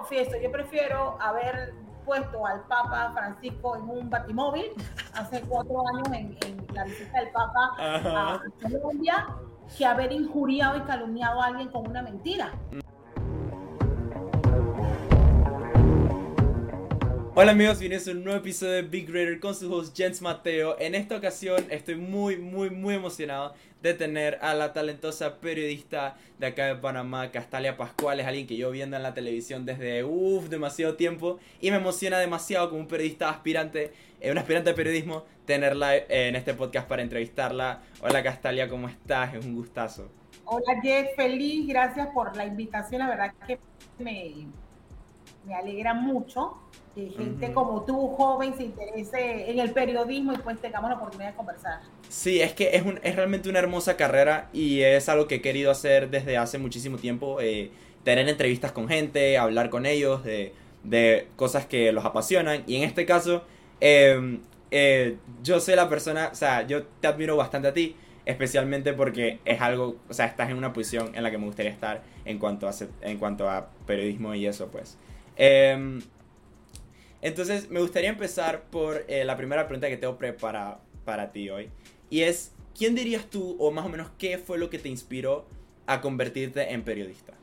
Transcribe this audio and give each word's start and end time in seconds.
confieso, 0.00 0.32
yo 0.42 0.50
prefiero 0.50 1.18
haber 1.20 1.74
puesto 2.04 2.46
al 2.46 2.62
Papa 2.62 3.12
Francisco 3.12 3.76
en 3.76 3.82
un 3.82 4.10
batimóvil 4.10 4.72
hace 5.14 5.42
cuatro 5.42 5.84
años 5.88 6.08
en, 6.08 6.36
en 6.46 6.66
la 6.74 6.84
visita 6.84 7.20
del 7.20 7.30
Papa 7.30 7.74
a 7.78 8.40
Colombia 8.62 9.28
que 9.76 9.84
haber 9.86 10.10
injuriado 10.10 10.78
y 10.78 10.80
calumniado 10.80 11.40
a 11.40 11.46
alguien 11.46 11.68
con 11.68 11.86
una 11.86 12.02
mentira. 12.02 12.52
Hola 17.42 17.52
amigos, 17.52 17.78
bienvenidos 17.78 18.06
a 18.06 18.10
un 18.10 18.24
nuevo 18.24 18.38
episodio 18.38 18.74
de 18.74 18.82
Big 18.82 19.08
Raider 19.08 19.40
con 19.40 19.54
su 19.54 19.72
host 19.72 19.96
Jens 19.96 20.20
Mateo. 20.20 20.78
En 20.78 20.94
esta 20.94 21.16
ocasión 21.16 21.64
estoy 21.70 21.94
muy, 21.96 22.36
muy, 22.36 22.68
muy 22.68 22.96
emocionado 22.96 23.54
de 23.80 23.94
tener 23.94 24.38
a 24.42 24.52
la 24.52 24.74
talentosa 24.74 25.40
periodista 25.40 26.18
de 26.38 26.48
acá 26.48 26.66
de 26.66 26.74
Panamá, 26.74 27.30
Castalia 27.30 27.78
Pascual. 27.78 28.20
Es 28.20 28.26
alguien 28.26 28.46
que 28.46 28.58
yo 28.58 28.70
viendo 28.70 28.98
en 28.98 29.02
la 29.02 29.14
televisión 29.14 29.64
desde, 29.64 30.04
uff, 30.04 30.50
demasiado 30.50 30.96
tiempo. 30.96 31.38
Y 31.62 31.70
me 31.70 31.78
emociona 31.78 32.18
demasiado 32.18 32.68
como 32.68 32.82
un 32.82 32.88
periodista 32.88 33.30
aspirante, 33.30 33.94
eh, 34.20 34.30
un 34.30 34.36
aspirante 34.36 34.68
de 34.68 34.76
periodismo, 34.76 35.24
tenerla 35.46 35.96
eh, 35.96 36.28
en 36.28 36.36
este 36.36 36.52
podcast 36.52 36.86
para 36.88 37.00
entrevistarla. 37.00 37.80
Hola 38.02 38.22
Castalia, 38.22 38.68
¿cómo 38.68 38.86
estás? 38.86 39.32
Es 39.32 39.46
un 39.46 39.54
gustazo. 39.54 40.10
Hola 40.44 40.78
Jess, 40.82 41.16
feliz, 41.16 41.66
gracias 41.66 42.08
por 42.08 42.36
la 42.36 42.44
invitación. 42.44 42.98
La 42.98 43.08
verdad 43.08 43.32
que 43.46 43.58
me, 43.98 44.46
me 45.46 45.54
alegra 45.54 45.94
mucho 45.94 46.58
que 46.94 47.10
gente 47.10 47.52
como 47.52 47.82
tú, 47.84 48.08
joven, 48.16 48.54
se 48.56 48.64
interese 48.64 49.50
en 49.50 49.58
el 49.58 49.72
periodismo 49.72 50.32
y 50.32 50.38
pues 50.38 50.60
tengamos 50.60 50.90
la 50.90 50.96
oportunidad 50.96 51.30
de 51.30 51.36
conversar. 51.36 51.80
Sí, 52.08 52.40
es 52.40 52.52
que 52.52 52.76
es, 52.76 52.84
un, 52.84 52.98
es 53.02 53.14
realmente 53.14 53.48
una 53.48 53.60
hermosa 53.60 53.96
carrera 53.96 54.48
y 54.52 54.80
es 54.80 55.08
algo 55.08 55.28
que 55.28 55.36
he 55.36 55.40
querido 55.40 55.70
hacer 55.70 56.10
desde 56.10 56.36
hace 56.36 56.58
muchísimo 56.58 56.98
tiempo. 56.98 57.40
Eh, 57.40 57.70
tener 58.04 58.28
entrevistas 58.28 58.72
con 58.72 58.88
gente, 58.88 59.38
hablar 59.38 59.70
con 59.70 59.86
ellos 59.86 60.24
de, 60.24 60.52
de, 60.84 61.28
cosas 61.36 61.66
que 61.66 61.92
los 61.92 62.04
apasionan. 62.04 62.64
Y 62.66 62.76
en 62.76 62.82
este 62.82 63.06
caso, 63.06 63.44
em, 63.80 64.40
eh, 64.70 65.16
yo 65.42 65.60
soy 65.60 65.76
la 65.76 65.88
persona, 65.88 66.30
o 66.32 66.34
sea, 66.34 66.66
yo 66.66 66.84
te 66.84 67.06
admiro 67.06 67.36
bastante 67.36 67.68
a 67.68 67.72
ti, 67.72 67.96
especialmente 68.24 68.92
porque 68.92 69.40
es 69.44 69.60
algo, 69.60 69.96
o 70.08 70.14
sea, 70.14 70.26
estás 70.26 70.50
en 70.50 70.56
una 70.56 70.72
posición 70.72 71.14
en 71.14 71.22
la 71.22 71.30
que 71.30 71.38
me 71.38 71.46
gustaría 71.46 71.72
estar 71.72 72.02
en 72.24 72.38
cuanto 72.38 72.68
a, 72.68 72.72
en 73.02 73.18
cuanto 73.18 73.48
a 73.48 73.68
periodismo 73.86 74.34
y 74.34 74.46
eso, 74.46 74.68
pues. 74.68 74.96
Entonces, 77.22 77.70
me 77.70 77.80
gustaría 77.80 78.08
empezar 78.08 78.62
por 78.70 79.04
eh, 79.06 79.24
la 79.24 79.36
primera 79.36 79.66
pregunta 79.66 79.88
que 79.88 79.96
tengo 79.96 80.16
preparada 80.16 80.80
para 81.04 81.32
ti 81.32 81.50
hoy. 81.50 81.70
Y 82.08 82.22
es, 82.22 82.54
¿quién 82.76 82.94
dirías 82.94 83.26
tú, 83.26 83.56
o 83.58 83.70
más 83.70 83.84
o 83.84 83.88
menos, 83.88 84.10
qué 84.16 84.38
fue 84.38 84.58
lo 84.58 84.70
que 84.70 84.78
te 84.78 84.88
inspiró 84.88 85.46
a 85.86 86.00
convertirte 86.00 86.72
en 86.72 86.82
periodista? 86.82 87.34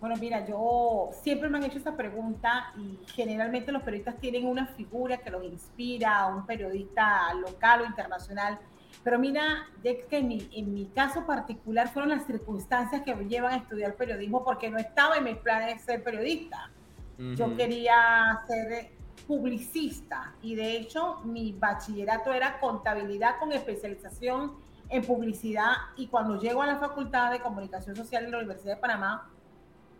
Bueno, 0.00 0.16
mira, 0.16 0.46
yo 0.46 1.10
siempre 1.22 1.48
me 1.48 1.58
han 1.58 1.64
hecho 1.64 1.78
esa 1.78 1.96
pregunta 1.96 2.72
y 2.76 2.98
generalmente 3.14 3.72
los 3.72 3.82
periodistas 3.82 4.16
tienen 4.20 4.46
una 4.46 4.66
figura 4.66 5.18
que 5.18 5.30
los 5.30 5.44
inspira, 5.44 6.26
un 6.26 6.46
periodista 6.46 7.32
local 7.34 7.82
o 7.82 7.86
internacional. 7.86 8.58
Pero 9.02 9.18
mira, 9.18 9.68
es 9.82 10.04
que 10.06 10.18
en 10.18 10.28
mi, 10.28 10.48
en 10.52 10.72
mi 10.72 10.86
caso 10.86 11.24
particular 11.26 11.88
fueron 11.88 12.10
las 12.10 12.26
circunstancias 12.26 13.02
que 13.02 13.14
me 13.14 13.28
llevan 13.28 13.54
a 13.54 13.56
estudiar 13.56 13.94
periodismo 13.94 14.44
porque 14.44 14.70
no 14.70 14.78
estaba 14.78 15.16
en 15.16 15.24
mis 15.24 15.36
planes 15.36 15.82
ser 15.82 16.02
periodista. 16.02 16.70
Yo 17.18 17.56
quería 17.56 18.40
ser 18.46 18.92
publicista 19.26 20.34
y 20.40 20.54
de 20.54 20.76
hecho 20.76 21.20
mi 21.24 21.52
bachillerato 21.52 22.32
era 22.32 22.60
contabilidad 22.60 23.38
con 23.40 23.52
especialización 23.52 24.56
en 24.88 25.04
publicidad. 25.04 25.72
Y 25.96 26.06
cuando 26.06 26.38
llego 26.40 26.62
a 26.62 26.66
la 26.66 26.76
Facultad 26.76 27.32
de 27.32 27.40
Comunicación 27.40 27.96
Social 27.96 28.24
de 28.24 28.30
la 28.30 28.38
Universidad 28.38 28.76
de 28.76 28.80
Panamá, 28.80 29.30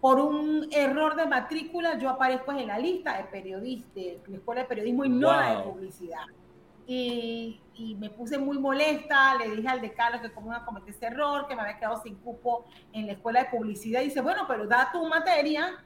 por 0.00 0.20
un 0.20 0.68
error 0.70 1.16
de 1.16 1.26
matrícula 1.26 1.98
yo 1.98 2.08
aparezco 2.08 2.52
en 2.52 2.68
la 2.68 2.78
lista 2.78 3.16
de 3.16 3.24
periodistas, 3.24 3.94
de 3.94 4.20
la 4.28 4.36
Escuela 4.36 4.60
de 4.62 4.68
Periodismo 4.68 5.04
y 5.04 5.08
no 5.08 5.32
la 5.32 5.56
de 5.56 5.62
publicidad. 5.64 6.22
Y, 6.86 7.60
y, 7.74 7.96
me 7.96 8.08
puse 8.08 8.38
muy 8.38 8.58
molesta, 8.58 9.34
le 9.34 9.54
dije 9.54 9.68
al 9.68 9.82
decano 9.82 10.22
que 10.22 10.32
como 10.32 10.46
iba 10.46 10.56
a 10.56 10.64
cometer 10.64 10.94
ese 10.94 11.04
error, 11.04 11.46
que 11.46 11.54
me 11.54 11.60
había 11.60 11.76
quedado 11.76 12.00
sin 12.02 12.14
cupo 12.14 12.64
en 12.94 13.06
la 13.06 13.12
Escuela 13.12 13.42
de 13.42 13.50
Publicidad. 13.50 14.00
Y 14.00 14.04
dice, 14.04 14.22
bueno, 14.22 14.46
pero 14.48 14.66
da 14.66 14.88
tu 14.90 15.06
materia 15.06 15.84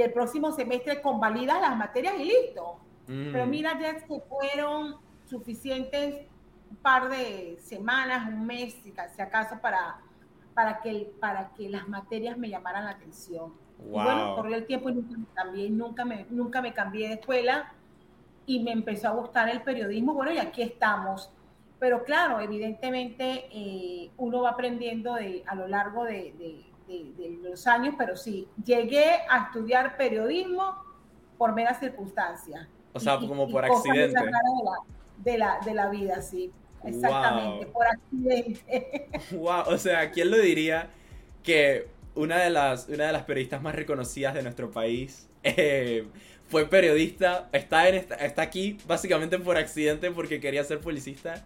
y 0.00 0.02
el 0.02 0.14
próximo 0.14 0.50
semestre 0.52 1.02
convalidas 1.02 1.60
las 1.60 1.76
materias 1.76 2.14
y 2.18 2.24
listo. 2.24 2.80
Mm. 3.06 3.32
Pero 3.32 3.46
mira, 3.46 3.78
ya 3.78 3.96
que 3.96 4.18
fueron 4.20 4.96
suficientes 5.26 6.26
un 6.70 6.76
par 6.78 7.10
de 7.10 7.58
semanas, 7.60 8.26
un 8.26 8.46
mes, 8.46 8.74
si 8.82 9.20
acaso, 9.20 9.60
para, 9.60 9.98
para, 10.54 10.80
que, 10.80 11.12
para 11.20 11.50
que 11.50 11.68
las 11.68 11.86
materias 11.86 12.38
me 12.38 12.48
llamaran 12.48 12.86
la 12.86 12.92
atención. 12.92 13.52
Y 13.78 13.90
bueno, 13.90 14.36
corrió 14.36 14.56
el 14.56 14.66
tiempo 14.66 14.88
y 14.88 14.94
nunca 14.94 15.18
me 15.18 15.26
cambié, 15.34 15.70
nunca 15.70 16.04
me, 16.06 16.26
nunca 16.30 16.62
me 16.62 16.72
cambié 16.72 17.08
de 17.08 17.14
escuela 17.14 17.74
y 18.46 18.60
me 18.60 18.72
empezó 18.72 19.08
a 19.08 19.12
gustar 19.12 19.50
el 19.50 19.60
periodismo. 19.60 20.14
Bueno, 20.14 20.32
y 20.32 20.38
aquí 20.38 20.62
estamos. 20.62 21.30
Pero 21.78 22.04
claro, 22.04 22.40
evidentemente 22.40 23.48
eh, 23.52 24.10
uno 24.16 24.42
va 24.42 24.50
aprendiendo 24.50 25.14
de, 25.14 25.44
a 25.46 25.54
lo 25.54 25.68
largo 25.68 26.04
de 26.04 26.32
de, 26.38 26.69
los 27.42 27.66
años, 27.66 27.94
pero 27.96 28.16
sí, 28.16 28.48
llegué 28.64 29.06
a 29.28 29.46
estudiar 29.46 29.96
periodismo 29.96 30.76
por 31.38 31.54
meras 31.54 31.80
circunstancias. 31.80 32.68
O 32.92 33.00
sea, 33.00 33.18
como 33.18 33.48
por 33.48 33.64
accidente. 33.64 34.18
De 35.18 35.36
la, 35.36 35.60
de 35.64 35.74
la, 35.74 35.90
vida, 35.90 36.22
sí. 36.22 36.50
Exactamente, 36.82 37.66
por 37.66 37.86
accidente. 37.86 39.08
Wow, 39.32 39.64
o 39.66 39.78
sea, 39.78 40.10
¿quién 40.10 40.30
lo 40.30 40.38
diría 40.38 40.88
que 41.42 41.88
una 42.14 42.38
de 42.38 42.50
las, 42.50 42.88
una 42.88 43.06
de 43.06 43.12
las 43.12 43.24
periodistas 43.24 43.62
más 43.62 43.74
reconocidas 43.74 44.34
de 44.34 44.42
nuestro 44.42 44.70
país 44.70 45.28
eh, 45.42 46.06
fue 46.48 46.66
periodista, 46.66 47.48
está, 47.52 47.88
en 47.88 47.94
está 47.94 48.42
aquí 48.42 48.78
básicamente 48.86 49.38
por 49.38 49.56
accidente 49.56 50.10
porque 50.10 50.40
quería 50.40 50.64
ser 50.64 50.80
publicista 50.80 51.44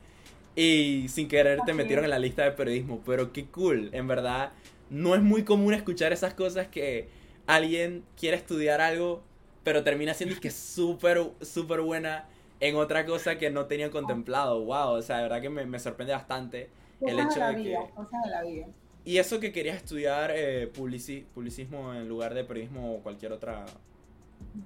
y 0.57 1.07
sin 1.09 1.29
querer 1.29 1.61
te 1.67 1.75
metieron 1.75 2.05
en 2.05 2.11
la 2.11 2.19
lista 2.19 2.45
de 2.45 2.53
periodismo, 2.53 3.03
pero 3.05 3.33
qué 3.33 3.47
cool, 3.47 3.91
en 3.93 4.07
verdad 4.07 4.53
no 4.91 5.15
es 5.15 5.23
muy 5.23 5.45
común 5.45 5.75
escuchar 5.75 6.13
esas 6.13 6.35
cosas 6.35 6.69
que 6.69 7.09
alguien 7.47 8.05
quiere 8.17 8.37
estudiar 8.37 8.81
algo, 8.81 9.23
pero 9.63 9.83
termina 9.83 10.15
siendo 10.15 10.39
que 10.41 10.51
súper, 10.51 11.23
súper 11.41 11.81
buena 11.81 12.27
en 12.61 12.77
otra 12.77 13.05
cosa 13.05 13.39
que 13.39 13.51
no 13.51 13.67
tenía 13.67 13.91
contemplado. 13.91 14.65
Wow, 14.65 14.91
o 14.91 15.03
sea, 15.03 15.19
de 15.19 15.23
verdad 15.25 15.41
que 15.41 15.51
me, 15.51 15.79
sorprende 15.79 16.13
bastante 16.13 16.71
el 17.01 17.19
hecho 17.19 17.41
de, 17.41 17.57
que... 17.57 17.63
de 17.71 18.31
la 18.31 18.43
vida. 18.43 18.67
Y 19.05 19.19
eso 19.19 19.39
que 19.39 19.53
querías 19.53 19.77
estudiar 19.77 20.31
eh, 20.35 20.67
publicismo 20.67 21.93
en 21.93 22.09
lugar 22.09 22.33
de 22.33 22.45
periodismo 22.45 22.95
o 22.95 22.99
cualquier 23.01 23.33
otra... 23.33 23.67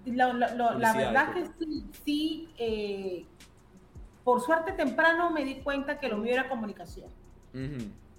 la 0.05 0.95
verdad 0.95 1.35
que 1.35 1.47
sí, 1.59 1.85
sí 2.05 2.49
eh, 2.59 3.25
por 4.23 4.41
suerte 4.41 4.73
temprano 4.73 5.31
me 5.31 5.45
di 5.45 5.57
cuenta 5.57 5.99
que 5.99 6.09
lo 6.09 6.19
mío 6.19 6.35
era 6.35 6.49
comunicación 6.49 7.09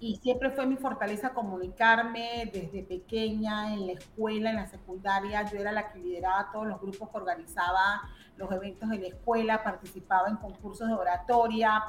y 0.00 0.16
siempre 0.16 0.50
fue 0.50 0.66
mi 0.66 0.76
fortaleza 0.76 1.34
comunicarme 1.34 2.50
desde 2.50 2.82
pequeña, 2.82 3.74
en 3.74 3.86
la 3.86 3.92
escuela, 3.92 4.48
en 4.50 4.56
la 4.56 4.66
secundaria. 4.66 5.42
Yo 5.50 5.58
era 5.58 5.72
la 5.72 5.92
que 5.92 5.98
lideraba 5.98 6.50
todos 6.50 6.66
los 6.66 6.80
grupos 6.80 7.10
que 7.10 7.18
organizaba 7.18 8.08
los 8.38 8.50
eventos 8.50 8.90
en 8.90 9.02
la 9.02 9.08
escuela, 9.08 9.62
participaba 9.62 10.30
en 10.30 10.36
concursos 10.36 10.88
de 10.88 10.94
oratoria, 10.94 11.82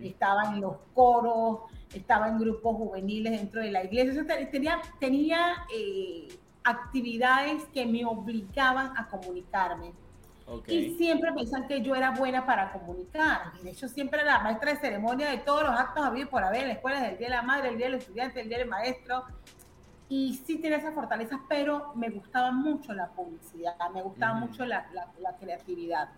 estaba 0.00 0.44
en 0.44 0.60
los 0.60 0.76
coros, 0.94 1.62
estaba 1.92 2.28
en 2.28 2.38
grupos 2.38 2.76
juveniles 2.76 3.32
dentro 3.32 3.60
de 3.60 3.72
la 3.72 3.84
iglesia. 3.84 4.24
tenía 4.48 4.80
tenía 5.00 5.38
eh, 5.76 6.28
actividades 6.62 7.64
que 7.74 7.84
me 7.84 8.04
obligaban 8.04 8.96
a 8.96 9.08
comunicarme. 9.08 9.92
Y 10.68 10.94
siempre 10.96 11.32
pensan 11.32 11.66
que 11.66 11.82
yo 11.82 11.94
era 11.94 12.12
buena 12.12 12.46
para 12.46 12.72
comunicar. 12.72 13.52
De 13.62 13.70
hecho, 13.70 13.88
siempre 13.88 14.20
era 14.20 14.34
la 14.38 14.42
maestra 14.44 14.72
de 14.72 14.78
ceremonia 14.78 15.30
de 15.30 15.38
todos 15.38 15.64
los 15.64 15.72
actos 15.72 16.04
habidos 16.04 16.30
por 16.30 16.44
haber 16.44 16.62
en 16.62 16.68
la 16.68 16.74
escuela, 16.74 17.00
del 17.02 17.18
Día 17.18 17.28
de 17.28 17.34
la 17.34 17.42
Madre, 17.42 17.70
el 17.70 17.76
Día 17.76 17.86
del 17.86 17.96
Estudiante, 17.96 18.40
el 18.40 18.48
Día 18.48 18.58
del 18.58 18.68
Maestro. 18.68 19.24
Y 20.08 20.34
sí 20.46 20.58
tenía 20.58 20.78
esas 20.78 20.94
fortalezas, 20.94 21.40
pero 21.48 21.92
me 21.96 22.10
gustaba 22.10 22.52
mucho 22.52 22.94
la 22.94 23.08
publicidad, 23.08 23.74
me 23.92 24.02
gustaba 24.02 24.34
mucho 24.34 24.64
la, 24.64 24.86
la, 24.92 25.36
creatividad. 25.36 26.10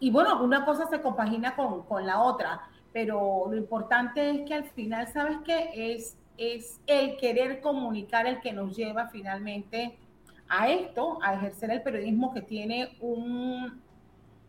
Y 0.00 0.10
bueno, 0.10 0.42
una 0.42 0.64
cosa 0.64 0.88
se 0.88 1.00
compagina 1.00 1.54
con, 1.54 1.84
con, 1.84 2.04
la 2.04 2.20
otra, 2.20 2.62
pero 2.92 3.46
lo 3.48 3.56
importante 3.56 4.28
es 4.28 4.48
que 4.48 4.54
al 4.54 4.64
final, 4.64 5.06
¿sabes 5.12 5.38
qué? 5.44 5.70
Es, 5.92 6.16
es 6.36 6.80
el 6.88 7.16
querer 7.16 7.60
comunicar 7.60 8.26
el 8.26 8.40
que 8.40 8.52
nos 8.52 8.76
lleva 8.76 9.06
finalmente 9.06 9.96
a 10.54 10.68
esto, 10.68 11.18
a 11.22 11.34
ejercer 11.34 11.70
el 11.70 11.82
periodismo 11.82 12.34
que 12.34 12.42
tiene 12.42 12.94
un, 13.00 13.80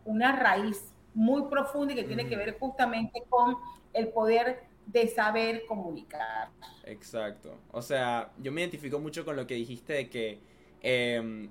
una 0.04 0.36
raíz 0.36 0.92
muy 1.14 1.44
profunda 1.48 1.94
y 1.94 1.96
que 1.96 2.04
tiene 2.04 2.28
que 2.28 2.36
ver 2.36 2.58
justamente 2.58 3.22
con 3.30 3.56
el 3.94 4.08
poder 4.08 4.64
de 4.84 5.08
saber 5.08 5.64
comunicar. 5.66 6.50
Exacto. 6.84 7.56
O 7.72 7.80
sea, 7.80 8.30
yo 8.38 8.52
me 8.52 8.60
identifico 8.60 8.98
mucho 8.98 9.24
con 9.24 9.34
lo 9.34 9.46
que 9.46 9.54
dijiste 9.54 9.94
de 9.94 10.10
que 10.10 10.40
em, 10.82 11.48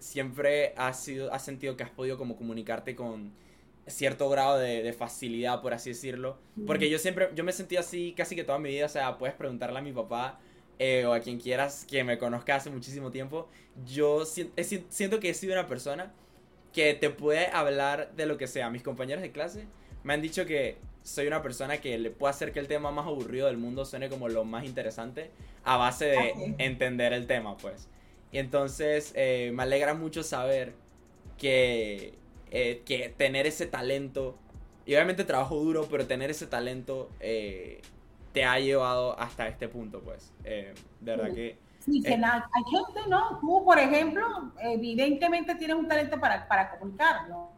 siempre 0.00 0.74
has, 0.76 0.98
sido, 0.98 1.32
has 1.32 1.44
sentido 1.44 1.76
que 1.76 1.84
has 1.84 1.90
podido 1.90 2.18
como 2.18 2.34
comunicarte 2.34 2.96
con 2.96 3.32
cierto 3.86 4.28
grado 4.28 4.58
de, 4.58 4.92
facilidad, 4.94 5.62
por 5.62 5.74
así 5.74 5.90
decirlo. 5.90 6.38
Porque 6.66 6.90
yo 6.90 6.98
siempre, 6.98 7.28
yo 7.36 7.44
me 7.44 7.52
sentí 7.52 7.76
así 7.76 8.14
casi 8.16 8.34
que 8.34 8.42
toda 8.42 8.58
mi 8.58 8.70
vida, 8.70 8.86
o 8.86 8.88
sea, 8.88 9.16
puedes 9.16 9.36
preguntarle 9.36 9.78
a 9.78 9.82
mi 9.82 9.92
papá 9.92 10.40
eh, 10.84 11.06
o 11.06 11.12
a 11.12 11.20
quien 11.20 11.38
quieras 11.38 11.86
que 11.88 12.02
me 12.02 12.18
conozca 12.18 12.56
hace 12.56 12.68
muchísimo 12.68 13.12
tiempo, 13.12 13.48
yo 13.86 14.24
siento 14.24 15.20
que 15.20 15.30
he 15.30 15.34
sido 15.34 15.52
una 15.52 15.68
persona 15.68 16.12
que 16.72 16.94
te 16.94 17.08
puede 17.08 17.46
hablar 17.46 18.12
de 18.16 18.26
lo 18.26 18.36
que 18.36 18.48
sea. 18.48 18.68
Mis 18.68 18.82
compañeros 18.82 19.22
de 19.22 19.30
clase 19.30 19.68
me 20.02 20.12
han 20.12 20.20
dicho 20.20 20.44
que 20.44 20.78
soy 21.04 21.28
una 21.28 21.40
persona 21.40 21.80
que 21.80 21.96
le 21.98 22.10
puede 22.10 22.32
hacer 22.32 22.50
que 22.50 22.58
el 22.58 22.66
tema 22.66 22.90
más 22.90 23.06
aburrido 23.06 23.46
del 23.46 23.58
mundo 23.58 23.84
suene 23.84 24.08
como 24.08 24.28
lo 24.28 24.44
más 24.44 24.64
interesante 24.64 25.30
a 25.62 25.76
base 25.76 26.06
de 26.06 26.54
entender 26.58 27.12
el 27.12 27.28
tema, 27.28 27.56
pues. 27.58 27.86
Y 28.32 28.38
entonces 28.38 29.12
eh, 29.14 29.52
me 29.54 29.62
alegra 29.62 29.94
mucho 29.94 30.24
saber 30.24 30.72
que, 31.38 32.14
eh, 32.50 32.82
que 32.84 33.08
tener 33.16 33.46
ese 33.46 33.66
talento, 33.66 34.36
y 34.84 34.94
obviamente 34.94 35.22
trabajo 35.22 35.54
duro, 35.60 35.86
pero 35.88 36.08
tener 36.08 36.32
ese 36.32 36.48
talento 36.48 37.08
eh, 37.20 37.82
te 38.32 38.44
ha 38.44 38.58
llevado 38.58 39.18
hasta 39.18 39.46
este 39.48 39.68
punto, 39.68 40.00
pues. 40.00 40.32
de 40.42 40.74
verdad 41.00 41.34
que... 41.34 41.58
Sí, 41.80 42.00
que 42.00 42.14
hay 42.14 42.64
gente, 42.70 43.08
¿no? 43.08 43.40
Tú, 43.40 43.64
por 43.64 43.78
ejemplo, 43.78 44.52
evidentemente 44.60 45.56
tienes 45.56 45.76
un 45.76 45.88
talento 45.88 46.18
para, 46.20 46.46
para 46.46 46.70
comunicar, 46.70 47.28
¿no? 47.28 47.50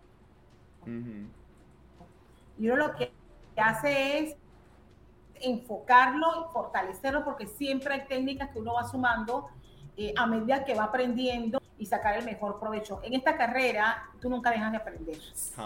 Y 2.58 2.68
uno 2.68 2.76
lo 2.76 2.94
que 2.94 3.12
hace 3.56 4.18
es 4.18 4.36
enfocarlo 5.40 6.26
y 6.48 6.52
fortalecerlo 6.52 7.24
porque 7.24 7.46
siempre 7.46 7.94
hay 7.94 8.06
técnicas 8.06 8.50
que 8.50 8.60
uno 8.60 8.74
va 8.74 8.84
sumando 8.84 9.48
eh, 9.96 10.14
a 10.16 10.26
medida 10.26 10.64
que 10.64 10.74
va 10.74 10.84
aprendiendo 10.84 11.60
y 11.78 11.86
sacar 11.86 12.16
el 12.16 12.24
mejor 12.24 12.58
provecho. 12.58 13.00
En 13.02 13.14
esta 13.14 13.36
carrera, 13.36 14.10
tú 14.20 14.30
nunca 14.30 14.50
dejas 14.50 14.72
de 14.72 14.78
aprender. 14.78 15.18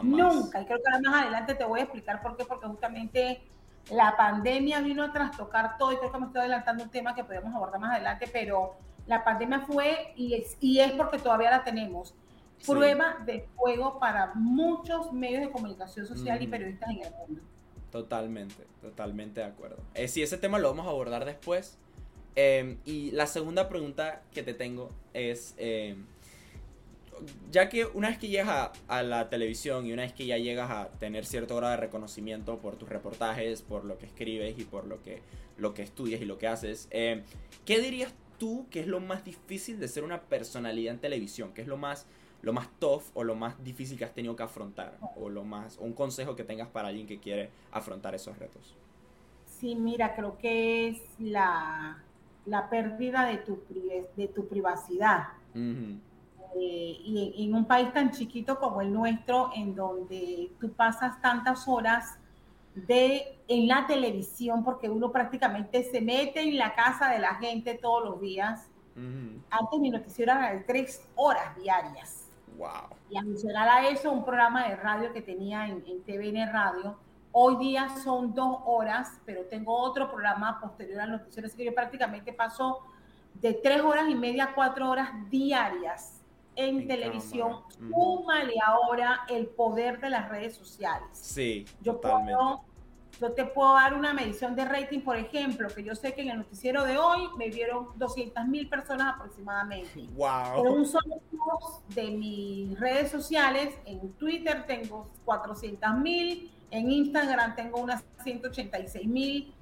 Nunca. 0.02 0.60
Y 0.60 0.66
creo 0.66 0.78
que 0.78 0.84
ahora 0.86 1.00
más 1.10 1.22
adelante 1.22 1.54
te 1.54 1.64
voy 1.64 1.80
a 1.80 1.82
explicar 1.84 2.22
por 2.22 2.36
qué, 2.36 2.44
porque 2.44 2.66
justamente 2.66 3.42
la 3.90 4.16
pandemia 4.16 4.80
vino 4.80 5.02
a 5.02 5.12
trastocar 5.12 5.78
todo 5.78 5.92
y 5.92 5.96
creo 5.96 6.12
que 6.12 6.18
me 6.18 6.26
estoy 6.26 6.40
adelantando 6.40 6.84
un 6.84 6.90
tema 6.90 7.14
que 7.14 7.24
podemos 7.24 7.54
abordar 7.54 7.80
más 7.80 7.94
adelante, 7.94 8.28
pero 8.32 8.76
la 9.06 9.24
pandemia 9.24 9.60
fue 9.60 10.12
y 10.16 10.34
es, 10.34 10.56
y 10.60 10.80
es 10.80 10.92
porque 10.92 11.18
todavía 11.18 11.50
la 11.50 11.64
tenemos. 11.64 12.14
Prueba 12.66 13.18
de 13.24 13.48
fuego 13.56 13.98
para 14.00 14.32
muchos 14.34 15.12
medios 15.12 15.42
de 15.42 15.50
comunicación 15.50 16.06
social 16.06 16.42
y 16.42 16.48
periodistas 16.48 16.90
en 16.90 17.02
el 17.04 17.14
mundo. 17.14 17.42
Totalmente, 17.92 18.66
totalmente 18.82 19.40
de 19.40 19.46
acuerdo. 19.46 19.76
Eh, 19.94 20.08
si 20.08 20.22
ese 20.22 20.38
tema 20.38 20.58
lo 20.58 20.68
vamos 20.68 20.86
a 20.86 20.90
abordar 20.90 21.24
después, 21.24 21.78
Em, 22.40 22.78
y 22.84 23.10
la 23.10 23.26
segunda 23.26 23.68
pregunta 23.68 24.22
que 24.32 24.44
te 24.44 24.54
tengo 24.54 24.92
es, 25.12 25.56
em, 25.58 26.06
ya 27.50 27.68
que 27.68 27.86
una 27.86 28.08
vez 28.08 28.18
que 28.18 28.28
llegas 28.28 28.70
a, 28.88 29.02
la 29.02 29.28
televisión 29.28 29.86
y 29.86 29.92
una 29.92 30.02
vez 30.02 30.12
que 30.12 30.26
ya 30.26 30.38
llegas 30.38 30.70
a 30.70 30.88
tener 30.98 31.24
cierto 31.24 31.56
grado 31.56 31.72
de 31.72 31.76
reconocimiento 31.78 32.58
por 32.58 32.76
tus 32.76 32.88
reportajes, 32.88 33.62
por 33.62 33.84
lo 33.84 33.98
que 33.98 34.06
escribes 34.06 34.58
y 34.58 34.64
por 34.64 34.86
lo 34.86 35.02
que, 35.02 35.22
lo 35.56 35.74
que 35.74 35.82
estudias 35.82 36.20
y 36.20 36.24
lo 36.24 36.38
que 36.38 36.48
haces, 36.48 36.88
em, 36.90 37.22
¿qué 37.64 37.80
dirías 37.80 38.14
tú 38.38 38.66
que 38.70 38.80
es 38.80 38.86
lo 38.86 39.00
más 39.00 39.24
difícil 39.24 39.78
de 39.80 39.88
ser 39.88 40.04
una 40.04 40.22
personalidad 40.22 40.94
en 40.94 41.00
televisión? 41.00 41.52
¿Qué 41.54 41.62
es 41.62 41.68
lo 41.68 41.76
más, 41.76 42.06
lo 42.42 42.52
más 42.52 42.68
tough 42.78 43.02
o 43.14 43.24
lo 43.24 43.34
más 43.34 43.62
difícil 43.62 43.98
que 43.98 44.04
has 44.04 44.14
tenido 44.14 44.36
que 44.36 44.42
afrontar? 44.42 44.98
O 45.16 45.28
lo 45.28 45.44
más, 45.44 45.78
un 45.78 45.92
consejo 45.92 46.36
que 46.36 46.44
tengas 46.44 46.68
para 46.68 46.88
alguien 46.88 47.06
que 47.06 47.18
quiere 47.18 47.50
afrontar 47.72 48.14
esos 48.14 48.38
retos. 48.38 48.76
Sí, 49.46 49.74
mira, 49.74 50.14
creo 50.14 50.38
que 50.38 50.88
es 50.88 51.00
la, 51.18 52.02
la 52.46 52.70
pérdida 52.70 53.26
de 53.26 53.38
tu, 53.38 53.60
de 54.16 54.28
tu 54.28 54.46
privacidad. 54.46 55.28
Eh, 56.54 57.00
y 57.04 57.44
en, 57.44 57.54
un 57.54 57.64
país 57.64 57.92
tan 57.92 58.10
chiquito 58.10 58.58
como 58.58 58.80
el 58.80 58.92
nuestro, 58.92 59.50
en 59.54 59.74
donde 59.74 60.50
tú 60.60 60.72
pasas 60.72 61.20
tantas 61.20 61.68
horas 61.68 62.18
de, 62.74 63.38
en 63.48 63.68
la 63.68 63.86
televisión, 63.86 64.64
porque 64.64 64.88
uno 64.88 65.12
prácticamente 65.12 65.84
se 65.84 66.00
mete 66.00 66.40
en 66.40 66.56
la 66.56 66.74
casa 66.74 67.08
de 67.10 67.18
la 67.18 67.34
gente 67.36 67.74
todos 67.74 68.04
los 68.04 68.20
días. 68.20 68.68
Antes 69.50 69.78
mi 69.78 69.90
noticiero 69.90 70.32
era 70.32 70.52
de 70.52 70.60
tres 70.60 71.06
horas 71.14 71.56
diarias. 71.56 72.28
Wow. 72.56 72.96
Y 73.08 73.16
adicional 73.16 73.68
a 73.68 73.88
eso, 73.88 74.10
un 74.10 74.24
programa 74.24 74.66
de 74.66 74.74
radio 74.74 75.12
que 75.12 75.22
tenía 75.22 75.68
en, 75.68 75.84
en 75.86 76.02
TVN 76.02 76.52
Radio, 76.52 76.96
Hoy 77.30 77.56
día 77.56 77.88
son 78.02 78.34
dos 78.34 78.58
horas, 78.64 79.20
pero 79.24 79.42
tengo 79.44 79.76
otro 79.78 80.10
programa 80.10 80.58
posterior 80.60 81.02
al 81.02 81.12
noticiero, 81.12 81.46
así 81.46 81.56
que 81.56 81.66
yo 81.66 81.74
prácticamente 81.74 82.32
paso 82.32 82.80
de 83.34 83.52
tres 83.52 83.82
horas 83.82 84.08
y 84.08 84.14
media 84.14 84.44
a 84.44 84.54
cuatro 84.54 84.90
horas 84.90 85.10
diarias 85.30 86.17
en, 86.58 86.88
televisión. 86.88 87.62
Súmale 87.70 88.54
ahora 88.64 89.20
el 89.28 89.46
poder 89.46 90.00
de 90.00 90.10
las 90.10 90.28
redes 90.28 90.56
sociales. 90.56 91.08
Sí, 91.12 91.64
yo 91.80 92.00
Puedo, 92.00 92.64
yo 93.20 93.32
te 93.32 93.44
puedo 93.44 93.74
dar 93.74 93.94
una 93.94 94.12
medición 94.12 94.54
de 94.56 94.64
rating, 94.64 95.00
por 95.00 95.16
ejemplo, 95.16 95.68
que 95.68 95.82
yo 95.82 95.94
sé 95.94 96.14
que 96.14 96.22
en 96.22 96.30
el 96.30 96.38
noticiero 96.38 96.84
de 96.84 96.98
hoy 96.98 97.28
me 97.36 97.48
vieron 97.48 97.88
200 97.96 98.46
mil 98.46 98.68
personas 98.68 99.14
aproximadamente. 99.14 100.06
Wow. 100.14 100.62
Pero 100.62 100.72
un 100.72 100.86
solo 100.86 101.20
post 101.30 101.88
de 101.94 102.10
mis 102.10 102.78
redes 102.78 103.10
sociales, 103.10 103.74
en 103.84 104.12
Twitter 104.14 104.66
tengo 104.66 105.08
400 105.24 105.96
mil, 105.98 106.50
en 106.70 106.90
Instagram 106.90 107.54
tengo 107.54 107.80
unas 107.80 108.04
186 108.22 109.06
mil 109.06 109.54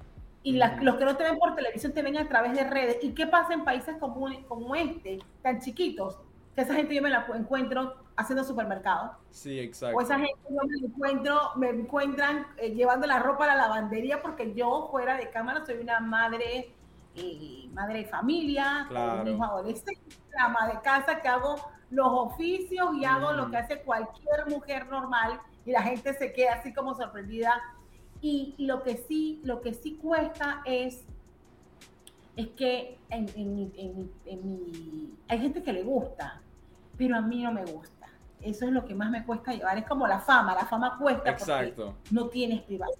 y 0.43 0.53
los 0.53 0.95
que 0.95 1.05
no 1.05 1.15
te 1.15 1.23
ven 1.23 1.37
por 1.37 1.55
televisión 1.55 1.93
te 1.93 2.01
ven 2.01 2.17
a 2.17 2.27
través 2.27 2.53
de 2.53 2.63
redes. 2.63 2.97
¿Y 3.03 3.09
qué 3.09 3.27
pasa 3.27 3.53
en 3.53 3.63
países 3.63 3.97
como, 3.99 4.27
como 4.47 4.75
este, 4.75 5.19
tan 5.41 5.59
chiquitos? 5.59 6.17
Que 6.57 6.63
esa 6.63 6.73
gente 6.73 6.95
yo 6.95 7.03
me 7.03 7.11
la 7.11 7.23
encuentro 7.35 7.97
haciendo 8.15 8.43
supermercado. 8.43 9.15
Sí, 9.29 9.59
exacto. 9.59 9.95
O 9.95 10.01
esa 10.01 10.17
gente 10.17 10.39
yo 10.49 10.67
me 10.67 10.87
encuentro, 10.87 11.51
me 11.55 11.69
encuentran 11.69 12.47
eh, 12.57 12.71
llevando 12.71 13.05
la 13.05 13.19
ropa 13.19 13.43
a 13.43 13.49
la 13.49 13.55
lavandería 13.57 14.23
porque 14.23 14.55
yo 14.55 14.87
fuera 14.89 15.17
de 15.17 15.29
cámara 15.29 15.63
soy 15.63 15.75
una 15.75 15.99
madre, 15.99 16.73
eh, 17.13 17.69
madre 17.73 17.99
de 17.99 18.05
familia, 18.05 18.87
claro. 18.89 19.21
un 19.21 19.27
hijo 19.27 19.43
adolescente, 19.43 20.17
ama 20.35 20.67
de 20.67 20.81
casa 20.81 21.21
que 21.21 21.27
hago 21.27 21.57
los 21.91 22.07
oficios 22.09 22.89
y 22.95 23.05
hago 23.05 23.33
lo 23.33 23.51
que 23.51 23.57
hace 23.57 23.83
cualquier 23.83 24.47
mujer 24.49 24.87
normal 24.87 25.39
y 25.63 25.71
la 25.73 25.83
gente 25.83 26.11
se 26.15 26.33
queda 26.33 26.55
así 26.55 26.73
como 26.73 26.95
sorprendida. 26.95 27.61
Y, 28.19 28.55
lo 28.57 28.81
que 28.81 28.97
sí, 29.07 29.41
lo 29.43 29.61
que 29.61 29.75
sí 29.75 29.93
cuesta 30.01 30.63
es, 30.65 31.05
es 32.35 32.47
que 32.47 32.97
en, 33.11 33.29
en, 34.25 35.11
hay 35.27 35.39
gente 35.39 35.61
que 35.61 35.71
le 35.71 35.83
gusta, 35.83 36.41
pero 36.97 37.15
a 37.17 37.21
mí 37.21 37.43
no 37.43 37.51
me 37.51 37.65
gusta. 37.65 38.07
Eso 38.41 38.65
es 38.65 38.71
lo 38.71 38.85
que 38.85 38.95
más 38.95 39.09
me 39.09 39.25
cuesta 39.25 39.53
llevar. 39.53 39.77
Es 39.77 39.85
como 39.87 40.07
la 40.07 40.19
fama, 40.19 40.53
la 40.53 40.65
fama 40.65 40.97
cuesta 40.97 41.31
Exacto. 41.31 41.85
porque 41.85 41.99
no 42.11 42.27
tienes 42.27 42.61
privacidad. 42.63 42.99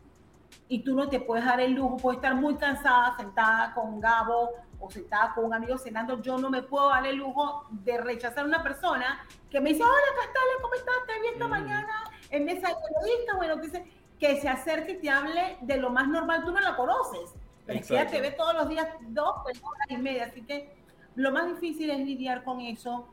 Y 0.70 0.80
tú 0.80 0.96
no 0.96 1.08
te 1.08 1.20
puedes 1.20 1.46
dar 1.46 1.60
el 1.62 1.74
lujo, 1.74 1.98
puedes 1.98 2.18
estar 2.18 2.36
muy 2.36 2.56
cansada, 2.56 3.16
sentada 3.18 3.74
con 3.74 4.00
Gabo 4.00 4.52
o 4.80 4.90
sentada 4.90 5.34
con 5.34 5.46
un 5.46 5.54
amigo 5.54 5.78
cenando. 5.78 6.22
Yo 6.22 6.38
no 6.38 6.50
me 6.50 6.62
puedo 6.62 6.90
dar 6.90 7.06
el 7.06 7.16
lujo 7.16 7.66
de 7.70 7.98
rechazar 8.00 8.44
a 8.44 8.48
una 8.48 8.64
persona 8.64 9.26
que 9.50 9.62
me 9.62 9.70
dice, 9.70 9.84
hola 9.84 9.94
Castalia, 10.16 10.54
¿cómo 10.62 10.74
estás? 10.74 10.96
Te 11.08 11.22
vi 11.22 11.28
esta 11.28 11.48
mm. 11.48 11.50
mañana 11.50 12.04
en 12.30 12.46
mesa 12.46 12.68
de 12.68 12.76
periodista, 12.76 13.36
bueno, 13.36 13.56
dice 13.58 13.86
que 14.20 14.42
se 14.42 14.50
acerque 14.50 14.94
y 14.94 15.00
te 15.00 15.10
hable 15.10 15.58
de 15.62 15.78
lo 15.78 15.90
más 15.90 16.08
normal, 16.08 16.44
tú 16.44 16.52
no 16.52 16.60
la 16.60 16.76
conoces, 16.76 17.36
pero 17.66 17.80
es 17.80 17.88
que 17.88 17.94
ella 17.94 18.08
te 18.08 18.20
ve 18.20 18.32
todos 18.32 18.54
los 18.56 18.68
días 18.68 18.88
dos 19.10 19.36
pues, 19.44 19.62
horas 19.64 19.88
y 19.90 19.98
media, 19.98 20.26
así 20.26 20.42
que 20.42 20.76
lo 21.16 21.32
más 21.32 21.48
difícil 21.48 21.90
es 21.90 22.00
lidiar 22.00 22.44
con 22.44 22.62
eso 22.62 23.08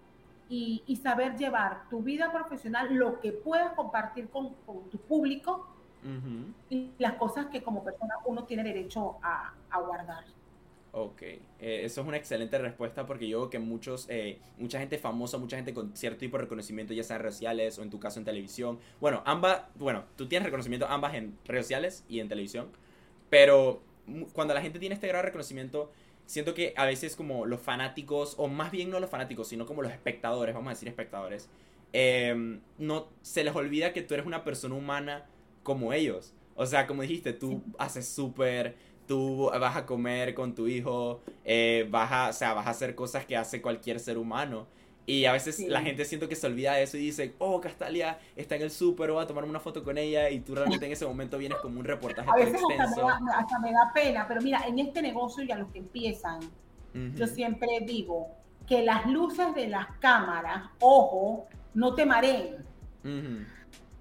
y, 0.48 1.00
saber 1.02 1.36
llevar 1.36 1.88
tu 1.88 2.02
vida 2.02 2.32
profesional, 2.32 2.94
lo 2.94 3.20
que 3.20 3.32
puedas 3.32 3.72
compartir 3.74 4.28
con, 4.28 4.54
tu 4.90 4.98
público 4.98 5.68
y 6.68 6.90
las 6.98 7.14
cosas 7.14 7.46
que 7.46 7.62
como 7.62 7.82
persona 7.82 8.14
uno 8.26 8.44
tiene 8.44 8.62
derecho 8.62 9.16
a 9.22 9.78
guardar. 9.80 10.24
Ok, 10.96 11.22
eh, 11.22 11.40
eso 11.58 12.02
es 12.02 12.06
una 12.06 12.16
excelente 12.16 12.56
respuesta 12.56 13.04
porque 13.04 13.26
yo 13.28 13.40
veo 13.40 13.50
que 13.50 13.58
muchos, 13.58 14.06
eh, 14.08 14.38
mucha 14.58 14.78
gente 14.78 14.96
famosa, 14.96 15.38
mucha 15.38 15.56
gente 15.56 15.74
con 15.74 15.96
cierto 15.96 16.20
tipo 16.20 16.36
de 16.36 16.44
reconocimiento, 16.44 16.94
ya 16.94 17.02
sea 17.02 17.16
en 17.16 17.22
redes 17.22 17.34
sociales 17.34 17.80
o 17.80 17.82
en 17.82 17.90
tu 17.90 17.98
caso 17.98 18.20
en 18.20 18.24
televisión. 18.24 18.78
Bueno, 19.00 19.20
ambas, 19.26 19.62
bueno, 19.74 20.04
tú 20.14 20.28
tienes 20.28 20.44
reconocimiento 20.44 20.86
ambas 20.86 21.14
en 21.14 21.36
redes 21.46 21.64
sociales 21.64 22.04
y 22.08 22.20
en 22.20 22.28
televisión, 22.28 22.68
pero 23.28 23.82
cuando 24.34 24.54
la 24.54 24.62
gente 24.62 24.78
tiene 24.78 24.94
este 24.94 25.08
grado 25.08 25.22
de 25.22 25.30
reconocimiento, 25.30 25.90
siento 26.26 26.54
que 26.54 26.74
a 26.76 26.86
veces 26.86 27.16
como 27.16 27.46
los 27.46 27.60
fanáticos, 27.60 28.34
o 28.38 28.48
más 28.48 28.70
bien 28.70 28.90
no 28.90 29.00
los 29.00 29.10
fanáticos, 29.10 29.48
sino 29.48 29.66
como 29.66 29.82
los 29.82 29.92
espectadores, 29.92 30.54
vamos 30.54 30.68
a 30.68 30.74
decir 30.74 30.88
espectadores, 30.88 31.48
em, 31.92 32.60
no 32.78 33.08
se 33.22 33.44
les 33.44 33.54
olvida 33.54 33.92
que 33.92 34.02
tú 34.02 34.14
eres 34.14 34.26
una 34.26 34.44
persona 34.44 34.74
humana 34.74 35.26
como 35.62 35.92
ellos. 35.92 36.34
O 36.56 36.66
sea, 36.66 36.86
como 36.86 37.02
dijiste, 37.02 37.32
tú 37.32 37.62
haces 37.78 38.08
súper 38.08 38.76
tú 39.06 39.50
vas 39.60 39.76
a 39.76 39.86
comer 39.86 40.34
con 40.34 40.54
tu 40.54 40.66
hijo, 40.66 41.20
eh, 41.44 41.86
vas, 41.90 42.12
a, 42.12 42.28
o 42.28 42.32
sea, 42.32 42.54
vas 42.54 42.66
a 42.66 42.70
hacer 42.70 42.94
cosas 42.94 43.26
que 43.26 43.36
hace 43.36 43.60
cualquier 43.60 44.00
ser 44.00 44.18
humano. 44.18 44.66
Y 45.06 45.26
a 45.26 45.32
veces 45.32 45.60
la 45.68 45.82
gente 45.82 46.04
siento 46.06 46.28
que 46.28 46.34
se 46.34 46.46
olvida 46.46 46.72
de 46.74 46.84
eso 46.84 46.96
y 46.96 47.00
dice, 47.00 47.34
oh, 47.38 47.60
Castalia 47.60 48.18
está 48.36 48.56
en 48.56 48.62
el 48.62 48.70
súper, 48.70 49.10
voy 49.12 49.22
a 49.22 49.26
tomar 49.26 49.44
una 49.44 49.60
foto 49.60 49.84
con 49.84 49.98
ella 49.98 50.30
y 50.30 50.40
tú 50.40 50.54
realmente 50.54 50.86
en 50.86 50.92
ese 50.92 51.06
momento 51.06 51.36
vienes 51.36 51.58
como 51.58 51.78
un 51.78 51.84
reportaje 51.84 52.28
a 52.30 52.34
veces 52.34 52.54
extenso. 52.54 53.06
Hasta 53.06 53.20
me, 53.20 53.30
da, 53.30 53.38
hasta 53.38 53.58
me 53.58 53.72
da 53.72 53.92
pena, 53.94 54.24
pero 54.26 54.40
mira, 54.40 54.66
en 54.66 54.78
este 54.78 55.02
negocio 55.02 55.44
y 55.44 55.52
a 55.52 55.56
los 55.56 55.68
que 55.70 55.78
empiezan, 55.78 56.40
yo 57.16 57.26
siempre 57.26 57.80
digo 57.84 58.28
que 58.66 58.82
las 58.82 59.06
luces 59.06 59.54
de 59.54 59.68
las 59.68 59.88
cámaras, 59.98 60.70
ojo, 60.80 61.48
no 61.74 61.94
te 61.94 62.06
mareen. 62.06 62.64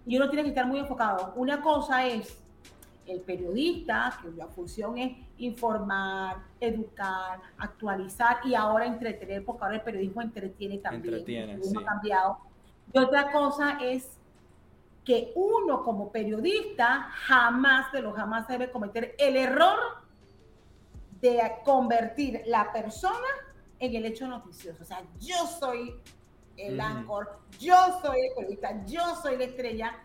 Y 0.06 0.18
uno 0.18 0.30
tiene 0.30 0.44
que 0.44 0.50
estar 0.50 0.66
muy 0.66 0.80
enfocado. 0.80 1.34
Una 1.36 1.62
cosa 1.62 2.06
es 2.06 2.38
el 3.06 3.22
periodista, 3.22 4.20
que 4.22 4.32
la 4.32 4.48
función 4.48 4.98
es 4.98 5.18
informar, 5.46 6.38
educar, 6.60 7.40
actualizar 7.58 8.38
y 8.46 8.56
ahora 8.56 8.86
entretener, 8.86 9.44
porque 9.44 9.64
ahora 9.64 9.76
el 9.78 9.82
periodismo 9.82 10.22
entretiene 10.22 10.78
también. 10.78 11.14
Entretiene, 11.14 11.64
sí. 11.64 11.74
ha 11.78 11.86
cambiado. 11.86 12.38
Y 12.94 12.98
otra 12.98 13.32
cosa 13.32 13.78
es 13.82 14.18
que 15.04 15.34
uno 15.36 15.84
como 15.84 16.12
periodista 16.12 17.10
jamás 17.12 17.92
de 17.92 18.02
lo 18.02 18.14
jamás 18.14 18.48
debe 18.48 18.72
cometer 18.72 19.16
el 19.18 19.36
error 19.36 19.78
de 21.20 21.40
convertir 21.66 22.42
la 22.46 22.72
persona 22.72 23.28
en 23.80 23.96
el 23.96 24.06
hecho 24.06 24.28
noticioso. 24.28 24.82
O 24.82 24.86
sea, 24.86 25.04
yo 25.20 25.36
soy 25.60 25.96
el 26.58 26.80
anchor, 26.80 27.40
yo 27.60 27.76
soy 28.02 28.28
el 28.28 28.36
periodista, 28.36 28.86
yo 28.86 29.16
soy 29.22 29.38
la 29.38 29.46
estrella. 29.46 29.96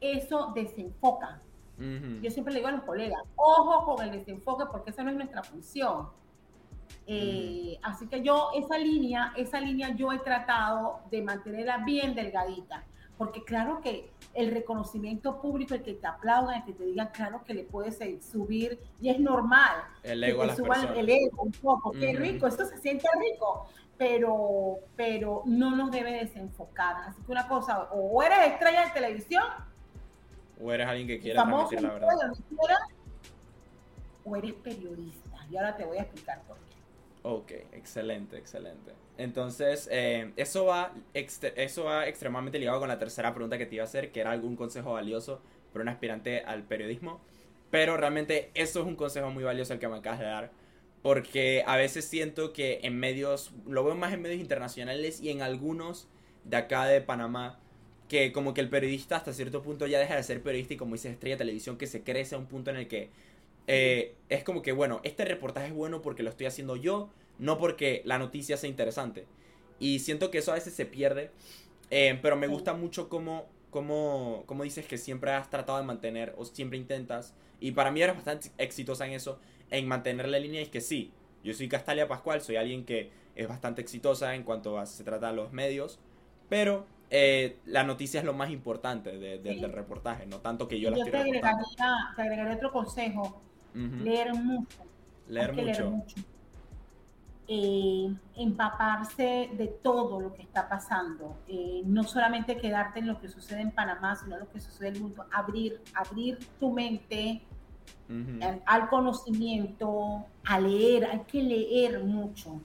Eso 0.00 0.52
desenfoca. 0.54 1.42
Yo 1.78 2.30
siempre 2.30 2.54
le 2.54 2.60
digo 2.60 2.68
a 2.68 2.72
los 2.72 2.84
colegas, 2.84 3.20
ojo 3.36 3.84
con 3.84 4.04
el 4.04 4.12
desenfoque 4.12 4.64
porque 4.70 4.90
esa 4.90 5.02
no 5.02 5.10
es 5.10 5.16
nuestra 5.16 5.42
función. 5.42 6.08
Eh, 7.06 7.78
así 7.82 8.06
que 8.08 8.22
yo 8.22 8.50
esa 8.54 8.78
línea, 8.78 9.32
esa 9.36 9.60
línea 9.60 9.94
yo 9.94 10.12
he 10.12 10.18
tratado 10.18 11.00
de 11.10 11.22
mantenerla 11.22 11.78
bien 11.78 12.14
delgadita, 12.14 12.84
porque 13.16 13.44
claro 13.44 13.80
que 13.80 14.10
el 14.34 14.50
reconocimiento 14.50 15.40
público, 15.40 15.74
el 15.74 15.82
que 15.82 15.94
te 15.94 16.06
aplaudan, 16.06 16.56
el 16.56 16.64
que 16.64 16.72
te 16.72 16.84
digan, 16.84 17.10
claro 17.12 17.44
que 17.44 17.54
le 17.54 17.64
puedes 17.64 17.98
subir 18.24 18.80
y 19.00 19.08
es 19.08 19.20
normal. 19.20 19.76
El 20.02 20.24
ego 20.24 20.42
que 20.42 20.48
te 20.48 20.56
suban 20.56 20.96
el 20.96 21.08
ego 21.08 21.42
un 21.42 21.52
poco, 21.52 21.92
qué 21.92 22.14
rico, 22.14 22.46
esto 22.46 22.64
se 22.64 22.78
siente 22.78 23.08
rico, 23.18 23.68
pero, 23.96 24.78
pero 24.96 25.42
no 25.46 25.76
nos 25.76 25.90
debe 25.90 26.12
desenfocar. 26.12 26.96
Así 27.08 27.22
que 27.22 27.32
una 27.32 27.46
cosa, 27.46 27.88
o 27.92 28.22
eres 28.22 28.52
estrella 28.52 28.86
de 28.86 28.90
televisión, 28.90 29.44
o 30.60 30.72
eres 30.72 30.86
alguien 30.86 31.06
que 31.06 31.18
quiera 31.18 31.44
transmitir 31.44 31.82
la 31.82 31.92
verdad. 31.92 32.08
O 34.24 34.36
eres 34.36 34.54
periodista. 34.54 35.46
Y 35.50 35.56
ahora 35.56 35.76
te 35.76 35.84
voy 35.84 35.98
a 35.98 36.02
explicar 36.02 36.42
por 36.42 36.56
qué. 36.56 36.76
Ok, 37.22 37.50
excelente, 37.72 38.36
excelente. 38.36 38.92
Entonces, 39.18 39.88
eh, 39.90 40.32
eso, 40.36 40.66
va 40.66 40.92
eso 41.14 41.84
va 41.84 42.06
extremadamente 42.06 42.58
ligado 42.58 42.80
con 42.80 42.88
la 42.88 42.98
tercera 42.98 43.32
pregunta 43.32 43.58
que 43.58 43.66
te 43.66 43.76
iba 43.76 43.84
a 43.84 43.86
hacer, 43.86 44.12
que 44.12 44.20
era 44.20 44.32
algún 44.32 44.56
consejo 44.56 44.92
valioso 44.92 45.40
para 45.72 45.82
un 45.82 45.88
aspirante 45.88 46.40
al 46.40 46.62
periodismo. 46.64 47.20
Pero 47.70 47.96
realmente 47.96 48.50
eso 48.54 48.80
es 48.80 48.86
un 48.86 48.96
consejo 48.96 49.30
muy 49.30 49.44
valioso 49.44 49.72
el 49.72 49.78
que 49.78 49.88
me 49.88 49.96
acabas 49.96 50.20
de 50.20 50.26
dar. 50.26 50.50
Porque 51.02 51.62
a 51.66 51.76
veces 51.76 52.04
siento 52.04 52.52
que 52.52 52.80
en 52.82 52.98
medios, 52.98 53.52
lo 53.66 53.84
veo 53.84 53.94
más 53.94 54.12
en 54.12 54.22
medios 54.22 54.40
internacionales 54.40 55.20
y 55.20 55.30
en 55.30 55.42
algunos 55.42 56.08
de 56.44 56.56
acá 56.56 56.86
de 56.86 57.00
Panamá, 57.00 57.58
que 58.08 58.32
como 58.32 58.54
que 58.54 58.60
el 58.60 58.68
periodista 58.68 59.16
hasta 59.16 59.32
cierto 59.32 59.62
punto 59.62 59.86
ya 59.86 59.98
deja 59.98 60.16
de 60.16 60.22
ser 60.22 60.42
periodista 60.42 60.74
y 60.74 60.76
como 60.76 60.94
dice 60.94 61.10
estrella 61.10 61.34
de 61.34 61.38
televisión 61.38 61.76
que 61.76 61.86
se 61.86 62.02
crece 62.02 62.34
a 62.34 62.38
un 62.38 62.46
punto 62.46 62.70
en 62.70 62.76
el 62.76 62.88
que 62.88 63.10
eh, 63.66 64.14
es 64.28 64.44
como 64.44 64.62
que, 64.62 64.72
bueno, 64.72 65.00
este 65.02 65.24
reportaje 65.24 65.68
es 65.68 65.74
bueno 65.74 66.02
porque 66.02 66.22
lo 66.22 66.30
estoy 66.30 66.46
haciendo 66.46 66.76
yo, 66.76 67.10
no 67.38 67.58
porque 67.58 68.02
la 68.04 68.18
noticia 68.18 68.56
sea 68.56 68.70
interesante. 68.70 69.26
Y 69.78 69.98
siento 69.98 70.30
que 70.30 70.38
eso 70.38 70.52
a 70.52 70.54
veces 70.54 70.74
se 70.74 70.86
pierde, 70.86 71.30
eh, 71.90 72.18
pero 72.22 72.36
me 72.36 72.46
gusta 72.46 72.74
mucho 72.74 73.08
cómo, 73.08 73.46
cómo, 73.70 74.44
cómo, 74.46 74.62
dices 74.62 74.86
que 74.86 74.98
siempre 74.98 75.32
has 75.32 75.50
tratado 75.50 75.78
de 75.78 75.84
mantener, 75.84 76.34
o 76.38 76.44
siempre 76.44 76.78
intentas, 76.78 77.34
y 77.60 77.72
para 77.72 77.90
mí 77.90 78.00
eres 78.00 78.14
bastante 78.14 78.50
exitosa 78.58 79.06
en 79.06 79.12
eso, 79.12 79.38
en 79.70 79.86
mantener 79.86 80.28
la 80.28 80.38
línea, 80.38 80.60
y 80.60 80.64
es 80.64 80.70
que 80.70 80.80
sí, 80.80 81.12
yo 81.44 81.52
soy 81.52 81.68
Castalia 81.68 82.08
Pascual, 82.08 82.40
soy 82.40 82.56
alguien 82.56 82.84
que 82.84 83.10
es 83.34 83.48
bastante 83.48 83.82
exitosa 83.82 84.34
en 84.34 84.44
cuanto 84.44 84.78
a 84.78 84.86
se 84.86 85.04
trata 85.04 85.30
de 85.30 85.36
los 85.36 85.52
medios, 85.52 85.98
pero 86.48 86.86
eh, 87.10 87.58
la 87.66 87.84
noticia 87.84 88.20
es 88.20 88.26
lo 88.26 88.34
más 88.34 88.50
importante 88.50 89.16
del 89.16 89.72
reportaje, 89.72 90.26
no 90.26 90.38
tanto 90.38 90.66
que 90.66 90.80
yo 90.80 90.90
la 90.90 90.98
Yo 90.98 91.04
te 91.04 91.16
agregaría, 91.16 92.12
te 92.16 92.22
agregaría 92.22 92.54
otro 92.54 92.72
consejo 92.72 93.40
leer 93.74 94.34
mucho. 94.34 94.78
Leer 95.28 95.54
mucho. 95.54 96.16
Eh, 97.48 98.12
empaparse 98.36 99.50
de 99.56 99.68
todo 99.82 100.20
lo 100.20 100.34
que 100.34 100.42
está 100.42 100.68
pasando. 100.68 101.36
Eh, 101.46 101.82
no 101.84 102.02
solamente 102.02 102.56
quedarte 102.56 102.98
en 102.98 103.06
lo 103.06 103.20
que 103.20 103.28
sucede 103.28 103.60
en 103.60 103.70
Panamá, 103.70 104.16
sino 104.16 104.36
lo 104.36 104.50
que 104.50 104.60
sucede 104.60 104.88
en 104.88 104.96
el 104.96 105.02
mundo. 105.02 105.26
Abrir, 105.32 105.80
abrir 105.94 106.38
tu 106.58 106.72
mente 106.72 107.42
al, 108.64 108.88
conocimiento, 108.88 110.24
a 110.44 110.58
leer. 110.58 111.04
Hay 111.04 111.20
que 111.20 111.42
leer 111.42 112.02
mucho. 112.02 112.60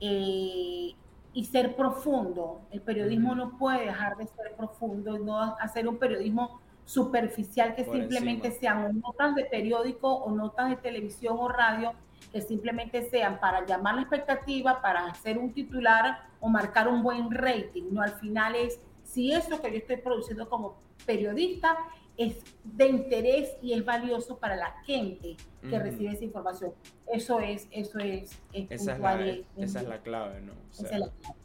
Eh, 0.00 0.94
y 1.34 1.44
ser 1.44 1.74
profundo. 1.76 2.62
El 2.70 2.80
periodismo 2.80 3.34
no 3.34 3.58
puede 3.58 3.86
dejar 3.86 4.16
de 4.16 4.26
ser 4.28 4.54
profundo, 4.56 5.18
no 5.18 5.38
hacer 5.58 5.86
un 5.88 5.98
periodismo 5.98 6.60
superficial 6.84 7.74
que 7.74 7.84
simplemente 7.84 8.52
sean 8.52 9.00
notas 9.00 9.34
de 9.34 9.44
periódico 9.44 10.08
o 10.08 10.30
notas 10.30 10.70
de 10.70 10.76
televisión 10.76 11.36
o 11.38 11.48
radio 11.48 11.92
que 12.32 12.40
simplemente 12.40 13.08
sean 13.10 13.38
para 13.40 13.66
llamar 13.66 13.96
la 13.96 14.02
expectativa, 14.02 14.80
para 14.80 15.06
hacer 15.06 15.38
un 15.38 15.52
titular 15.52 16.20
o 16.40 16.48
marcar 16.48 16.88
un 16.88 17.02
buen 17.02 17.30
rating. 17.30 17.84
No, 17.90 18.02
al 18.02 18.14
final 18.14 18.54
es 18.54 18.80
si 19.02 19.32
eso 19.32 19.60
que 19.60 19.70
yo 19.70 19.78
estoy 19.78 19.96
produciendo 19.96 20.48
como 20.48 20.76
periodista 21.04 21.76
es 22.16 22.36
de 22.64 22.86
interés 22.86 23.56
y 23.62 23.72
es 23.72 23.84
valioso 23.84 24.38
para 24.38 24.56
la 24.56 24.72
gente 24.84 25.36
que 25.68 25.78
recibe 25.78 26.12
esa 26.12 26.24
información. 26.24 26.72
Eso 27.12 27.40
es, 27.40 27.68
eso 27.70 27.98
es, 27.98 28.38
esa, 28.52 28.92
es 28.92 29.00
la, 29.00 29.24
esa 29.56 29.80
es 29.80 29.88
la 29.88 30.02
clave, 30.02 30.40
¿no? 30.42 30.52
esa 30.72 30.84
es 30.84 31.00
la 31.00 31.10
clave. 31.10 31.36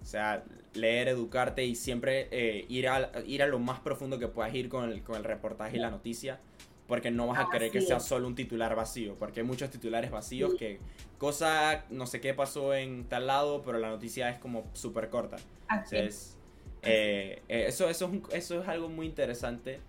O 0.00 0.04
sea, 0.04 0.42
leer, 0.72 1.08
educarte 1.08 1.64
y 1.66 1.74
siempre 1.74 2.28
eh, 2.30 2.64
ir, 2.68 2.88
a, 2.88 3.10
ir 3.26 3.42
a 3.42 3.46
lo 3.46 3.58
más 3.58 3.80
profundo 3.80 4.18
que 4.18 4.28
puedas 4.28 4.54
ir 4.54 4.68
con 4.68 4.90
el, 4.90 5.02
con 5.02 5.16
el 5.16 5.24
reportaje 5.24 5.76
y 5.76 5.80
la 5.80 5.90
noticia. 5.90 6.40
Porque 6.86 7.10
no 7.10 7.26
vas 7.26 7.38
a 7.38 7.50
querer 7.50 7.70
que 7.70 7.82
sea 7.82 8.00
solo 8.00 8.26
un 8.26 8.34
titular 8.34 8.74
vacío. 8.74 9.16
Porque 9.18 9.40
hay 9.40 9.46
muchos 9.46 9.68
titulares 9.68 10.10
vacíos 10.10 10.54
que 10.54 10.78
cosa, 11.18 11.84
no 11.90 12.06
sé 12.06 12.22
qué 12.22 12.32
pasó 12.32 12.74
en 12.74 13.04
tal 13.04 13.26
lado, 13.26 13.60
pero 13.62 13.78
la 13.78 13.90
noticia 13.90 14.30
es 14.30 14.38
como 14.38 14.64
súper 14.72 15.10
corta. 15.10 15.36
Entonces, 15.70 16.38
eh, 16.82 17.42
eh, 17.48 17.66
eso, 17.68 17.90
eso, 17.90 18.10
es, 18.10 18.34
eso 18.34 18.62
es 18.62 18.68
algo 18.68 18.88
muy 18.88 19.04
interesante. 19.04 19.80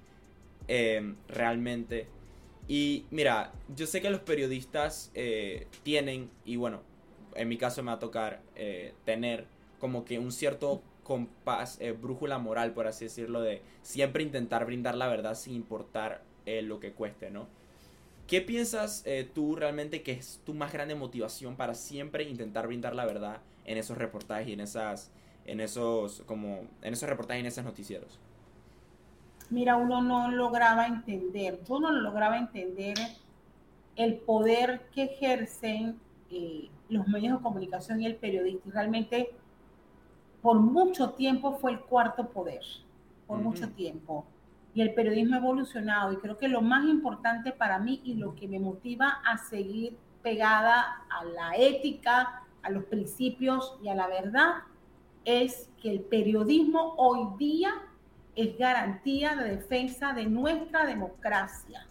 Realmente. 1.27 2.07
Y 2.67 3.05
mira, 3.09 3.51
yo 3.75 3.87
sé 3.87 4.01
que 4.01 4.09
los 4.09 4.21
periodistas 4.21 5.11
tienen, 5.83 6.29
y 6.45 6.55
bueno, 6.55 6.81
en 7.35 7.49
mi 7.49 7.57
caso 7.57 7.81
me 7.81 7.87
va 7.87 7.97
a 7.97 7.99
tocar 7.99 8.41
tener 9.05 9.47
como 9.79 10.05
que 10.05 10.19
un 10.19 10.31
cierto 10.31 10.83
compás, 11.09 11.77
eh, 11.81 11.91
brújula 11.91 12.37
moral, 12.37 12.71
por 12.73 12.85
así 12.85 13.05
decirlo, 13.05 13.41
de 13.41 13.63
siempre 13.81 14.21
intentar 14.21 14.63
brindar 14.65 14.93
la 14.93 15.07
verdad 15.07 15.33
sin 15.33 15.55
importar 15.55 16.21
eh, 16.45 16.61
lo 16.61 16.79
que 16.79 16.91
cueste, 16.91 17.31
¿no? 17.31 17.47
¿Qué 18.27 18.41
piensas 18.41 19.01
eh, 19.07 19.27
tú 19.33 19.55
realmente 19.55 20.03
que 20.03 20.11
es 20.11 20.39
tu 20.45 20.53
más 20.53 20.71
grande 20.71 20.93
motivación 20.93 21.55
para 21.55 21.73
siempre 21.73 22.25
intentar 22.25 22.67
brindar 22.67 22.93
la 22.93 23.07
verdad 23.07 23.41
en 23.65 23.79
esos 23.79 23.97
reportajes 23.97 24.49
y 24.49 24.53
en 24.53 24.59
esas, 24.59 25.09
en 25.45 25.61
esos, 25.61 26.21
como, 26.27 26.67
en 26.83 26.93
esos 26.93 27.09
reportajes 27.09 27.39
y 27.39 27.41
en 27.41 27.47
esos 27.47 27.65
noticieros? 27.65 28.19
Mira, 29.49 29.75
uno 29.77 30.01
no 30.01 30.29
lograba 30.29 30.85
entender, 30.85 31.59
yo 31.67 31.79
no 31.79 31.91
lograba 31.91 32.37
entender 32.37 32.95
el 33.95 34.17
poder 34.17 34.89
que 34.93 35.03
ejercen 35.03 35.99
los 36.89 37.07
medios 37.07 37.37
de 37.37 37.43
comunicación 37.43 38.01
y 38.01 38.05
el 38.05 38.15
periodista. 38.15 38.69
realmente 38.71 39.31
por 40.41 40.59
mucho 40.59 41.11
tiempo 41.11 41.53
fue 41.53 41.71
el 41.71 41.79
cuarto 41.81 42.29
poder, 42.29 42.61
por 43.27 43.39
mucho 43.39 43.69
tiempo. 43.69 44.25
Y 44.73 44.81
el 44.81 44.93
periodismo 44.93 45.35
ha 45.35 45.39
evolucionado 45.39 46.13
y 46.13 46.17
creo 46.17 46.37
que 46.37 46.47
lo 46.47 46.61
más 46.61 46.85
importante 46.85 47.51
para 47.51 47.79
mí 47.79 48.01
y 48.03 48.13
lo 48.13 48.35
que 48.35 48.47
me 48.47 48.59
motiva 48.59 49.19
a 49.25 49.37
seguir 49.37 49.97
pegada 50.21 51.03
a 51.09 51.23
la 51.25 51.55
ética, 51.57 52.43
a 52.61 52.69
los 52.69 52.85
principios 52.85 53.77
y 53.83 53.89
a 53.89 53.95
la 53.95 54.07
verdad 54.07 54.63
es 55.25 55.69
que 55.81 55.91
el 55.91 56.01
periodismo 56.01 56.93
hoy 56.97 57.27
día 57.37 57.71
es 58.39 58.57
garantía 58.57 59.35
de 59.35 59.57
defensa 59.57 60.13
de 60.13 60.25
nuestra 60.25 60.85
democracia, 60.85 61.85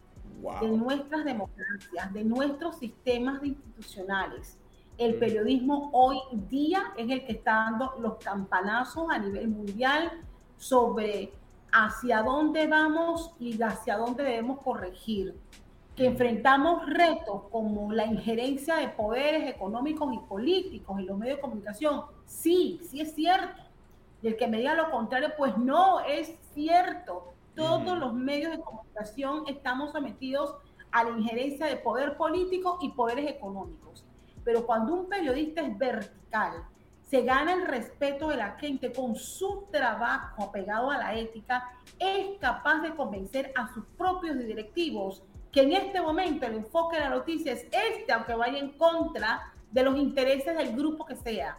de 0.62 0.68
nuestras 0.68 1.24
democracias, 1.24 2.12
de 2.12 2.24
nuestros 2.24 2.78
sistemas 2.78 3.44
institucionales. 3.44 4.58
El 4.96 5.16
periodismo 5.16 5.90
hoy 5.92 6.18
día 6.48 6.94
es 6.96 7.10
el 7.10 7.26
que 7.26 7.32
está 7.32 7.52
dando 7.52 7.96
los 8.00 8.16
campanazos 8.16 9.10
a 9.10 9.18
nivel 9.18 9.48
mundial 9.48 10.10
sobre 10.56 11.32
hacia 11.70 12.22
dónde 12.22 12.66
vamos 12.66 13.34
y 13.38 13.60
hacia 13.62 13.98
dónde 13.98 14.24
debemos 14.24 14.60
corregir. 14.60 15.36
Que 15.94 16.06
enfrentamos 16.06 16.86
retos 16.86 17.42
como 17.50 17.92
la 17.92 18.06
injerencia 18.06 18.76
de 18.76 18.88
poderes 18.88 19.50
económicos 19.50 20.14
y 20.14 20.18
políticos 20.18 20.98
en 20.98 21.06
los 21.06 21.18
medios 21.18 21.36
de 21.36 21.42
comunicación. 21.42 22.02
Sí, 22.24 22.80
sí 22.88 23.00
es 23.00 23.14
cierto. 23.14 23.67
Y 24.22 24.28
el 24.28 24.36
que 24.36 24.48
me 24.48 24.58
diga 24.58 24.74
lo 24.74 24.90
contrario, 24.90 25.30
pues 25.36 25.56
no 25.56 26.00
es 26.00 26.34
cierto. 26.54 27.34
Todos 27.54 27.98
los 27.98 28.14
medios 28.14 28.52
de 28.52 28.60
comunicación 28.60 29.44
estamos 29.48 29.92
sometidos 29.92 30.56
a 30.90 31.04
la 31.04 31.10
injerencia 31.10 31.66
de 31.66 31.76
poder 31.76 32.16
político 32.16 32.78
y 32.80 32.90
poderes 32.90 33.30
económicos. 33.30 34.04
Pero 34.44 34.64
cuando 34.66 34.94
un 34.94 35.08
periodista 35.08 35.62
es 35.62 35.76
vertical, 35.76 36.64
se 37.02 37.22
gana 37.22 37.54
el 37.54 37.66
respeto 37.66 38.28
de 38.28 38.36
la 38.36 38.52
gente 38.52 38.92
con 38.92 39.14
su 39.16 39.66
trabajo 39.70 40.44
apegado 40.44 40.90
a 40.90 40.98
la 40.98 41.14
ética, 41.14 41.70
es 41.98 42.38
capaz 42.38 42.80
de 42.82 42.94
convencer 42.94 43.52
a 43.56 43.72
sus 43.72 43.84
propios 43.96 44.38
directivos 44.38 45.22
que 45.50 45.62
en 45.62 45.72
este 45.72 46.00
momento 46.02 46.46
el 46.46 46.56
enfoque 46.56 46.96
de 46.96 47.04
la 47.04 47.10
noticia 47.10 47.52
es 47.52 47.66
este, 47.72 48.12
aunque 48.12 48.34
vaya 48.34 48.58
en 48.58 48.72
contra 48.72 49.52
de 49.70 49.82
los 49.82 49.96
intereses 49.96 50.56
del 50.56 50.76
grupo 50.76 51.06
que 51.06 51.16
sea. 51.16 51.58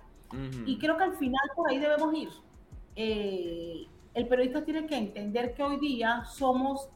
Y 0.66 0.78
creo 0.78 0.96
que 0.96 1.04
al 1.04 1.18
final 1.18 1.42
por 1.56 1.70
ahí 1.70 1.80
debemos 1.80 2.14
ir. 2.14 2.30
Eh, 3.02 3.88
el 4.14 4.28
periodista 4.28 4.66
tiene 4.66 4.86
que 4.86 4.98
entender 4.98 5.54
que 5.54 5.64
hoy 5.64 5.78
día 5.78 6.26
somos 6.26 6.90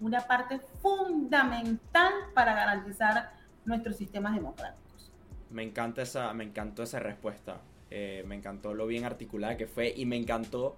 una 0.00 0.20
parte 0.20 0.60
fundamental 0.80 2.12
para 2.34 2.54
garantizar 2.54 3.32
nuestros 3.64 3.96
sistemas 3.96 4.36
democráticos. 4.36 5.10
Me 5.50 5.64
encanta 5.64 6.02
esa, 6.02 6.32
me 6.34 6.44
encantó 6.44 6.84
esa 6.84 7.00
respuesta. 7.00 7.60
Eh, 7.90 8.22
me 8.28 8.36
encantó 8.36 8.74
lo 8.74 8.86
bien 8.86 9.04
articulada 9.04 9.56
que 9.56 9.66
fue 9.66 9.92
y 9.96 10.06
me 10.06 10.16
encantó 10.16 10.76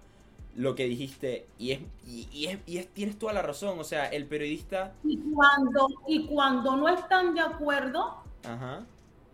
lo 0.55 0.75
que 0.75 0.85
dijiste 0.85 1.47
y 1.59 1.73
es, 1.73 1.81
y, 2.07 2.47
es, 2.47 2.59
y 2.65 2.79
es, 2.79 2.89
tienes 2.89 3.19
toda 3.19 3.35
la 3.35 3.43
razón, 3.43 3.79
o 3.79 3.85
sea, 3.85 4.07
el 4.07 4.25
periodista... 4.25 4.95
Y 5.05 5.19
cuando, 5.35 5.87
y 6.09 6.27
cuando 6.29 6.77
no 6.77 6.89
están 6.89 7.35
de 7.35 7.43
acuerdo, 7.43 8.23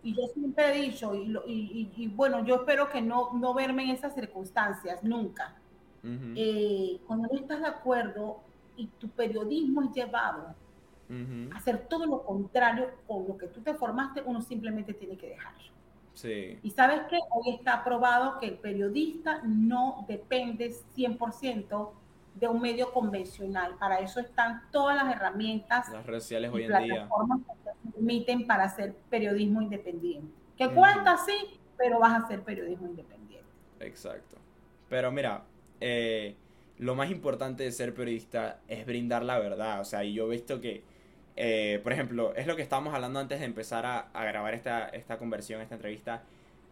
y 0.03 0.13
yo 0.13 0.27
siempre 0.33 0.69
he 0.69 0.81
dicho, 0.81 1.15
y, 1.15 1.89
y, 1.95 2.07
bueno, 2.09 2.43
yo 2.45 2.55
espero 2.55 2.89
que 2.89 3.01
no, 3.01 3.31
no 3.33 3.53
verme 3.53 3.83
en 3.83 3.91
esas 3.91 4.13
circunstancias, 4.13 5.03
nunca. 5.03 5.55
Eh, 6.35 6.99
cuando 7.07 7.29
no 7.31 7.39
estás 7.39 7.61
de 7.61 7.67
acuerdo 7.67 8.41
y 8.75 8.87
tu 8.87 9.07
periodismo 9.07 9.83
es 9.83 9.91
llevado 9.93 10.53
a 11.53 11.55
hacer 11.55 11.87
todo 11.87 12.05
lo 12.05 12.23
contrario 12.23 12.89
con 13.07 13.25
lo 13.25 13.37
que 13.37 13.47
tú 13.47 13.61
te 13.61 13.73
formaste, 13.73 14.21
uno 14.25 14.41
simplemente 14.41 14.93
tiene 14.93 15.15
que 15.15 15.29
dejarlo. 15.29 15.63
Y 16.61 16.69
sabes 16.71 17.03
que 17.09 17.17
hoy 17.31 17.55
está 17.55 17.83
probado 17.83 18.39
que 18.39 18.47
el 18.47 18.57
periodista 18.57 19.41
no 19.43 20.05
depende 20.07 20.73
100% 20.95 21.91
de 22.35 22.47
un 22.47 22.61
medio 22.61 22.91
convencional. 22.91 23.75
Para 23.77 23.99
eso 23.99 24.19
están 24.19 24.63
todas 24.71 24.95
las 24.95 25.15
herramientas. 25.15 25.89
Las 25.89 26.05
redes 26.05 26.23
sociales 26.23 26.51
hoy 26.53 26.63
en 26.63 26.83
día. 26.83 27.09
Permiten 28.03 28.45
para 28.45 28.65
hacer 28.65 28.93
periodismo 29.09 29.61
independiente. 29.61 30.27
Que 30.57 30.69
cuenta 30.69 31.17
sí, 31.17 31.59
pero 31.77 31.99
vas 31.99 32.13
a 32.13 32.25
hacer 32.25 32.41
periodismo 32.41 32.87
independiente. 32.87 33.47
Exacto. 33.79 34.37
Pero 34.89 35.11
mira, 35.11 35.43
eh, 35.79 36.35
lo 36.79 36.95
más 36.95 37.09
importante 37.09 37.63
de 37.63 37.71
ser 37.71 37.93
periodista 37.93 38.59
es 38.67 38.85
brindar 38.85 39.23
la 39.23 39.39
verdad. 39.39 39.81
O 39.81 39.85
sea, 39.85 40.03
y 40.03 40.13
yo 40.13 40.27
he 40.27 40.35
visto 40.35 40.59
que 40.59 40.83
eh, 41.35 41.79
por 41.81 41.93
ejemplo, 41.93 42.35
es 42.35 42.45
lo 42.45 42.55
que 42.55 42.61
estábamos 42.61 42.93
hablando 42.93 43.19
antes 43.19 43.39
de 43.39 43.45
empezar 43.45 43.85
a, 43.85 44.25
grabar 44.25 44.53
esta, 44.53 44.87
esta 44.89 45.17
conversión, 45.17 45.61
esta 45.61 45.75
entrevista, 45.75 46.23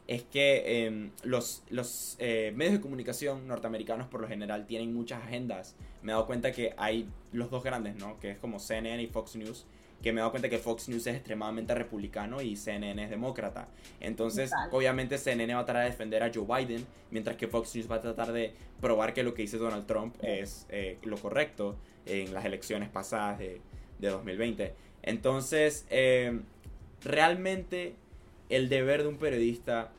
es 0.08 0.24
que 0.24 0.86
em, 0.86 1.12
los, 1.24 1.64
los 1.70 2.16
eh, 2.20 2.52
medios 2.56 2.74
de 2.76 2.82
comunicación 2.82 3.48
norteamericanos 3.48 4.08
por 4.08 4.22
lo 4.22 4.28
general 4.28 4.68
tienen 4.68 4.94
muchas 4.94 5.24
agendas. 5.24 5.76
Me 6.04 6.12
he 6.12 6.14
dado 6.14 6.26
cuenta 6.28 6.52
que 6.52 6.74
hay 6.78 7.08
los 7.32 7.50
dos 7.50 7.64
grandes, 7.64 7.96
¿no? 7.96 8.20
Que 8.20 8.32
es 8.32 8.38
como 8.38 8.60
CNN 8.60 9.02
y 9.02 9.08
Fox 9.08 9.36
News, 9.36 9.66
que 10.02 10.12
me 10.12 10.20
he 10.20 10.22
dado 10.22 10.32
cuenta 10.32 10.50
que 10.50 10.58
Fox 10.58 10.90
News 10.90 11.08
es 11.08 11.16
extremadamente 11.16 11.74
republicano 11.76 12.42
y 12.42 12.56
CNN 12.56 13.04
es 13.04 13.10
demócrata. 13.10 13.68
Entonces, 14.00 14.52
obviamente 14.72 15.18
CNN 15.18 15.54
va 15.54 15.62
a 15.62 15.66
tratar 15.66 15.84
de 15.84 15.90
defender 15.90 16.24
a 16.24 16.32
Joe 16.34 16.46
Biden, 16.46 16.86
mientras 17.12 17.38
que 17.38 17.48
Fox 17.48 17.76
News 17.76 17.90
va 17.90 17.96
a 17.96 18.02
tratar 18.02 18.32
de 18.32 18.54
probar 18.80 19.14
que 19.14 19.24
lo 19.24 19.34
que 19.34 19.44
dice 19.44 19.58
Donald 19.58 19.86
Trump 19.86 20.16
es 20.22 20.66
eh, 20.70 20.98
lo 21.04 21.18
correcto 21.18 21.78
en 22.06 22.34
las 22.34 22.46
elecciones 22.46 22.90
pasadas 22.90 23.38
de 23.40 23.62
de 24.02 24.10
2020. 24.10 24.74
Entonces, 25.04 25.86
eh, 25.90 26.42
realmente 27.04 27.96
el 28.50 28.68
deber 28.68 29.04
de 29.04 29.08
un 29.08 29.18
periodista 29.18 29.94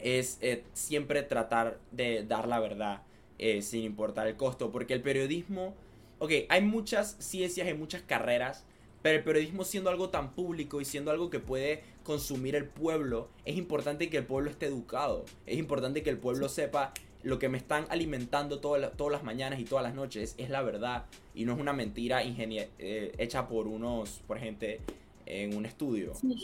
es 0.00 0.38
eh, 0.42 0.62
siempre 0.74 1.22
tratar 1.22 1.80
de 1.90 2.24
dar 2.24 2.46
la 2.46 2.60
verdad 2.60 3.02
eh, 3.38 3.62
sin 3.62 3.82
importar 3.82 4.28
el 4.28 4.36
costo, 4.36 4.70
porque 4.70 4.94
el 4.94 5.02
periodismo, 5.02 5.74
ok, 6.18 6.30
hay 6.48 6.62
muchas 6.62 7.16
ciencias, 7.18 7.66
hay 7.66 7.74
muchas 7.74 8.02
carreras, 8.02 8.64
pero 9.04 9.18
el 9.18 9.22
periodismo 9.22 9.64
siendo 9.64 9.90
algo 9.90 10.08
tan 10.08 10.30
público 10.30 10.80
y 10.80 10.86
siendo 10.86 11.10
algo 11.10 11.28
que 11.28 11.38
puede 11.38 11.82
consumir 12.04 12.54
el 12.54 12.64
pueblo, 12.64 13.28
es 13.44 13.58
importante 13.58 14.08
que 14.08 14.16
el 14.16 14.24
pueblo 14.24 14.48
esté 14.48 14.64
educado, 14.64 15.26
es 15.44 15.58
importante 15.58 16.02
que 16.02 16.08
el 16.08 16.16
pueblo 16.16 16.48
sepa 16.48 16.94
lo 17.22 17.38
que 17.38 17.50
me 17.50 17.58
están 17.58 17.84
alimentando 17.90 18.60
todas 18.60 18.96
las 18.96 19.22
mañanas 19.22 19.60
y 19.60 19.64
todas 19.64 19.84
las 19.84 19.94
noches 19.94 20.34
es 20.38 20.48
la 20.48 20.62
verdad. 20.62 21.04
Y 21.34 21.44
no 21.44 21.52
es 21.52 21.60
una 21.60 21.74
mentira 21.74 22.22
eh, 22.24 23.12
hecha 23.18 23.46
por 23.46 23.66
unos, 23.66 24.22
por 24.26 24.38
gente 24.38 24.80
en 25.26 25.54
un 25.54 25.66
estudio. 25.66 26.14
Sí, 26.14 26.38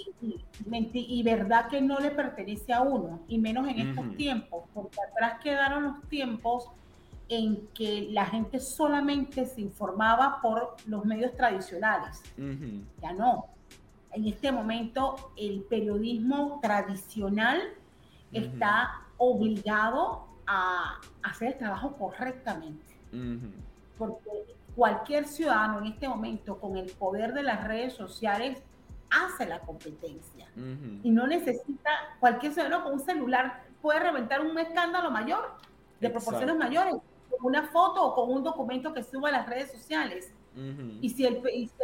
y 0.92 1.22
verdad 1.22 1.70
que 1.70 1.80
no 1.80 1.98
le 1.98 2.10
pertenece 2.10 2.74
a 2.74 2.82
uno, 2.82 3.22
y 3.26 3.38
menos 3.38 3.66
en 3.68 3.88
estos 3.88 4.16
tiempos, 4.18 4.64
porque 4.74 4.98
atrás 5.10 5.40
quedaron 5.42 5.84
los 5.84 6.08
tiempos 6.10 6.68
en 7.30 7.68
que 7.68 8.08
la 8.10 8.26
gente 8.26 8.58
solamente 8.58 9.46
se 9.46 9.60
informaba 9.60 10.40
por 10.42 10.76
los 10.86 11.04
medios 11.04 11.34
tradicionales. 11.36 12.20
Ya 13.00 13.12
no. 13.12 13.46
En 14.12 14.26
este 14.26 14.50
momento 14.50 15.32
el 15.36 15.62
periodismo 15.62 16.58
tradicional 16.60 17.60
está 18.32 19.06
obligado 19.16 20.26
a 20.44 21.00
hacer 21.22 21.52
el 21.52 21.58
trabajo 21.58 21.96
correctamente. 21.96 22.96
Porque 23.96 24.56
cualquier 24.74 25.24
ciudadano 25.28 25.78
en 25.78 25.86
este 25.86 26.08
momento 26.08 26.58
con 26.58 26.76
el 26.76 26.90
poder 26.90 27.32
de 27.32 27.44
las 27.44 27.62
redes 27.62 27.92
sociales 27.92 28.60
hace 29.08 29.46
la 29.46 29.60
competencia. 29.60 30.48
Y 31.04 31.10
no 31.12 31.28
necesita 31.28 31.90
cualquier 32.18 32.52
ciudadano 32.52 32.82
con 32.82 32.94
un 32.94 33.00
celular 33.00 33.62
puede 33.80 34.00
reventar 34.00 34.40
un 34.40 34.58
escándalo 34.58 35.12
mayor 35.12 35.54
de 36.00 36.10
proporciones 36.10 36.56
mayores 36.56 36.94
con 37.30 37.46
una 37.46 37.68
foto 37.68 38.04
o 38.04 38.14
con 38.14 38.34
un 38.34 38.42
documento 38.42 38.92
que 38.92 39.02
suba 39.02 39.28
a 39.28 39.32
las 39.32 39.48
redes 39.48 39.70
sociales 39.72 40.32
y, 41.00 41.10
si 41.10 41.24
el, 41.24 41.40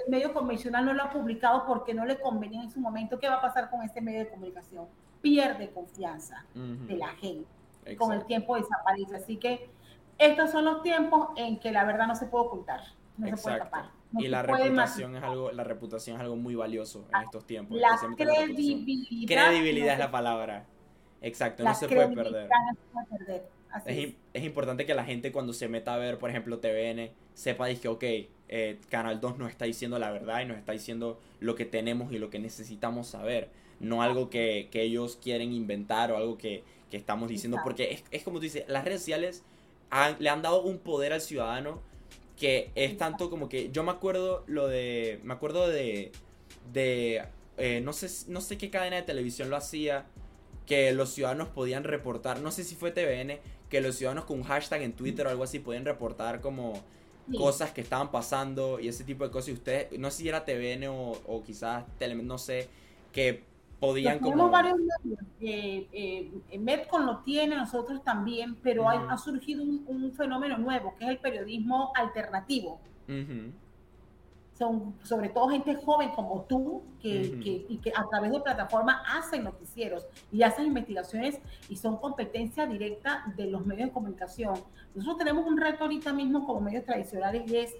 medio 0.08 0.34
convencional 0.34 0.84
no 0.84 0.92
lo 0.92 1.04
ha 1.04 1.10
publicado 1.10 1.64
porque 1.66 1.94
no 1.94 2.04
le 2.04 2.20
convenía 2.20 2.62
en 2.62 2.70
su 2.70 2.80
momento, 2.80 3.18
¿qué 3.18 3.28
va 3.28 3.36
a 3.36 3.40
pasar 3.40 3.70
con 3.70 3.82
este 3.82 4.00
medio 4.00 4.18
de 4.20 4.28
comunicación? 4.28 4.86
Pierde 5.22 5.70
confianza 5.70 6.44
de 6.54 6.96
la 6.96 7.08
gente 7.08 7.48
con 7.94 8.12
el 8.12 8.24
tiempo 8.24 8.56
desaparece. 8.56 9.16
Así 9.16 9.36
que 9.36 9.70
estos 10.18 10.50
son 10.50 10.64
los 10.64 10.82
tiempos 10.82 11.28
en 11.36 11.60
que 11.60 11.70
la 11.70 11.84
verdad 11.84 12.08
no 12.08 12.16
se 12.16 12.26
puede 12.26 12.46
ocultar, 12.46 12.80
no 13.16 13.36
se 13.36 13.42
puede 13.42 13.58
tapar. 13.58 13.90
y 14.18 14.28
la 14.28 14.42
reputación 14.42 15.16
es 15.16 15.22
algo, 15.22 15.52
la 15.52 15.64
reputación 15.64 16.16
es 16.16 16.22
algo 16.22 16.36
muy 16.36 16.54
valioso 16.54 17.06
en 17.14 17.22
estos 17.22 17.46
tiempos. 17.46 17.78
La 17.78 17.98
credibilidad. 18.16 19.48
credibilidad 19.48 19.92
es 19.92 19.98
la 19.98 20.10
palabra. 20.10 20.66
Exacto, 21.20 21.62
no 21.62 21.74
se 21.74 21.88
puede 21.88 22.08
perder. 22.14 22.48
Es, 23.84 24.44
importante 24.44 24.86
que 24.86 24.94
la 24.94 25.04
gente 25.04 25.32
cuando 25.32 25.52
se 25.52 25.68
meta 25.68 25.94
a 25.94 25.98
ver, 25.98 26.18
por 26.18 26.30
ejemplo, 26.30 26.58
TVN, 26.58 27.10
sepa 27.34 27.72
que, 27.74 27.88
ok, 27.88 28.04
eh, 28.48 28.78
Canal 28.88 29.20
2 29.20 29.38
nos 29.38 29.50
está 29.50 29.64
diciendo 29.64 29.98
la 29.98 30.10
verdad 30.10 30.40
y 30.42 30.46
nos 30.46 30.56
está 30.56 30.72
diciendo 30.72 31.20
lo 31.40 31.54
que 31.54 31.64
tenemos 31.64 32.12
y 32.12 32.18
lo 32.18 32.30
que 32.30 32.38
necesitamos 32.38 33.08
saber. 33.08 33.50
No 33.80 34.02
algo 34.02 34.30
que, 34.30 34.68
que 34.70 34.82
ellos 34.82 35.18
quieren 35.22 35.52
inventar 35.52 36.10
o 36.10 36.16
algo 36.16 36.38
que, 36.38 36.64
que 36.90 36.96
estamos 36.96 37.28
diciendo, 37.28 37.58
porque 37.62 37.92
es, 37.92 38.04
es, 38.10 38.22
como 38.22 38.38
tú 38.38 38.44
dices, 38.44 38.64
las 38.68 38.84
redes 38.84 39.00
sociales 39.00 39.42
le 40.18 40.28
han 40.28 40.42
dado 40.42 40.62
un 40.62 40.78
poder 40.78 41.12
al 41.12 41.20
ciudadano 41.20 41.80
que 42.36 42.70
es 42.74 42.96
tanto 42.96 43.30
como 43.30 43.48
que 43.48 43.70
yo 43.70 43.82
me 43.82 43.90
acuerdo 43.90 44.44
lo 44.46 44.68
de, 44.68 45.20
me 45.24 45.32
acuerdo 45.32 45.68
de, 45.68 46.12
de, 46.72 47.24
eh, 47.56 47.80
no, 47.80 47.92
sé, 47.92 48.30
no 48.30 48.40
sé 48.40 48.58
qué 48.58 48.70
cadena 48.70 48.96
de 48.96 49.02
televisión 49.02 49.48
lo 49.48 49.56
hacía, 49.56 50.06
que 50.66 50.92
los 50.92 51.10
ciudadanos 51.10 51.48
podían 51.48 51.84
reportar, 51.84 52.40
no 52.40 52.50
sé 52.50 52.64
si 52.64 52.74
fue 52.74 52.90
TVN, 52.90 53.38
que 53.70 53.80
los 53.80 53.96
ciudadanos 53.96 54.24
con 54.24 54.38
un 54.38 54.44
hashtag 54.44 54.82
en 54.82 54.92
Twitter 54.92 55.26
o 55.26 55.30
algo 55.30 55.44
así 55.44 55.58
podían 55.58 55.84
reportar 55.84 56.40
como 56.40 56.82
cosas 57.36 57.72
que 57.72 57.80
estaban 57.80 58.10
pasando 58.10 58.78
y 58.78 58.88
ese 58.88 59.04
tipo 59.04 59.24
de 59.24 59.30
cosas. 59.30 59.48
Y 59.48 59.52
ustedes, 59.52 59.98
no 59.98 60.10
sé 60.10 60.22
si 60.22 60.28
era 60.28 60.44
TVN 60.44 60.88
o, 60.88 61.12
o 61.26 61.42
quizás 61.42 61.84
no 62.22 62.38
sé, 62.38 62.68
que 63.12 63.42
podían 63.80 64.18
como... 64.18 64.30
Tenemos 64.30 64.50
varios. 64.50 64.78
Eh, 65.40 65.88
eh, 65.92 66.58
Metcon 66.58 67.06
lo 67.06 67.18
tiene, 67.18 67.56
nosotros 67.56 68.02
también, 68.02 68.56
pero 68.62 68.88
ha 68.88 69.16
surgido 69.18 69.62
un, 69.62 70.12
fenómeno 70.16 70.58
nuevo, 70.58 70.94
que 70.98 71.04
es 71.04 71.10
el 71.10 71.18
periodismo 71.18 71.92
alternativo. 71.94 72.80
Son 74.58 74.94
sobre 75.02 75.28
todo 75.28 75.48
gente 75.48 75.74
joven 75.74 76.10
como 76.10 76.42
tú, 76.42 76.82
que, 77.00 77.38
que, 77.42 77.66
y 77.68 77.78
que 77.78 77.92
a 77.94 78.06
través 78.08 78.32
de 78.32 78.40
plataformas 78.40 79.02
hacen 79.06 79.44
noticieros 79.44 80.06
y 80.32 80.42
hacen 80.42 80.66
investigaciones 80.66 81.38
y 81.68 81.76
son 81.76 81.98
competencia 81.98 82.66
directa 82.66 83.24
de 83.36 83.46
los 83.46 83.66
medios 83.66 83.88
de 83.88 83.92
comunicación. 83.92 84.54
Nosotros 84.94 85.18
tenemos 85.18 85.46
un 85.46 85.58
reto 85.58 85.84
ahorita 85.84 86.12
mismo 86.12 86.46
como 86.46 86.60
medios 86.60 86.84
tradicionales 86.84 87.50
y 87.50 87.56
es 87.56 87.74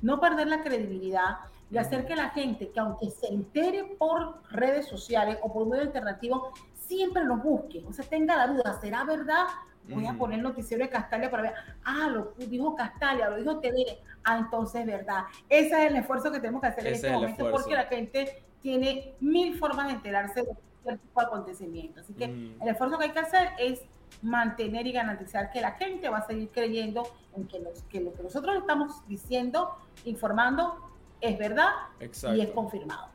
no 0.00 0.20
perder 0.20 0.48
la 0.48 0.62
credibilidad, 0.62 1.36
y 1.72 1.78
hacer 1.78 2.04
que 2.04 2.14
la 2.14 2.28
gente, 2.28 2.70
que 2.70 2.80
aunque 2.80 3.10
se 3.10 3.28
entere 3.28 3.84
por 3.98 4.42
redes 4.50 4.86
sociales 4.86 5.38
o 5.42 5.50
por 5.50 5.66
medio 5.66 5.84
alternativo, 5.84 6.52
siempre 6.74 7.24
lo 7.24 7.38
busque, 7.38 7.82
o 7.88 7.92
sea, 7.94 8.04
tenga 8.04 8.36
la 8.36 8.46
duda, 8.48 8.78
¿será 8.78 9.04
verdad? 9.04 9.46
Voy 9.88 10.06
a 10.06 10.14
poner 10.14 10.38
el 10.38 10.44
noticiero 10.44 10.84
de 10.84 10.90
Castalia 10.90 11.30
para 11.30 11.42
ver, 11.42 11.54
ah, 11.84 12.08
lo 12.08 12.34
dijo 12.46 12.74
Castalia, 12.74 13.28
lo 13.28 13.36
dijo 13.36 13.58
TV, 13.58 13.98
ah, 14.24 14.38
entonces 14.38 14.86
verdad. 14.86 15.24
Ese 15.48 15.84
es 15.84 15.90
el 15.90 15.96
esfuerzo 15.96 16.30
que 16.30 16.38
tenemos 16.38 16.60
que 16.60 16.68
hacer 16.68 16.86
en 16.86 16.94
este 16.94 17.10
momento 17.10 17.50
porque 17.50 17.74
la 17.74 17.84
gente 17.84 18.42
tiene 18.60 19.14
mil 19.20 19.58
formas 19.58 19.88
de 19.88 19.94
enterarse 19.94 20.40
de 20.40 20.46
cualquier 20.46 20.98
tipo 20.98 21.20
de 21.20 21.26
acontecimiento. 21.26 22.00
Así 22.00 22.14
que 22.14 22.24
el 22.24 22.68
esfuerzo 22.68 22.98
que 22.98 23.04
hay 23.04 23.10
que 23.10 23.18
hacer 23.18 23.48
es 23.58 23.82
mantener 24.20 24.86
y 24.86 24.92
garantizar 24.92 25.50
que 25.50 25.60
la 25.60 25.72
gente 25.72 26.08
va 26.08 26.18
a 26.18 26.26
seguir 26.26 26.50
creyendo 26.50 27.02
en 27.34 27.46
que, 27.48 27.58
los, 27.58 27.82
que 27.84 28.00
lo 28.00 28.12
que 28.12 28.22
nosotros 28.22 28.56
estamos 28.56 29.06
diciendo, 29.08 29.76
informando, 30.04 30.92
es 31.20 31.38
verdad 31.38 31.70
Exacto. 32.00 32.36
y 32.36 32.42
es 32.42 32.50
confirmado. 32.50 33.08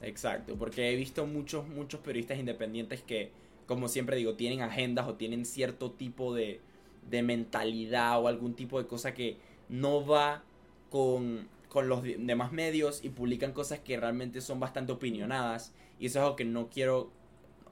Exacto, 0.00 0.56
porque 0.56 0.92
he 0.92 0.96
visto 0.96 1.26
muchos, 1.26 1.66
muchos 1.68 2.00
periodistas 2.00 2.38
independientes 2.38 3.02
que, 3.02 3.32
como 3.68 3.86
siempre 3.88 4.16
digo, 4.16 4.34
tienen 4.34 4.62
agendas 4.62 5.06
o 5.06 5.14
tienen 5.14 5.44
cierto 5.44 5.92
tipo 5.92 6.34
de, 6.34 6.60
de 7.08 7.22
mentalidad 7.22 8.20
o 8.20 8.26
algún 8.26 8.54
tipo 8.54 8.82
de 8.82 8.88
cosa 8.88 9.14
que 9.14 9.36
no 9.68 10.04
va 10.04 10.42
con, 10.90 11.48
con 11.68 11.88
los 11.88 12.02
demás 12.02 12.50
medios 12.50 13.04
y 13.04 13.10
publican 13.10 13.52
cosas 13.52 13.78
que 13.80 13.98
realmente 13.98 14.40
son 14.40 14.58
bastante 14.58 14.92
opinionadas. 14.92 15.74
Y 16.00 16.06
eso 16.06 16.18
es 16.18 16.24
algo 16.24 16.36
que 16.36 16.46
no 16.46 16.70
quiero... 16.70 17.10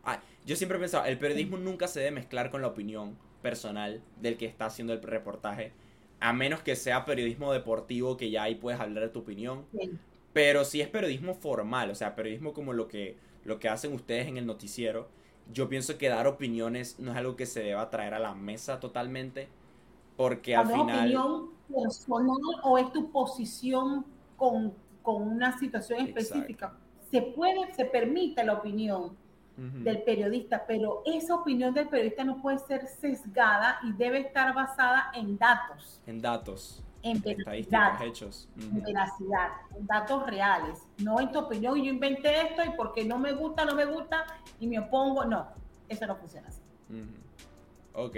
Ah, 0.04 0.20
yo 0.44 0.54
siempre 0.54 0.76
he 0.76 0.80
pensado, 0.80 1.06
el 1.06 1.18
periodismo 1.18 1.56
nunca 1.56 1.88
se 1.88 2.00
debe 2.00 2.12
mezclar 2.12 2.50
con 2.50 2.60
la 2.60 2.68
opinión 2.68 3.16
personal 3.40 4.02
del 4.20 4.36
que 4.36 4.46
está 4.46 4.66
haciendo 4.66 4.92
el 4.92 5.02
reportaje, 5.02 5.72
a 6.20 6.32
menos 6.34 6.60
que 6.60 6.76
sea 6.76 7.04
periodismo 7.06 7.52
deportivo 7.52 8.16
que 8.16 8.30
ya 8.30 8.44
ahí 8.44 8.54
puedes 8.56 8.80
hablar 8.80 9.04
de 9.04 9.10
tu 9.10 9.20
opinión, 9.20 9.64
Bien. 9.72 9.98
pero 10.32 10.64
si 10.64 10.80
es 10.80 10.88
periodismo 10.88 11.34
formal, 11.34 11.90
o 11.90 11.94
sea, 11.94 12.14
periodismo 12.14 12.52
como 12.52 12.72
lo 12.72 12.88
que, 12.88 13.16
lo 13.44 13.58
que 13.58 13.68
hacen 13.68 13.92
ustedes 13.92 14.28
en 14.28 14.36
el 14.36 14.46
noticiero, 14.46 15.08
yo 15.52 15.68
pienso 15.68 15.98
que 15.98 16.08
dar 16.08 16.26
opiniones 16.26 16.98
no 16.98 17.12
es 17.12 17.16
algo 17.16 17.36
que 17.36 17.46
se 17.46 17.60
deba 17.62 17.88
traer 17.90 18.14
a 18.14 18.18
la 18.18 18.34
mesa 18.34 18.80
totalmente, 18.80 19.48
porque 20.16 20.56
al 20.56 20.66
Cuando 20.68 20.92
es 20.92 21.00
final... 21.00 21.16
opinión 21.16 21.50
personal 21.72 22.36
o 22.62 22.78
es 22.78 22.92
tu 22.92 23.10
posición 23.10 24.04
con, 24.36 24.74
con 25.02 25.22
una 25.22 25.58
situación 25.58 26.00
Exacto. 26.00 26.20
específica. 26.20 26.74
Se 27.10 27.22
puede, 27.22 27.72
se 27.74 27.84
permite 27.84 28.44
la 28.44 28.54
opinión 28.54 29.16
del 29.56 30.02
periodista, 30.02 30.66
pero 30.66 31.02
esa 31.06 31.34
opinión 31.34 31.72
del 31.72 31.88
periodista 31.88 32.24
no 32.24 32.42
puede 32.42 32.58
ser 32.58 32.86
sesgada 32.88 33.78
y 33.84 33.92
debe 33.94 34.18
estar 34.18 34.52
basada 34.54 35.10
en 35.14 35.38
datos, 35.38 35.98
En 36.06 36.20
datos, 36.20 36.84
en 37.10 37.20
veracidad, 37.22 38.02
hechos. 38.02 38.48
en 38.60 38.82
veracidad, 38.82 39.48
en 39.76 39.86
datos 39.86 40.26
reales, 40.26 40.78
no 40.98 41.20
en 41.20 41.30
tu 41.32 41.38
opinión, 41.38 41.76
yo 41.76 41.90
inventé 41.90 42.42
esto 42.48 42.62
y 42.64 42.70
porque 42.76 43.04
no 43.04 43.18
me 43.18 43.32
gusta, 43.32 43.64
no 43.64 43.74
me 43.74 43.84
gusta 43.84 44.24
y 44.60 44.66
me 44.66 44.78
opongo, 44.78 45.24
no, 45.24 45.46
eso 45.88 46.06
no 46.06 46.16
funciona 46.16 46.48
así. 46.48 46.60
Ok. 47.94 48.16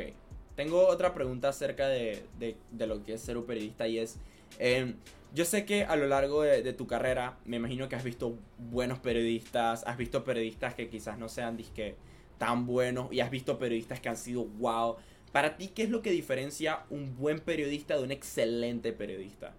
Tengo 0.57 0.89
otra 0.89 1.15
pregunta 1.15 1.49
acerca 1.51 1.87
de, 1.89 2.25
de- 2.39 2.57
de 2.73 2.87
lo 2.87 3.05
que 3.05 3.15
es 3.15 3.21
ser 3.21 3.39
un 3.39 3.45
periodista 3.47 3.87
y 3.87 3.99
es, 3.99 4.19
em, 4.59 4.97
yo 5.35 5.45
sé 5.45 5.65
que 5.65 5.85
a 5.85 5.95
lo 5.95 6.07
largo 6.09 6.43
de, 6.43 6.63
de 6.63 6.73
tu 6.73 6.87
carrera, 6.87 7.37
me 7.45 7.57
imagino 7.59 7.89
que 7.89 7.95
has 7.95 8.03
visto 8.03 8.37
buenos 8.59 8.99
periodistas, 8.99 9.85
has 9.87 9.97
visto 9.97 10.25
periodistas 10.25 10.75
que 10.75 10.89
quizás 10.89 11.17
no 11.19 11.29
sean 11.29 11.57
disque 11.57 11.97
tan 12.39 12.67
buenos 12.67 13.13
y 13.13 13.21
has 13.21 13.31
visto 13.31 13.59
periodistas 13.59 14.01
que 14.01 14.09
han 14.09 14.17
sido 14.17 14.45
wow. 14.47 14.97
Para 15.33 15.57
ti, 15.57 15.69
¿qué 15.69 15.85
es 15.85 15.91
lo 15.91 16.03
que 16.03 16.11
diferencia 16.11 16.85
un 16.91 17.17
buen 17.17 17.41
periodista 17.41 17.97
de 17.97 18.03
un 18.03 18.11
excelente 18.11 18.93
periodista? 18.93 19.55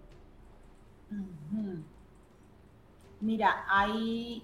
Mira, 3.21 3.65
hay, 3.67 4.43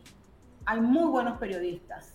hay 0.66 0.82
muy 0.82 1.10
buenos 1.10 1.38
periodistas, 1.40 2.14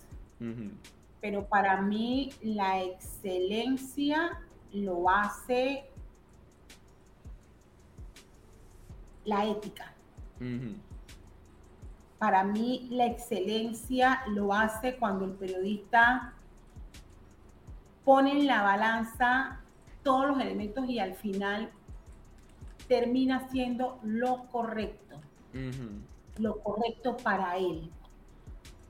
pero 1.19 1.45
para 1.45 1.81
mí 1.81 2.31
la 2.41 2.81
excelencia 2.83 4.41
lo 4.71 5.09
hace 5.09 5.85
la 9.25 9.45
ética. 9.45 9.93
Para 12.17 12.43
mí 12.43 12.87
la 12.91 13.07
excelencia 13.07 14.21
lo 14.27 14.53
hace 14.53 14.95
cuando 14.97 15.25
el 15.25 15.31
periodista 15.31 16.33
pone 18.11 18.33
en 18.33 18.45
la 18.45 18.61
balanza 18.61 19.61
todos 20.03 20.27
los 20.27 20.41
elementos 20.41 20.83
y 20.89 20.99
al 20.99 21.15
final 21.15 21.69
termina 22.89 23.37
haciendo 23.37 24.01
lo 24.03 24.49
correcto, 24.49 25.15
lo 26.37 26.59
correcto 26.59 27.15
para 27.15 27.55
él. 27.55 27.89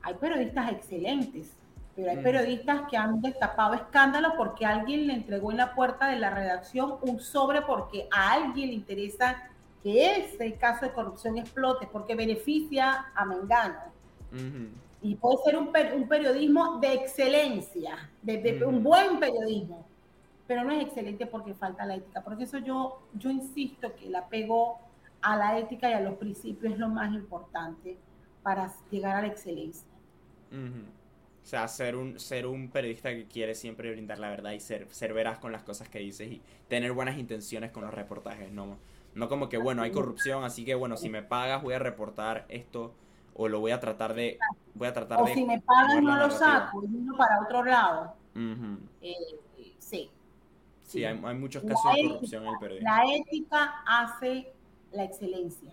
Hay 0.02 0.16
periodistas 0.16 0.72
excelentes, 0.72 1.52
pero 1.96 2.10
hay 2.10 2.18
periodistas 2.18 2.90
que 2.90 2.98
han 2.98 3.22
destapado 3.22 3.76
escándalos 3.76 4.34
porque 4.36 4.66
alguien 4.66 5.06
le 5.06 5.14
entregó 5.14 5.52
en 5.52 5.58
la 5.58 5.76
puerta 5.76 6.08
de 6.08 6.18
la 6.18 6.32
redacción 6.32 6.96
un 7.04 7.20
sobre 7.20 7.62
porque 7.62 8.08
a 8.12 8.32
alguien 8.32 8.70
le 8.70 8.74
interesa 8.74 9.36
que 9.84 10.16
ese 10.16 10.56
caso 10.56 10.88
de 10.88 10.94
corrupción 10.94 11.38
explote 11.38 11.88
porque 11.92 12.16
beneficia 12.16 13.12
a 13.14 13.24
Mengano. 13.26 13.82
Y 15.02 15.16
puede 15.16 15.38
ser 15.44 15.58
un, 15.58 15.72
per- 15.72 15.96
un 15.96 16.08
periodismo 16.08 16.80
de 16.80 16.94
excelencia, 16.94 18.10
de, 18.22 18.38
de- 18.38 18.66
un 18.66 18.84
buen 18.84 19.20
periodismo, 19.20 19.86
pero 20.48 20.64
no 20.64 20.72
es 20.72 20.84
excelente 20.84 21.26
porque 21.26 21.54
falta 21.54 21.86
la 21.86 21.96
ética. 21.96 22.22
Por 22.24 22.40
eso 22.42 22.58
yo, 22.60 23.02
yo 23.14 23.30
insisto 23.32 23.96
que 23.96 24.08
el 24.08 24.16
apego 24.16 24.80
a 25.22 25.36
la 25.38 25.58
ética 25.60 25.90
y 25.90 25.94
a 25.94 26.02
los 26.02 26.16
principios 26.16 26.74
es 26.74 26.80
lo 26.80 26.90
más 26.90 27.14
importante 27.14 27.98
para 28.44 28.72
llegar 28.92 29.16
a 29.18 29.22
la 29.22 29.28
excelencia. 29.28 29.88
O 31.44 31.46
sea, 31.46 31.68
ser 31.68 31.96
un, 31.96 32.20
ser 32.20 32.46
un 32.46 32.70
periodista 32.70 33.10
que 33.10 33.26
quiere 33.28 33.56
siempre 33.56 33.92
brindar 33.92 34.20
la 34.20 34.30
verdad 34.30 34.52
y 34.52 34.60
ser, 34.60 34.88
ser 34.92 35.14
veraz 35.14 35.40
con 35.40 35.52
las 35.52 35.64
cosas 35.64 35.90
que 35.90 36.00
dices 36.00 36.32
y 36.32 36.42
tener 36.68 36.92
buenas 36.92 37.18
intenciones 37.18 37.72
con 37.72 37.84
los 37.84 37.94
reportajes, 37.94 38.52
no, 38.52 38.78
no 39.16 39.28
como 39.28 39.50
que, 39.50 39.58
bueno, 39.58 39.82
hay 39.82 39.92
corrupción, 39.92 40.44
así 40.44 40.64
que, 40.66 40.76
bueno, 40.76 40.98
si 40.98 41.10
me 41.10 41.24
pagas 41.24 41.64
voy 41.64 41.74
a 41.74 41.80
reportar 41.80 42.46
esto 42.50 42.94
o 43.36 43.48
lo 43.48 43.60
voy 43.60 43.72
a 43.72 43.80
tratar 43.80 44.14
de, 44.14 44.38
voy 44.74 44.88
a 44.88 44.94
tratar 44.94 45.22
O 45.22 45.26
de... 45.26 45.34
si 45.34 45.46
me 45.46 45.60
pagan 45.62 46.04
no 46.04 46.16
lo 46.18 46.30
saco, 46.32 46.80
uno 46.80 47.16
para 47.18 47.42
otro 47.42 47.64
lado. 47.64 48.14
Eh, 49.02 49.14
sí. 49.80 50.10
Sí, 50.82 51.06
hay, 51.06 51.20
hay 51.24 51.36
muchos 51.36 51.64
La 51.64 51.70
casos 51.70 51.94
de 51.94 52.00
ética, 52.00 52.14
corrupción 52.16 52.44
en 52.44 52.50
el 52.54 52.60
periodismo. 52.60 52.90
La 52.90 53.16
ética 53.16 53.84
hace 53.88 54.54
la 54.92 55.04
excelencia. 55.06 55.72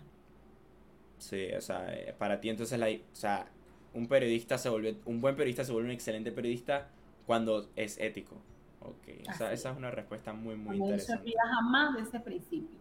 Sí, 1.19 1.49
o 1.57 1.61
sea, 1.61 1.93
eh, 1.93 2.15
para 2.17 2.41
ti 2.41 2.49
entonces, 2.49 2.79
la, 2.79 2.87
o 2.89 3.17
sea, 3.17 3.47
un 3.95 4.07
periodista 4.07 4.57
se 4.59 4.69
vuelve, 4.69 4.97
un 5.05 5.21
buen 5.21 5.35
periodista 5.35 5.65
se 5.65 5.73
vuelve 5.73 5.89
un 5.89 5.95
excelente 5.95 6.31
periodista 6.31 6.89
cuando 7.27 7.69
es 7.75 7.99
ético. 7.99 8.37
Ok, 8.81 9.09
esa, 9.29 9.47
Así 9.47 9.55
esa 9.55 9.71
es. 9.73 9.77
una 9.77 9.91
respuesta 9.91 10.33
muy, 10.33 10.55
muy 10.55 10.79
No 10.79 10.85
se 10.85 10.91
interesante. 10.93 11.23
olvida 11.23 11.41
jamás 11.53 11.95
de 11.97 12.03
ese 12.03 12.21
principio. 12.21 12.79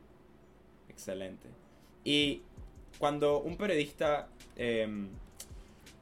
Excelente. 0.89 1.49
Y 2.03 2.43
cuando 2.99 3.39
un 3.39 3.57
periodista, 3.57 4.29
em, 4.55 5.09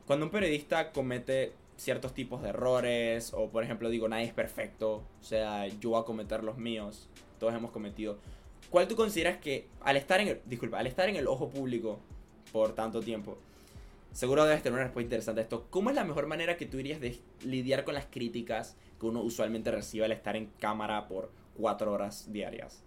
cuando 0.05 0.25
un 0.25 0.31
periodista 0.31 0.91
comete 0.91 1.53
ciertos 1.77 2.13
tipos 2.13 2.41
de 2.41 2.49
errores, 2.49 3.33
o 3.33 3.49
por 3.49 3.63
ejemplo 3.63 3.89
digo, 3.89 4.07
nadie 4.07 4.25
es 4.25 4.33
perfecto, 4.33 5.03
o 5.19 5.23
sea, 5.23 5.67
yo 5.67 5.91
voy 5.91 6.01
a 6.01 6.05
cometer 6.05 6.43
los 6.43 6.57
míos, 6.57 7.09
todos 7.39 7.53
hemos 7.53 7.71
cometido. 7.71 8.17
¿Cuál 8.69 8.87
tú 8.87 8.95
consideras 8.95 9.37
que 9.37 9.67
al 9.81 9.97
estar 9.97 10.19
en 10.19 10.29
el, 10.29 10.41
disculpa, 10.45 10.79
al 10.79 10.87
estar 10.87 11.09
en 11.09 11.15
el 11.15 11.27
ojo 11.27 11.49
público 11.49 11.99
por 12.51 12.73
tanto 12.73 13.01
tiempo, 13.01 13.37
seguro 14.11 14.45
debes 14.45 14.63
tener 14.63 14.75
una 14.75 14.85
respuesta 14.85 15.05
interesante 15.05 15.41
a 15.41 15.43
esto, 15.43 15.67
¿cómo 15.69 15.89
es 15.89 15.95
la 15.95 16.05
mejor 16.05 16.27
manera 16.27 16.55
que 16.55 16.65
tú 16.65 16.77
dirías 16.77 17.01
de 17.01 17.19
lidiar 17.43 17.83
con 17.83 17.93
las 17.93 18.05
críticas 18.05 18.77
que 18.99 19.05
uno 19.05 19.21
usualmente 19.21 19.71
recibe 19.71 20.05
al 20.05 20.13
estar 20.13 20.37
en 20.37 20.47
cámara 20.59 21.07
por 21.07 21.31
cuatro 21.57 21.91
horas 21.91 22.31
diarias? 22.31 22.84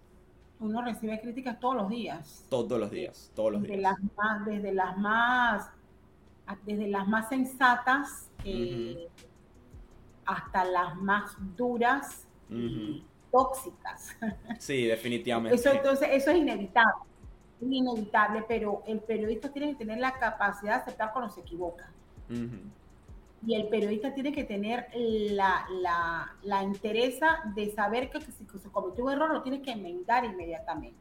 Uno 0.59 0.81
recibe 0.81 1.19
críticas 1.21 1.59
todos 1.59 1.75
los 1.75 1.89
días. 1.89 2.45
Todos 2.49 2.79
los 2.79 2.91
días, 2.91 3.31
todos 3.35 3.53
los 3.53 3.61
desde 3.61 3.77
días. 3.77 3.93
las 3.93 4.13
más, 4.17 4.45
desde 4.45 4.73
las 4.73 4.97
más, 4.97 5.69
desde 6.65 6.87
las 6.87 7.07
más 7.07 7.29
sensatas 7.29 8.29
eh, 8.43 9.07
hasta 10.25 10.65
las 10.65 10.95
más 10.97 11.35
duras 11.55 12.27
tóxicas. 13.31 14.15
Sí, 14.59 14.85
definitivamente. 14.85 15.55
Eso 15.55 15.71
entonces, 15.71 16.09
eso 16.11 16.31
es 16.31 16.37
inevitable, 16.37 17.05
es 17.61 17.67
inevitable, 17.71 18.43
pero 18.47 18.83
el 18.85 18.99
periodista 18.99 19.51
tiene 19.51 19.69
que 19.69 19.75
tener 19.75 19.99
la 19.99 20.13
capacidad 20.19 20.75
de 20.75 20.81
aceptar 20.81 21.13
cuando 21.13 21.31
se 21.33 21.41
equivoca. 21.41 21.89
Ujú. 22.29 22.57
Y 23.45 23.55
el 23.55 23.67
periodista 23.67 24.13
tiene 24.13 24.33
que 24.33 24.43
tener 24.43 24.87
la, 24.93 25.65
la, 25.81 26.33
la 26.43 26.63
interesa 26.63 27.39
de 27.55 27.71
saber 27.71 28.09
que, 28.09 28.19
si 28.19 28.31
se 28.31 28.69
cometió 28.69 29.05
un 29.05 29.11
error 29.11 29.31
lo 29.31 29.41
tiene 29.41 29.61
que 29.61 29.71
enmendar 29.71 30.25
inmediatamente. 30.25 30.97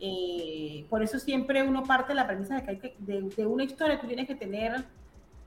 Eh, 0.00 0.86
por 0.88 1.02
eso 1.02 1.18
siempre 1.18 1.62
uno 1.62 1.82
parte 1.82 2.08
de 2.08 2.14
la 2.14 2.26
premisa 2.26 2.54
de 2.54 2.62
que, 2.62 2.70
hay 2.70 2.78
que 2.78 2.94
de, 3.00 3.22
de 3.22 3.46
una 3.46 3.64
historia 3.64 4.00
tú 4.00 4.06
tienes 4.06 4.28
que 4.28 4.36
tener 4.36 4.84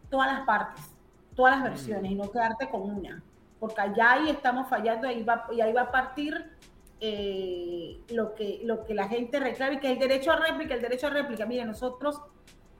todas 0.09 0.27
las 0.27 0.45
partes, 0.45 0.91
todas 1.35 1.57
las 1.57 1.63
versiones 1.63 2.11
y 2.11 2.15
no 2.15 2.29
quedarte 2.29 2.69
con 2.69 2.81
una, 2.81 3.23
porque 3.61 3.79
allá 3.79 4.11
ahí 4.11 4.29
estamos 4.29 4.67
fallando 4.67 5.07
ahí 5.07 5.23
va, 5.23 5.47
y 5.53 5.61
ahí 5.61 5.71
va 5.71 5.83
a 5.83 5.91
partir 5.91 6.51
eh, 6.99 7.97
lo, 8.09 8.35
que, 8.35 8.59
lo 8.63 8.85
que 8.85 8.93
la 8.93 9.07
gente 9.07 9.39
reclama 9.39 9.75
y 9.75 9.79
que 9.79 9.91
el 9.91 9.99
derecho 9.99 10.33
a 10.33 10.35
réplica, 10.35 10.75
el 10.75 10.81
derecho 10.81 11.07
a 11.07 11.11
réplica. 11.11 11.45
Mire, 11.45 11.63
nosotros 11.65 12.21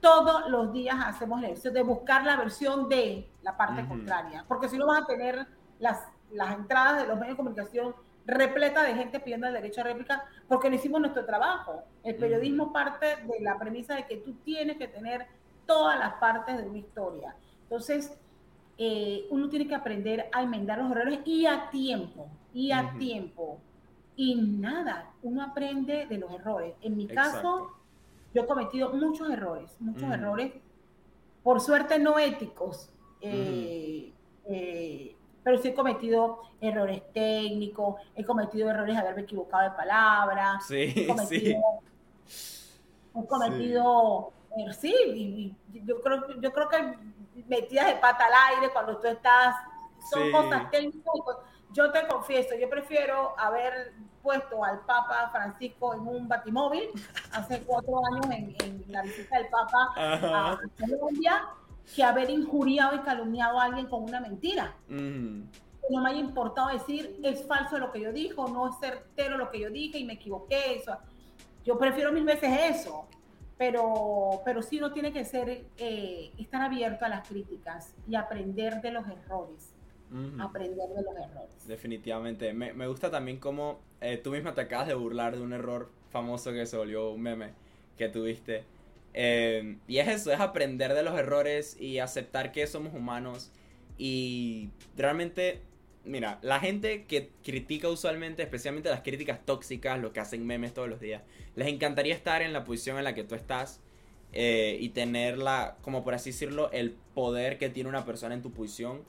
todos 0.02 0.50
los 0.50 0.72
días 0.72 0.96
hacemos 1.06 1.40
la 1.40 1.48
versión 1.48 1.72
de 1.72 1.82
buscar 1.82 2.24
la 2.24 2.36
versión 2.36 2.88
de 2.88 3.30
la 3.40 3.56
parte 3.56 3.86
contraria, 3.86 4.44
porque 4.48 4.68
si 4.68 4.76
no 4.76 4.88
vas 4.88 5.02
a 5.02 5.06
tener 5.06 5.46
las, 5.78 6.00
las 6.32 6.54
entradas 6.56 7.00
de 7.00 7.06
los 7.06 7.14
medios 7.14 7.34
de 7.34 7.36
comunicación 7.36 7.94
repleta 8.26 8.82
de 8.82 8.94
gente 8.94 9.20
pidiendo 9.20 9.46
el 9.46 9.54
derecho 9.54 9.80
a 9.80 9.84
réplica 9.84 10.24
porque 10.48 10.68
no 10.68 10.74
hicimos 10.74 11.00
nuestro 11.00 11.24
trabajo. 11.24 11.84
El 12.02 12.16
periodismo 12.16 12.72
parte 12.72 13.06
de 13.06 13.40
la 13.40 13.56
premisa 13.58 13.94
de 13.94 14.06
que 14.06 14.16
tú 14.16 14.34
tienes 14.44 14.76
que 14.76 14.88
tener 14.88 15.26
todas 15.66 15.96
las 15.98 16.14
partes 16.14 16.56
de 16.58 16.68
una 16.68 16.78
historia. 16.78 17.36
Entonces, 17.62 18.12
eh, 18.78 19.26
uno 19.30 19.48
tiene 19.48 19.68
que 19.68 19.76
aprender 19.76 20.28
a 20.32 20.42
enmendar 20.42 20.78
los 20.78 20.90
errores 20.90 21.20
y 21.24 21.46
a 21.46 21.70
tiempo, 21.70 22.26
y 22.52 22.72
a 22.72 22.92
tiempo. 22.98 23.60
Y 24.16 24.34
nada, 24.34 25.12
uno 25.22 25.42
aprende 25.42 26.06
de 26.06 26.18
los 26.18 26.32
errores. 26.32 26.74
En 26.82 26.96
mi 26.96 27.06
caso. 27.06 27.78
Yo 28.34 28.42
he 28.42 28.46
cometido 28.46 28.90
muchos 28.90 29.30
errores, 29.30 29.74
muchos 29.80 30.10
errores, 30.10 30.52
por 31.42 31.60
suerte 31.60 31.98
no 31.98 32.18
éticos, 32.18 32.90
eh, 33.20 34.12
eh, 34.46 35.16
pero 35.42 35.58
sí 35.58 35.68
he 35.68 35.74
cometido 35.74 36.40
errores 36.60 37.02
técnicos, 37.12 38.00
he 38.14 38.24
cometido 38.24 38.70
errores 38.70 38.94
de 38.94 39.00
haberme 39.00 39.22
equivocado 39.22 39.70
de 39.70 39.76
palabra, 39.76 40.60
sí, 40.66 40.92
he 40.94 41.06
cometido, 41.08 41.62
he 43.14 43.26
cometido 43.26 44.32
sí, 44.78 44.94
y, 45.14 45.56
yo 45.84 46.00
creo, 46.00 46.40
yo 46.40 46.52
creo 46.52 46.68
que 46.68 46.98
metidas 47.48 47.86
de 47.86 47.94
pata 47.96 48.26
al 48.26 48.54
aire 48.54 48.72
cuando 48.72 48.98
tú 48.98 49.06
estás, 49.06 49.56
son 50.10 50.30
cosas 50.30 50.70
técnicas. 50.70 51.02
Yo 51.72 51.90
te 51.90 52.06
confieso, 52.06 52.54
yo 52.54 52.68
prefiero 52.68 53.34
haber 53.38 53.92
puesto 54.22 54.62
al 54.64 54.80
Papa 54.80 55.30
Francisco 55.32 55.94
en 55.94 56.00
un 56.00 56.28
batimóvil 56.28 56.84
hace 57.32 57.62
cuatro 57.62 58.00
años 58.06 58.26
en, 58.30 58.84
la 58.88 59.02
visita 59.02 59.38
del 59.38 59.48
Papa 59.48 59.92
a 59.96 60.58
Colombia 60.78 61.46
que 61.94 62.04
haber 62.04 62.30
injuriado 62.30 62.96
y 62.96 63.00
calumniado 63.00 63.58
a 63.58 63.64
alguien 63.64 63.86
con 63.86 64.04
una 64.04 64.20
mentira. 64.20 64.74
No 64.88 66.00
me 66.00 66.10
haya 66.10 66.20
importado 66.20 66.68
decir 66.68 67.18
es 67.22 67.44
falso 67.46 67.78
lo 67.78 67.90
que 67.90 68.00
yo 68.00 68.12
dijo, 68.12 68.46
no 68.48 68.68
es 68.68 68.76
certero 68.78 69.36
lo 69.36 69.50
que 69.50 69.60
yo 69.60 69.70
dije 69.70 69.98
y 69.98 70.04
me 70.04 70.14
equivoqué. 70.14 70.76
Eso. 70.76 70.96
Yo 71.64 71.78
prefiero 71.78 72.12
mil 72.12 72.24
veces 72.24 72.76
eso 72.76 73.08
pero, 73.62 74.42
pero 74.44 74.60
sí 74.60 74.78
uno 74.78 74.92
tiene 74.92 75.12
que 75.12 75.24
ser, 75.24 75.66
eh, 75.78 76.32
estar 76.36 76.62
abierto 76.62 77.04
a 77.04 77.08
las 77.08 77.28
críticas 77.28 77.94
y 78.08 78.16
aprender 78.16 78.80
de 78.80 78.90
los 78.90 79.06
errores. 79.06 79.71
Aprender 80.40 80.88
de 80.88 81.02
los 81.02 81.16
errores. 81.16 81.66
Definitivamente. 81.66 82.52
Me, 82.52 82.72
me 82.72 82.86
gusta 82.86 83.10
también 83.10 83.38
cómo 83.38 83.80
eh, 84.00 84.18
tú 84.18 84.30
misma 84.30 84.54
te 84.54 84.60
acabas 84.60 84.88
de 84.88 84.94
burlar 84.94 85.36
de 85.36 85.42
un 85.42 85.52
error 85.52 85.90
famoso 86.10 86.52
que 86.52 86.66
se 86.66 86.76
volvió 86.76 87.10
un 87.10 87.22
meme 87.22 87.50
que 87.96 88.08
tuviste. 88.08 88.64
Eh, 89.14 89.78
y 89.86 89.98
es 89.98 90.08
eso, 90.08 90.32
es 90.32 90.40
aprender 90.40 90.94
de 90.94 91.02
los 91.02 91.18
errores 91.18 91.78
y 91.80 91.98
aceptar 91.98 92.52
que 92.52 92.66
somos 92.66 92.94
humanos. 92.94 93.52
Y 93.98 94.70
realmente 94.96 95.62
mira, 96.04 96.38
la 96.42 96.60
gente 96.60 97.04
que 97.04 97.30
critica 97.42 97.88
usualmente, 97.88 98.42
especialmente 98.42 98.90
las 98.90 99.02
críticas 99.02 99.44
tóxicas, 99.44 100.00
los 100.00 100.12
que 100.12 100.20
hacen 100.20 100.46
memes 100.46 100.74
todos 100.74 100.88
los 100.88 101.00
días, 101.00 101.22
les 101.54 101.68
encantaría 101.68 102.14
estar 102.14 102.42
en 102.42 102.52
la 102.52 102.64
posición 102.64 102.98
en 102.98 103.04
la 103.04 103.14
que 103.14 103.24
tú 103.24 103.34
estás 103.34 103.80
eh, 104.32 104.76
y 104.80 104.90
tener 104.90 105.38
la, 105.38 105.76
como 105.82 106.04
por 106.04 106.14
así 106.14 106.30
decirlo, 106.30 106.70
el 106.72 106.96
poder 107.14 107.58
que 107.58 107.68
tiene 107.68 107.88
una 107.88 108.04
persona 108.04 108.34
en 108.34 108.42
tu 108.42 108.52
posición 108.52 109.02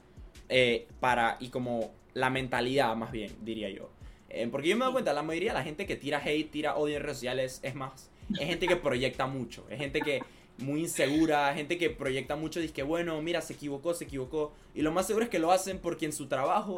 eh, 0.50 0.88
para, 1.00 1.38
y 1.40 1.50
como 1.50 1.92
la 2.14 2.30
mentalidad 2.30 2.96
más 2.96 3.12
bien, 3.12 3.32
diría 3.42 3.70
yo. 3.70 3.90
Eh, 4.30 4.48
porque 4.52 4.70
yo 4.70 4.78
me 4.78 4.86
doy 4.86 4.94
cuenta, 4.94 5.14
la 5.14 5.24
mayoría 5.24 5.52
de 5.52 5.60
la 5.60 5.64
gente 5.64 5.86
que 5.86 5.96
tira 5.96 6.22
hate, 6.24 6.50
tira 6.50 6.76
odio 6.76 6.98
en 6.98 7.04
redes 7.04 7.18
sociales, 7.18 7.60
es 7.64 7.76
más, 7.76 8.10
es 8.32 8.48
gente 8.48 8.68
que 8.68 8.76
proyecta 8.76 9.28
mucho, 9.28 9.66
es 9.70 9.80
gente 9.80 10.02
que 10.02 10.22
muy 10.58 10.82
insegura, 10.82 11.54
gente 11.54 11.78
que 11.78 11.90
proyecta 11.90 12.36
mucho, 12.36 12.60
dice 12.60 12.74
que 12.74 12.84
bueno, 12.84 13.22
mira, 13.22 13.42
se 13.42 13.54
equivocó, 13.54 13.94
se 13.94 14.06
equivocó. 14.06 14.54
Y 14.74 14.82
lo 14.82 14.92
más 14.92 15.08
seguro 15.08 15.26
es 15.26 15.30
que 15.30 15.40
lo 15.40 15.52
hacen 15.52 15.80
porque 15.80 16.06
en 16.06 16.14
su 16.14 16.28
trabajo, 16.28 16.78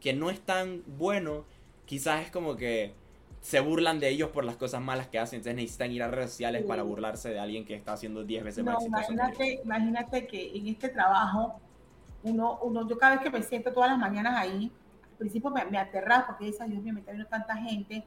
que 0.00 0.12
no 0.12 0.30
es 0.30 0.40
tan 0.40 0.82
bueno, 0.86 1.44
quizás 1.86 2.24
es 2.24 2.30
como 2.30 2.56
que 2.56 2.92
se 3.40 3.60
burlan 3.60 4.00
de 4.00 4.08
ellos 4.08 4.30
por 4.30 4.44
las 4.44 4.56
cosas 4.56 4.82
malas 4.82 5.06
que 5.08 5.18
hacen, 5.18 5.38
entonces 5.38 5.56
necesitan 5.56 5.92
ir 5.92 6.02
a 6.02 6.08
redes 6.08 6.30
sociales 6.30 6.64
para 6.64 6.82
burlarse 6.82 7.30
de 7.30 7.38
alguien 7.38 7.64
que 7.64 7.74
está 7.74 7.92
haciendo 7.92 8.24
10 8.24 8.44
veces 8.44 8.64
más 8.64 8.84
imagínate, 8.84 9.60
imagínate 9.64 10.26
que 10.26 10.56
en 10.56 10.66
este 10.66 10.88
trabajo, 10.88 11.60
uno, 12.22 12.58
uno, 12.62 12.88
yo 12.88 12.98
cada 12.98 13.16
vez 13.16 13.22
que 13.22 13.30
me 13.30 13.42
siento 13.42 13.72
todas 13.72 13.90
las 13.90 13.98
mañanas 13.98 14.36
ahí, 14.36 14.72
al 15.02 15.16
principio 15.18 15.50
me, 15.50 15.64
me 15.66 15.78
aterra 15.78 16.24
porque 16.26 16.46
dice, 16.46 16.64
Dios 16.66 16.82
mío, 16.82 16.92
me 16.92 17.00
está 17.00 17.12
viendo 17.12 17.28
tanta 17.28 17.56
gente, 17.56 18.04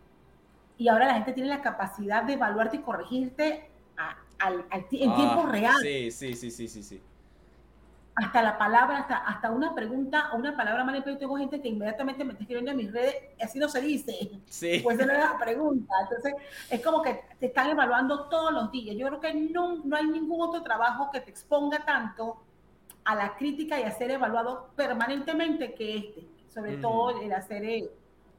y 0.82 0.88
ahora 0.88 1.06
la 1.06 1.14
gente 1.14 1.34
tiene 1.34 1.50
la 1.50 1.62
capacidad 1.62 2.24
de 2.24 2.34
evaluarte 2.34 2.78
y 2.78 2.80
corregirte 2.80 3.70
en 4.40 5.12
ah, 5.12 5.16
tiempo 5.16 5.46
real. 5.46 5.76
Sí, 5.80 6.10
sí, 6.10 6.34
sí, 6.34 6.50
sí, 6.50 6.68
sí, 6.68 6.82
sí. 6.82 7.04
Hasta 8.16 8.42
la 8.42 8.58
palabra, 8.58 8.98
hasta, 8.98 9.18
hasta 9.18 9.52
una 9.52 9.76
pregunta 9.76 10.32
o 10.34 10.38
una 10.38 10.58
palabra 10.58 10.84
mal 10.84 11.04
yo 11.06 11.18
tengo 11.20 11.38
gente 11.38 11.62
que 11.62 11.70
inmediatamente 11.70 12.24
me 12.24 12.32
está 12.32 12.44
escribiendo 12.44 12.72
en 12.72 12.78
mis 12.78 12.92
redes, 12.92 13.16
así 13.40 13.60
no 13.60 13.70
se 13.70 13.80
dice. 13.80 14.32
Sí. 14.48 14.80
Pues 14.84 14.98
no 14.98 15.04
es 15.04 15.20
la 15.20 15.38
pregunta. 15.38 15.94
Entonces, 16.02 16.34
es 16.72 16.82
como 16.84 17.04
que 17.04 17.26
te 17.40 17.46
están 17.46 17.70
evaluando 17.70 18.28
todos 18.28 18.52
los 18.52 18.72
días. 18.72 18.96
Yo 18.98 19.06
creo 19.06 19.20
que 19.20 19.34
no, 19.36 19.84
no 19.84 19.96
hay 19.96 20.08
ningún 20.08 20.42
otro 20.42 20.64
trabajo 20.64 21.12
que 21.12 21.22
te 21.22 21.30
exponga 21.30 21.86
tanto 21.86 22.42
a 23.12 23.16
la 23.16 23.36
crítica 23.36 23.80
y 23.80 23.84
a 23.84 23.92
ser 23.92 24.12
evaluado 24.12 24.70
permanentemente 24.76 25.74
que 25.74 25.98
este. 25.98 26.28
Sobre 26.54 26.78
todo 26.78 27.22
el 27.22 27.32
hacer, 27.32 27.64
el 27.64 27.90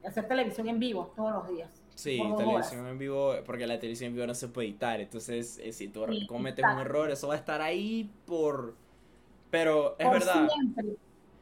hacer 0.05 0.27
televisión 0.27 0.67
en 0.67 0.79
vivo 0.79 1.11
todos 1.15 1.33
los 1.33 1.49
días. 1.49 1.69
Sí, 1.95 2.21
televisión 2.37 2.87
en 2.87 2.97
vivo, 2.99 3.33
porque 3.45 3.65
la 3.65 3.79
televisión 3.79 4.09
en 4.09 4.15
vivo 4.15 4.27
no 4.27 4.35
se 4.35 4.47
puede 4.47 4.67
editar. 4.67 4.99
Entonces, 4.99 5.59
eh, 5.63 5.73
si 5.73 5.87
tú 5.87 6.05
cometes 6.27 6.63
un 6.63 6.79
error, 6.79 7.09
eso 7.09 7.27
va 7.27 7.33
a 7.33 7.37
estar 7.37 7.61
ahí 7.61 8.11
por. 8.25 8.75
Pero 9.49 9.95
es 9.97 10.09
verdad. 10.09 10.47
Siempre. 10.47 10.95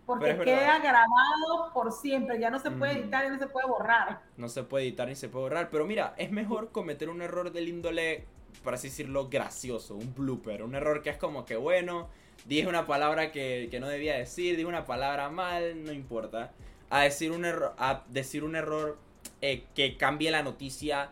Porque 0.06 0.38
queda 0.44 0.80
grabado 0.80 1.72
por 1.74 1.92
siempre. 1.92 2.40
Ya 2.40 2.50
no 2.50 2.60
se 2.60 2.72
puede 2.72 3.00
editar 3.00 3.26
y 3.26 3.30
no 3.30 3.40
se 3.40 3.48
puede 3.48 3.68
borrar. 3.68 4.22
No 4.36 4.50
se 4.50 4.64
puede 4.64 4.86
editar 4.86 5.08
ni 5.08 5.16
se 5.16 5.30
puede 5.30 5.44
borrar. 5.44 5.70
Pero 5.70 5.86
mira, 5.86 6.14
es 6.18 6.32
mejor 6.32 6.72
cometer 6.72 7.10
un 7.10 7.22
error 7.22 7.52
del 7.52 7.70
índole, 7.70 8.26
por 8.64 8.74
así 8.74 8.88
decirlo, 8.90 9.30
gracioso. 9.30 9.96
Un 9.96 10.14
blooper. 10.14 10.64
Un 10.64 10.76
error 10.76 11.02
que 11.02 11.12
es 11.12 11.18
como 11.18 11.46
que, 11.46 11.56
bueno, 11.56 12.10
dije 12.46 12.68
una 12.68 12.86
palabra 12.86 13.32
que, 13.32 13.68
que 13.72 13.80
no 13.80 13.88
debía 13.88 14.18
decir, 14.18 14.56
dije 14.56 14.68
una 14.68 14.86
palabra 14.86 15.30
mal, 15.30 15.84
no 15.84 15.92
importa. 15.92 16.52
A 16.90 17.04
decir 17.04 17.32
un 17.32 17.46
error. 17.46 17.74
A 17.78 18.04
decir 18.10 18.44
un 18.44 18.56
error 18.56 18.98
eh, 19.42 19.64
que 19.76 19.98
cambie 19.98 20.32
la 20.32 20.44
noticia 20.44 21.12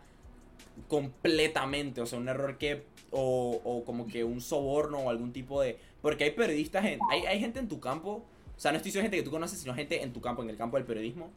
completamente. 0.88 2.02
O 2.02 2.06
sea, 2.06 2.20
un 2.20 2.30
error 2.30 2.58
que. 2.58 2.84
O, 3.12 3.60
o, 3.64 3.84
como 3.86 4.06
que 4.06 4.24
un 4.24 4.40
soborno 4.40 5.00
o 5.00 5.10
algún 5.10 5.34
tipo 5.34 5.62
de. 5.62 5.80
Porque 6.02 6.26
hay 6.26 6.32
periodistas, 6.32 6.86
en, 6.86 7.00
hay, 7.10 7.26
hay 7.26 7.40
gente 7.40 7.60
en 7.60 7.68
tu 7.68 7.80
campo. 7.80 8.26
O 8.56 8.60
sea, 8.60 8.72
no 8.72 8.78
estoy 8.78 8.90
diciendo 8.90 9.06
gente 9.06 9.18
que 9.18 9.24
tú 9.24 9.32
conoces, 9.32 9.60
sino 9.60 9.74
gente 9.74 10.04
en 10.04 10.12
tu 10.12 10.22
campo, 10.22 10.44
en 10.44 10.50
el 10.50 10.58
campo 10.58 10.78
del 10.78 10.86
periodismo, 10.86 11.32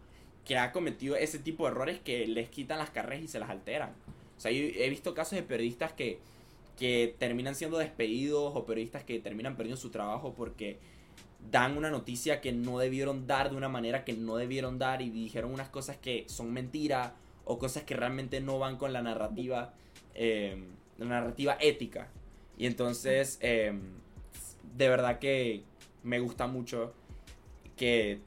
que 0.45 0.59
ha 0.59 0.73
cometido 0.73 1.15
ese 1.17 1.39
tipo 1.39 1.65
de 1.65 1.71
errores 1.71 2.01
que 2.01 2.27
les 2.27 2.49
quitan 2.49 2.79
las 2.79 2.91
carreras 2.91 3.23
y 3.23 3.29
se 3.29 3.39
las 3.39 3.49
alteran. 3.49 3.91
O 4.37 4.41
sea, 4.41 4.51
yo 4.51 4.65
he 4.65 4.91
visto 4.91 5.15
casos 5.15 5.37
de 5.37 5.45
periodistas 5.45 5.93
que, 5.93 6.19
que 6.79 7.15
terminan 7.19 7.55
siendo 7.55 7.79
despedidos 7.79 8.53
o 8.55 8.65
periodistas 8.65 9.05
que 9.05 9.19
terminan 9.19 9.57
perdiendo 9.57 9.81
su 9.81 9.91
trabajo 9.91 10.35
porque 10.35 10.79
dan 11.51 11.77
una 11.77 11.91
noticia 11.91 12.41
que 12.41 12.53
no 12.53 12.79
debieron 12.79 13.27
dar 13.27 13.51
de 13.51 13.57
una 13.57 13.69
manera 13.69 14.05
que 14.05 14.13
no 14.13 14.37
debieron 14.37 14.79
dar 14.79 15.03
y 15.03 15.11
dijeron 15.11 15.53
unas 15.53 15.69
cosas 15.69 15.97
que 15.97 16.25
son 16.29 16.53
mentira 16.53 17.15
o 17.45 17.59
cosas 17.59 17.83
que 17.83 17.97
realmente 17.97 18.41
no 18.41 18.59
van 18.59 18.77
con 18.77 18.93
la 18.93 19.03
narrativa, 19.03 19.75
eh, 20.15 20.63
la 20.99 21.07
narrativa 21.07 21.57
ética. 21.61 22.09
Y 22.57 22.67
entonces, 22.67 23.39
eh, 23.41 23.73
de 24.77 24.89
verdad 24.89 25.19
que 25.19 25.63
me 26.03 26.21
gusta 26.21 26.47
mucho 26.47 26.95
que, 27.77 28.21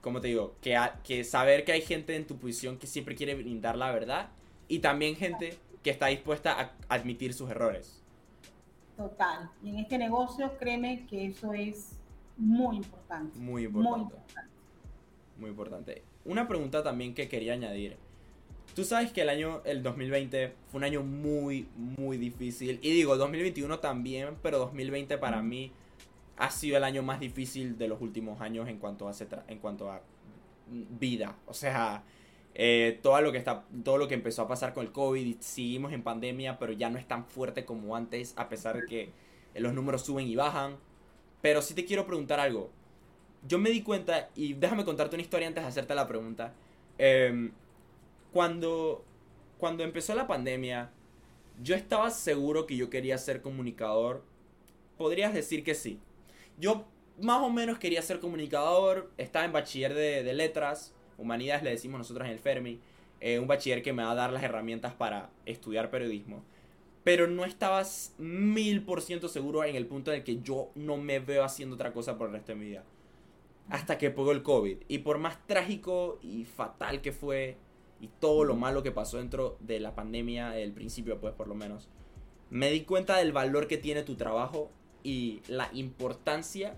como 0.00 0.20
te 0.20 0.28
digo, 0.28 0.56
que, 0.60 0.76
que 1.04 1.22
saber 1.22 1.64
que 1.64 1.72
hay 1.72 1.82
gente 1.82 2.16
en 2.16 2.26
tu 2.26 2.36
posición 2.36 2.78
que 2.78 2.86
siempre 2.86 3.14
quiere 3.14 3.34
brindar 3.34 3.76
la 3.76 3.92
verdad 3.92 4.30
y 4.66 4.80
también 4.80 5.14
gente 5.16 5.56
que 5.84 5.90
está 5.90 6.06
dispuesta 6.06 6.58
a 6.60 6.72
admitir 6.88 7.34
sus 7.34 7.50
errores. 7.50 8.02
Total. 8.96 9.50
Y 9.62 9.68
en 9.68 9.78
este 9.78 9.98
negocio, 9.98 10.56
créeme 10.58 11.06
que 11.06 11.26
eso 11.26 11.52
es 11.52 11.98
muy 12.36 12.76
importante. 12.76 13.38
Muy 13.38 13.64
importante. 13.64 14.14
Muy 15.36 15.50
importante. 15.50 16.02
Una 16.24 16.48
pregunta 16.48 16.82
también 16.82 17.14
que 17.14 17.28
quería 17.28 17.52
añadir. 17.52 17.96
Tú 18.74 18.82
sabes 18.84 19.12
que 19.12 19.20
el 19.20 19.28
año, 19.28 19.60
el 19.64 19.82
2020, 19.82 20.54
fue 20.68 20.78
un 20.78 20.84
año 20.84 21.02
muy, 21.02 21.68
muy 21.76 22.16
difícil. 22.16 22.80
Y 22.82 22.90
digo, 22.92 23.16
2021 23.16 23.78
también, 23.78 24.36
pero 24.42 24.58
2020 24.58 25.18
para 25.18 25.42
mí 25.42 25.70
ha 26.38 26.50
sido 26.50 26.78
el 26.78 26.84
año 26.84 27.02
más 27.02 27.20
difícil 27.20 27.76
de 27.76 27.88
los 27.88 28.00
últimos 28.00 28.40
años 28.40 28.68
en 28.68 28.78
cuanto 28.78 29.06
a, 29.06 29.12
en 29.48 29.58
cuanto 29.58 29.90
a 29.90 30.00
vida. 30.66 31.36
O 31.46 31.52
sea, 31.52 32.02
eh, 32.54 33.00
todo, 33.02 33.20
lo 33.20 33.32
que 33.32 33.38
está, 33.38 33.64
todo 33.84 33.98
lo 33.98 34.08
que 34.08 34.14
empezó 34.14 34.42
a 34.42 34.48
pasar 34.48 34.72
con 34.74 34.84
el 34.86 34.92
COVID, 34.92 35.40
seguimos 35.40 35.92
en 35.92 36.02
pandemia, 36.02 36.58
pero 36.58 36.72
ya 36.72 36.90
no 36.90 36.98
es 36.98 37.06
tan 37.06 37.26
fuerte 37.26 37.64
como 37.64 37.96
antes, 37.96 38.34
a 38.36 38.48
pesar 38.48 38.80
de 38.80 38.86
que 38.86 39.10
los 39.54 39.74
números 39.74 40.02
suben 40.02 40.26
y 40.26 40.36
bajan. 40.36 40.76
Pero 41.42 41.60
sí 41.62 41.74
te 41.74 41.84
quiero 41.84 42.06
preguntar 42.06 42.40
algo. 42.40 42.70
Yo 43.46 43.58
me 43.58 43.70
di 43.70 43.82
cuenta, 43.82 44.30
y 44.34 44.54
déjame 44.54 44.84
contarte 44.84 45.16
una 45.16 45.22
historia 45.22 45.48
antes 45.48 45.62
de 45.62 45.68
hacerte 45.68 45.94
la 45.94 46.08
pregunta. 46.08 46.54
Em, 46.96 47.52
cuando, 48.32 49.04
cuando 49.58 49.84
empezó 49.84 50.14
la 50.14 50.26
pandemia, 50.26 50.90
yo 51.62 51.74
estaba 51.74 52.10
seguro 52.10 52.66
que 52.66 52.76
yo 52.76 52.90
quería 52.90 53.18
ser 53.18 53.42
comunicador. 53.42 54.24
Podrías 54.96 55.34
decir 55.34 55.64
que 55.64 55.74
sí. 55.74 56.00
Yo 56.58 56.86
más 57.20 57.42
o 57.42 57.50
menos 57.50 57.78
quería 57.78 58.02
ser 58.02 58.20
comunicador. 58.20 59.10
Estaba 59.18 59.44
en 59.44 59.52
bachiller 59.52 59.94
de, 59.94 60.32
letras. 60.32 60.94
Humanidades 61.18 61.62
le 61.62 61.70
decimos 61.70 61.98
nosotros 61.98 62.26
en 62.26 62.32
el 62.32 62.38
Fermi. 62.38 62.80
Eh, 63.20 63.38
un 63.38 63.46
bachiller 63.46 63.82
que 63.82 63.92
me 63.92 64.02
va 64.02 64.10
a 64.10 64.14
dar 64.14 64.32
las 64.32 64.42
herramientas 64.42 64.92
para 64.94 65.30
estudiar 65.46 65.90
periodismo 65.90 66.42
pero 67.04 67.26
no 67.26 67.44
estabas 67.44 68.14
mil 68.18 68.82
por 68.82 69.02
ciento 69.02 69.28
seguro 69.28 69.62
en 69.62 69.76
el 69.76 69.86
punto 69.86 70.10
de 70.10 70.24
que 70.24 70.40
yo 70.40 70.70
no 70.74 70.96
me 70.96 71.20
veo 71.20 71.44
haciendo 71.44 71.76
otra 71.76 71.92
cosa 71.92 72.16
por 72.16 72.28
el 72.28 72.32
resto 72.32 72.52
de 72.52 72.58
mi 72.58 72.64
vida. 72.64 72.82
Hasta 73.68 73.98
que 73.98 74.10
pegó 74.10 74.32
el 74.32 74.42
COVID. 74.42 74.78
Y 74.88 74.98
por 74.98 75.18
más 75.18 75.46
trágico 75.46 76.18
y 76.22 76.44
fatal 76.44 77.02
que 77.02 77.12
fue, 77.12 77.58
y 78.00 78.08
todo 78.08 78.44
lo 78.44 78.56
malo 78.56 78.82
que 78.82 78.90
pasó 78.90 79.18
dentro 79.18 79.58
de 79.60 79.80
la 79.80 79.94
pandemia, 79.94 80.58
el 80.58 80.72
principio 80.72 81.20
pues 81.20 81.34
por 81.34 81.46
lo 81.46 81.54
menos, 81.54 81.88
me 82.48 82.70
di 82.70 82.80
cuenta 82.82 83.18
del 83.18 83.32
valor 83.32 83.68
que 83.68 83.76
tiene 83.76 84.02
tu 84.02 84.16
trabajo 84.16 84.70
y 85.02 85.42
la 85.46 85.68
importancia 85.74 86.74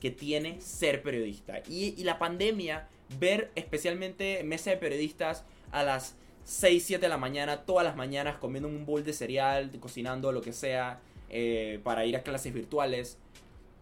que 0.00 0.10
tiene 0.10 0.60
ser 0.62 1.02
periodista. 1.02 1.62
Y, 1.68 1.94
y 1.98 2.04
la 2.04 2.18
pandemia, 2.18 2.88
ver 3.18 3.50
especialmente 3.54 4.42
mesa 4.44 4.70
de 4.70 4.76
periodistas 4.76 5.44
a 5.70 5.82
las 5.82 6.16
6, 6.44 6.84
7 6.84 7.02
de 7.02 7.08
la 7.08 7.18
mañana, 7.18 7.62
todas 7.62 7.84
las 7.84 7.96
mañanas 7.96 8.38
comiendo 8.38 8.68
un 8.68 8.86
bowl 8.86 9.02
de 9.02 9.12
cereal, 9.12 9.70
cocinando 9.80 10.30
lo 10.32 10.42
que 10.42 10.52
sea, 10.52 11.00
eh, 11.28 11.80
para 11.82 12.06
ir 12.06 12.16
a 12.16 12.22
clases 12.22 12.54
virtuales. 12.54 13.18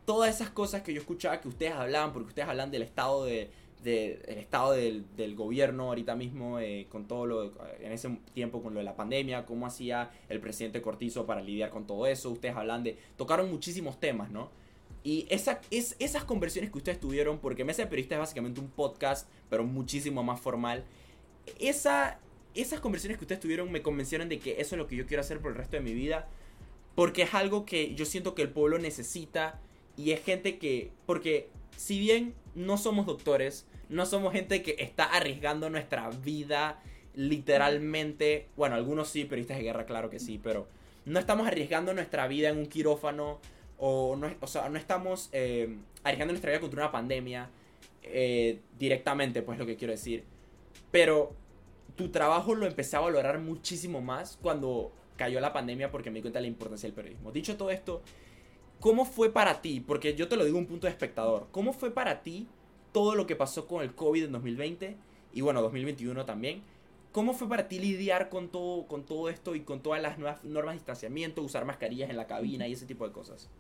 Todas 0.07 0.35
esas 0.35 0.51
cosas 0.51 0.83
que 0.83 0.95
yo 0.95 1.01
escuchaba 1.01 1.41
que 1.41 1.49
ustedes 1.49 1.73
hablaban, 1.73 2.13
porque 2.13 2.29
ustedes 2.29 2.49
hablan 2.49 2.71
del 2.71 2.83
estado 2.83 3.25
de, 3.25 3.51
el 3.85 4.39
estado 4.39 4.73
del, 4.73 5.05
del, 5.15 5.35
gobierno 5.35 5.89
ahorita 5.89 6.15
mismo, 6.17 6.59
eh, 6.59 6.87
con 6.89 7.07
todo 7.07 7.27
lo, 7.27 7.53
en 7.81 7.93
ese 7.93 8.19
tiempo 8.33 8.63
con 8.63 8.73
lo 8.73 8.81
de 8.81 8.85
la 8.85 8.97
pandemia, 8.97 9.45
cómo 9.45 9.67
hacía 9.67 10.11
el 10.31 10.41
presidente 10.41 10.81
Cortizo 10.81 11.27
para 11.27 11.43
lidiar 11.43 11.69
con 11.69 11.87
todo 11.87 12.07
eso. 12.07 12.31
Ustedes 12.31 12.57
hablan 12.57 12.83
de, 12.83 12.97
tocaron 13.19 13.51
muchísimos 13.51 14.01
temas, 14.01 14.31
¿no? 14.31 14.49
Y 15.05 15.27
esa, 15.29 15.61
es, 15.71 15.95
esas 15.99 16.25
conversiones 16.25 16.71
que 16.71 16.79
ustedes 16.79 16.99
tuvieron, 16.99 17.39
porque 17.39 17.65
Mesa 17.65 17.83
de 17.83 17.89
Periodista 17.89 18.17
es 18.17 18.21
básicamente 18.21 18.61
un 18.61 18.69
podcast, 18.69 19.29
pero 19.51 19.63
muchísimo 19.63 20.23
más 20.23 20.41
formal. 20.41 20.85
Esa, 21.61 22.19
esas 22.55 22.81
conversiones 22.81 23.19
que 23.19 23.25
ustedes 23.25 23.41
tuvieron 23.41 23.71
me 23.71 23.83
convencieron 23.83 24.31
de 24.31 24.39
que 24.39 24.61
eso 24.61 24.75
es 24.75 24.79
lo 24.79 24.87
que 24.87 24.97
yo 24.97 25.07
quiero 25.07 25.21
hacer 25.21 25.41
por 25.41 25.53
el 25.53 25.59
resto 25.59 25.77
de 25.77 25.83
mi 25.83 25.93
vida. 25.93 26.27
Porque 26.95 27.23
es 27.23 27.35
algo 27.35 27.67
que 27.67 27.95
yo 27.95 28.07
siento 28.07 28.35
que 28.35 28.43
el 28.43 28.49
pueblo 28.49 28.79
necesita. 28.79 29.61
Y 29.97 30.13
es 30.13 30.25
gente 30.25 30.59
que. 30.59 30.91
Porque 31.07 31.51
si 31.77 31.99
bien 31.99 32.35
no 32.55 32.79
somos 32.79 33.05
doctores, 33.05 33.67
no 33.89 34.07
somos 34.07 34.33
gente 34.33 34.63
que 34.63 34.77
está 34.79 35.05
arriesgando 35.05 35.69
nuestra 35.69 36.09
vida 36.09 36.81
literalmente. 37.15 38.49
Bueno, 38.57 38.75
algunos 38.75 39.09
sí, 39.09 39.25
periodistas 39.25 39.59
de 39.59 39.65
guerra, 39.65 39.87
claro 39.87 40.11
que 40.11 40.19
sí, 40.19 40.41
pero 40.43 40.67
no 41.05 41.19
estamos 41.19 41.47
arriesgando 41.47 41.93
nuestra 41.95 42.27
vida 42.27 42.49
en 42.49 42.59
un 42.59 42.67
quirófano. 42.67 43.41
O, 43.87 44.17
no, 44.17 44.35
o 44.41 44.47
sea, 44.47 44.71
no 44.71 44.79
estamos 44.79 45.29
eh, 45.33 45.77
arriesgando 46.05 46.33
nuestra 46.33 46.51
vida 46.51 46.59
contra 46.59 46.85
una 46.85 46.91
pandemia 46.91 47.51
eh, 48.03 48.61
directamente, 48.79 49.43
pues 49.43 49.59
lo 49.59 49.67
que 49.67 49.77
quiero 49.77 49.91
decir. 49.91 50.25
Pero 50.91 51.35
tu 51.95 52.09
trabajo 52.09 52.55
lo 52.55 52.65
empecé 52.65 52.97
a 52.97 53.01
valorar 53.01 53.41
muchísimo 53.41 54.01
más 54.01 54.39
cuando 54.41 54.91
cayó 55.19 55.39
la 55.39 55.53
pandemia 55.53 55.91
porque 55.91 56.11
me 56.11 56.17
di 56.17 56.23
cuenta 56.23 56.39
de 56.39 56.45
la 56.45 56.49
importancia 56.49 56.87
del 56.87 56.95
periodismo. 56.95 57.31
Dicho 57.31 57.59
todo 57.59 57.71
esto, 57.71 58.01
¿cómo 58.81 59.05
fue 59.05 59.31
para 59.31 59.61
ti? 59.61 59.81
Porque 59.81 60.15
yo 60.15 60.29
te 60.29 60.37
lo 60.39 60.47
digo 60.47 60.57
un 60.57 60.67
punto 60.67 60.87
de 60.87 60.91
espectador. 60.91 61.49
¿Cómo 61.51 61.75
fue 61.75 61.91
para 61.91 62.23
ti 62.23 62.49
todo 62.91 63.15
lo 63.15 63.27
que 63.27 63.37
pasó 63.37 63.67
con 63.67 63.83
el 63.83 63.95
COVID 63.95 64.25
en 64.25 64.33
2020 64.33 64.97
y 65.35 65.41
bueno, 65.43 65.61
2021 65.61 66.25
también? 66.25 66.63
¿Cómo 67.13 67.35
fue 67.35 67.51
para 67.51 67.69
ti 67.69 67.79
lidiar 67.81 68.31
con 68.31 68.49
todo, 68.49 68.87
con 68.87 69.05
todo 69.05 69.29
esto 69.29 69.55
y 69.55 69.61
con 69.61 69.83
todas 69.83 70.01
las 70.01 70.19
nuevas 70.19 70.43
normas 70.43 70.73
de 70.73 70.79
distanciamiento, 70.79 71.43
usar 71.43 71.67
mascarillas 71.67 72.09
en 72.09 72.17
la 72.17 72.27
cabina 72.27 72.67
y 72.67 72.73
ese 72.73 72.87
tipo 72.87 73.07
de 73.07 73.13
cosas? 73.13 73.51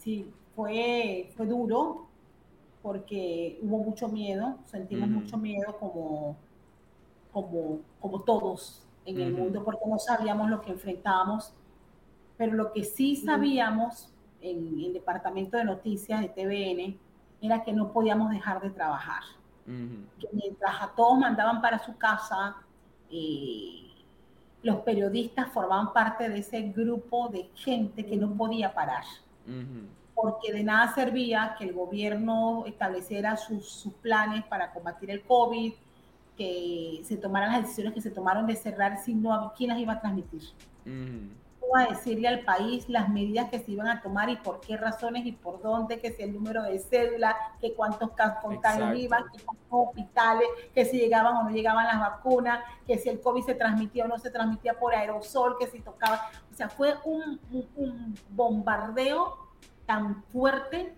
Sí, 0.00 0.30
fue, 0.56 1.30
fue 1.36 1.46
duro 1.46 2.06
porque 2.82 3.58
hubo 3.62 3.78
mucho 3.78 4.08
miedo, 4.08 4.58
sentimos 4.66 5.08
mucho 5.08 5.36
miedo 5.36 5.76
como 5.78 6.36
como, 7.32 7.80
como 8.00 8.20
todos 8.20 8.82
en 9.04 9.20
el 9.20 9.32
mundo, 9.32 9.64
porque 9.64 9.84
no 9.86 9.98
sabíamos 9.98 10.50
lo 10.50 10.60
que 10.60 10.72
enfrentábamos, 10.72 11.52
pero 12.36 12.54
lo 12.54 12.72
que 12.72 12.84
sí 12.84 13.16
sabíamos 13.16 14.12
en 14.40 14.80
el 14.80 14.92
departamento 14.92 15.56
de 15.56 15.64
noticias 15.64 16.20
de 16.20 16.28
TVN 16.28 16.98
era 17.42 17.62
que 17.62 17.72
no 17.72 17.92
podíamos 17.92 18.30
dejar 18.30 18.60
de 18.60 18.70
trabajar. 18.70 19.22
que 19.66 20.28
mientras 20.32 20.82
a 20.82 20.88
todos 20.96 21.18
mandaban 21.18 21.60
para 21.60 21.78
su 21.78 21.96
casa, 21.96 22.56
eh, 23.10 23.88
los 24.62 24.78
periodistas 24.78 25.52
formaban 25.52 25.92
parte 25.92 26.28
de 26.28 26.38
ese 26.38 26.60
grupo 26.62 27.28
de 27.28 27.48
gente 27.54 28.04
que 28.04 28.16
no 28.16 28.32
podía 28.34 28.74
parar. 28.74 29.04
Porque 30.14 30.52
de 30.52 30.62
nada 30.62 30.94
servía 30.94 31.54
que 31.58 31.64
el 31.64 31.72
gobierno 31.72 32.64
estableciera 32.66 33.36
sus, 33.36 33.68
sus 33.68 33.94
planes 33.94 34.44
para 34.44 34.72
combatir 34.72 35.10
el 35.10 35.22
COVID, 35.22 35.72
que 36.36 37.00
se 37.04 37.16
tomaran 37.16 37.52
las 37.52 37.62
decisiones 37.62 37.94
que 37.94 38.00
se 38.00 38.10
tomaron 38.10 38.46
de 38.46 38.56
cerrar, 38.56 38.98
si 38.98 39.14
no, 39.14 39.52
¿quién 39.56 39.70
las 39.70 39.78
iba 39.78 39.94
a 39.94 40.00
transmitir? 40.00 40.42
A 41.76 41.86
decirle 41.86 42.28
al 42.28 42.40
país 42.40 42.88
las 42.88 43.08
medidas 43.08 43.50
que 43.50 43.60
se 43.60 43.72
iban 43.72 43.88
a 43.88 44.02
tomar 44.02 44.28
y 44.28 44.36
por 44.36 44.60
qué 44.60 44.76
razones 44.76 45.24
y 45.26 45.32
por 45.32 45.62
dónde, 45.62 46.00
que 46.00 46.12
si 46.12 46.22
el 46.22 46.32
número 46.32 46.62
de 46.62 46.78
cédula, 46.78 47.36
que 47.60 47.74
cuántos 47.74 48.10
contagios 48.42 48.98
iban, 48.98 49.24
que 49.30 49.42
cuántos 49.44 49.66
hospitales, 49.70 50.48
que 50.74 50.84
si 50.84 50.98
llegaban 50.98 51.36
o 51.36 51.42
no 51.44 51.50
llegaban 51.50 51.86
las 51.86 52.00
vacunas, 52.00 52.60
que 52.86 52.98
si 52.98 53.08
el 53.08 53.20
COVID 53.20 53.44
se 53.44 53.54
transmitía 53.54 54.04
o 54.04 54.08
no 54.08 54.18
se 54.18 54.30
transmitía 54.30 54.78
por 54.78 54.94
aerosol, 54.94 55.56
que 55.58 55.68
si 55.68 55.80
tocaba. 55.80 56.30
O 56.50 56.54
sea, 56.54 56.68
fue 56.68 56.94
un, 57.04 57.38
un 57.76 58.14
bombardeo 58.30 59.36
tan 59.86 60.22
fuerte 60.24 60.94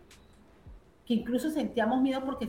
que 1.06 1.14
incluso 1.14 1.50
sentíamos 1.50 2.00
miedo 2.00 2.24
porque 2.24 2.46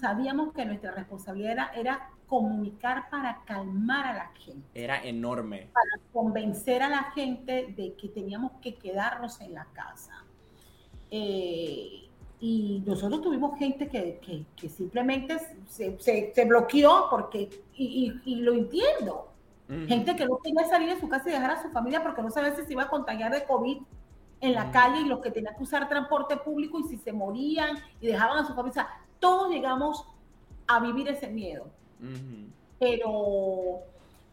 sabíamos 0.00 0.52
que 0.52 0.64
nuestra 0.64 0.90
responsabilidad 0.90 1.68
era, 1.74 2.10
comunicar 2.26 3.08
para 3.10 3.42
calmar 3.44 4.06
a 4.06 4.14
la 4.14 4.26
gente. 4.38 4.66
Era 4.74 5.02
enorme. 5.04 5.68
Para 5.72 6.02
convencer 6.12 6.82
a 6.82 6.88
la 6.88 7.12
gente 7.12 7.74
de 7.76 7.94
que 7.94 8.08
teníamos 8.08 8.52
que 8.60 8.74
quedarnos 8.74 9.40
en 9.40 9.54
la 9.54 9.66
casa. 9.66 10.24
Eh, 11.10 12.08
y 12.40 12.82
nosotros 12.84 13.22
tuvimos 13.22 13.58
gente 13.58 13.88
que, 13.88 14.44
que, 14.56 14.68
simplemente 14.68 15.36
se, 15.66 15.98
se, 15.98 16.44
bloqueó 16.44 17.06
porque, 17.08 17.48
y, 17.74 18.12
y, 18.24 18.36
lo 18.36 18.52
entiendo, 18.52 19.32
gente 19.88 20.14
que 20.14 20.26
no 20.26 20.38
quería 20.38 20.66
salir 20.68 20.90
de 20.90 21.00
su 21.00 21.08
casa 21.08 21.30
y 21.30 21.32
dejar 21.32 21.52
a 21.52 21.62
su 21.62 21.70
familia 21.70 22.02
porque 22.02 22.20
no 22.20 22.30
sabía 22.30 22.54
si 22.54 22.64
se 22.64 22.72
iba 22.72 22.82
a 22.82 22.88
contagiar 22.88 23.32
de 23.32 23.44
COVID 23.44 23.78
en 24.40 24.52
la 24.52 24.70
calle 24.70 25.00
y 25.00 25.04
los 25.06 25.20
que 25.20 25.30
tenían 25.30 25.56
que 25.56 25.62
usar 25.62 25.88
transporte 25.88 26.36
público 26.36 26.78
y 26.80 26.82
si 26.84 26.98
se 26.98 27.12
morían 27.12 27.78
y 28.00 28.08
dejaban 28.08 28.44
a 28.44 28.46
su 28.46 28.54
familia. 28.54 28.88
todos 29.18 29.50
llegamos 29.50 30.06
a 30.66 30.80
vivir 30.80 31.08
ese 31.08 31.28
miedo. 31.28 31.70
Pero 32.78 33.80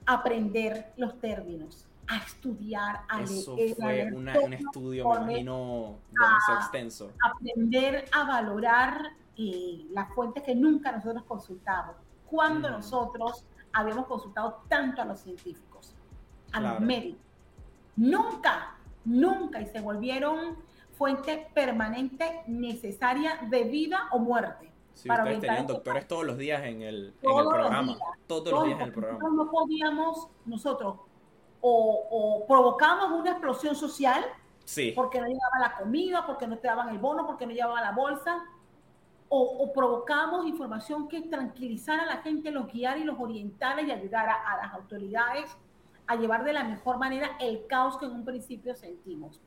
aprender 0.05 0.93
los 0.97 1.19
términos, 1.19 1.85
a 2.07 2.17
estudiar, 2.17 3.01
a 3.07 3.21
Eso 3.21 3.55
fue 3.77 4.11
un 4.11 4.53
estudio, 4.53 5.07
me 5.09 5.15
imagino, 5.15 5.95
demasiado 6.11 6.59
extenso. 6.59 7.11
Aprender 7.23 8.05
a 8.11 8.23
valorar 8.25 9.11
eh, 9.37 9.85
las 9.91 10.13
fuentes 10.13 10.43
que 10.43 10.55
nunca 10.55 10.91
nosotros 10.91 11.23
consultamos. 11.23 11.95
Cuando 12.29 12.69
nosotros 12.69 13.45
habíamos 13.71 14.07
consultado 14.07 14.63
tanto 14.67 15.01
a 15.01 15.05
los 15.05 15.19
científicos, 15.19 15.95
a 16.51 16.59
los 16.59 16.79
médicos. 16.81 17.21
Nunca 17.95 18.77
nunca 19.05 19.61
y 19.61 19.65
se 19.67 19.79
volvieron 19.81 20.57
fuente 20.97 21.47
permanente 21.53 22.43
necesaria 22.47 23.39
de 23.49 23.63
vida 23.63 24.07
o 24.11 24.19
muerte. 24.19 24.70
Sí, 24.93 25.07
para 25.07 25.23
ustedes 25.23 25.41
tenían 25.41 25.67
doctores 25.67 26.07
todos 26.07 26.25
los 26.25 26.37
días 26.37 26.63
en 26.63 26.81
el, 26.81 27.13
programa. 27.21 27.97
todos, 28.27 28.51
los 28.51 28.65
días 28.65 28.79
en 28.79 28.87
el 28.87 28.93
programa. 28.93 29.19
Nosotros 29.19 29.45
no 29.45 29.51
podíamos, 29.51 30.27
nosotros, 30.45 30.95
o, 31.61 32.07
o 32.11 32.47
provocábamos 32.47 33.19
una 33.19 33.31
explosión 33.31 33.75
social, 33.75 34.23
sí. 34.65 34.93
porque 34.95 35.19
no 35.19 35.27
llegaba 35.27 35.59
la 35.59 35.75
comida, 35.77 36.25
porque 36.25 36.47
no 36.47 36.57
te 36.57 36.67
daban 36.67 36.89
el 36.89 36.99
bono, 36.99 37.25
porque 37.25 37.45
no 37.45 37.53
llevaba 37.53 37.81
la 37.81 37.91
bolsa, 37.91 38.43
o, 39.29 39.41
o 39.41 39.73
provocábamos 39.73 40.45
información 40.45 41.07
que 41.07 41.21
tranquilizara 41.21 42.03
a 42.03 42.05
la 42.05 42.17
gente, 42.17 42.51
los 42.51 42.67
guiara 42.67 42.99
y 42.99 43.03
los 43.03 43.17
orientara 43.19 43.81
y 43.81 43.91
ayudara 43.91 44.33
a 44.33 44.57
las 44.57 44.73
autoridades 44.73 45.57
a 46.11 46.15
llevar 46.17 46.43
de 46.43 46.53
la 46.53 46.65
mejor 46.65 46.97
manera 46.97 47.37
el 47.39 47.65
caos 47.67 47.97
que 47.97 48.05
en 48.05 48.11
un 48.11 48.25
principio 48.25 48.75
sentimos. 48.75 49.39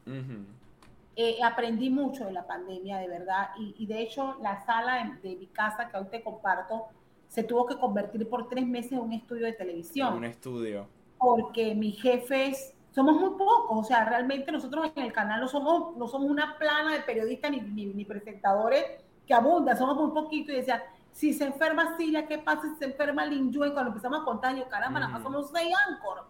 Eh, 1.16 1.38
aprendí 1.44 1.90
mucho 1.90 2.24
de 2.24 2.32
la 2.32 2.44
pandemia, 2.44 2.98
de 2.98 3.08
verdad, 3.08 3.50
y, 3.56 3.86
de 3.86 4.02
hecho 4.02 4.36
la 4.42 4.64
sala 4.64 5.16
de, 5.22 5.36
mi 5.36 5.46
casa 5.46 5.88
que 5.88 5.96
hoy 5.96 6.06
te 6.10 6.22
comparto 6.24 6.88
se 7.28 7.44
tuvo 7.44 7.66
que 7.66 7.76
convertir 7.76 8.28
por 8.28 8.48
tres 8.48 8.66
meses 8.66 8.92
en 8.92 8.98
un 8.98 9.12
estudio 9.12 9.46
de 9.46 9.52
televisión. 9.52 10.14
Un 10.14 10.24
estudio. 10.24 10.88
Porque 11.18 11.74
mis 11.74 12.00
jefes, 12.02 12.74
somos 12.90 13.14
muy 13.16 13.30
pocos, 13.30 13.78
o 13.78 13.84
sea, 13.84 14.04
realmente 14.04 14.50
nosotros 14.50 14.90
en 14.94 15.04
el 15.04 15.12
canal 15.12 15.40
no 15.40 15.48
somos, 15.48 15.96
no 15.96 16.08
somos 16.08 16.28
una 16.28 16.58
plana 16.58 16.94
de 16.94 17.00
periodistas 17.00 17.50
ni, 17.50 17.60
ni, 17.60 18.04
presentadores 18.04 18.84
que 19.26 19.34
abundan, 19.34 19.76
somos 19.76 19.96
muy 19.96 20.10
poquitos 20.10 20.52
y 20.52 20.58
decían, 20.58 20.80
si 21.12 21.32
se 21.32 21.44
enferma 21.44 21.96
Silla, 21.96 22.26
¿qué 22.26 22.38
pasa 22.38 22.62
si 22.62 22.76
se 22.76 22.84
enferma 22.86 23.24
Lin 23.24 23.52
Yue? 23.52 23.72
Cuando 23.72 23.90
empezamos 23.90 24.22
a 24.22 24.24
contar, 24.24 24.56
yo, 24.56 24.68
caramba, 24.68 24.98
nada 24.98 25.12
más 25.12 25.22
somos 25.22 25.50
seis 25.52 25.72
áncoros. 25.88 26.26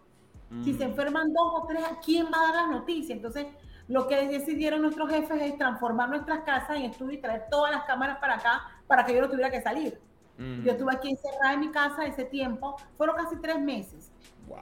Si 0.63 0.73
se 0.75 0.85
enferman 0.85 1.33
dos 1.33 1.63
o 1.63 1.67
tres, 1.67 1.83
¿quién 2.05 2.27
va 2.27 2.39
a 2.39 2.53
dar 2.53 2.55
las 2.55 2.77
noticias? 2.79 3.17
Entonces, 3.17 3.47
lo 3.89 4.07
que 4.09 4.29
decidieron 4.29 4.83
nuestros 4.83 5.11
jefes 5.11 5.43
es 5.43 5.59
transformar 5.59 6.09
nuestras 6.09 6.41
casas 6.41 6.77
en 6.77 6.85
estudio 6.85 7.19
y 7.19 7.21
traer 7.21 7.47
todas 7.51 7.73
las 7.73 7.85
cámaras 7.85 8.19
para 8.19 8.37
acá 8.37 8.63
para 8.87 9.05
que 9.05 9.15
yo 9.15 9.21
no 9.21 9.29
tuviera 9.29 9.51
que 9.51 9.61
salir. 9.61 10.01
Yo 10.37 10.73
estuve 10.73 10.93
aquí 10.93 11.11
encerrada 11.11 11.53
en 11.55 11.61
mi 11.61 11.71
casa 11.71 12.07
ese 12.07 12.25
tiempo, 12.25 12.77
fueron 12.97 13.15
casi 13.15 13.37
tres 13.37 13.61
meses. 13.61 14.11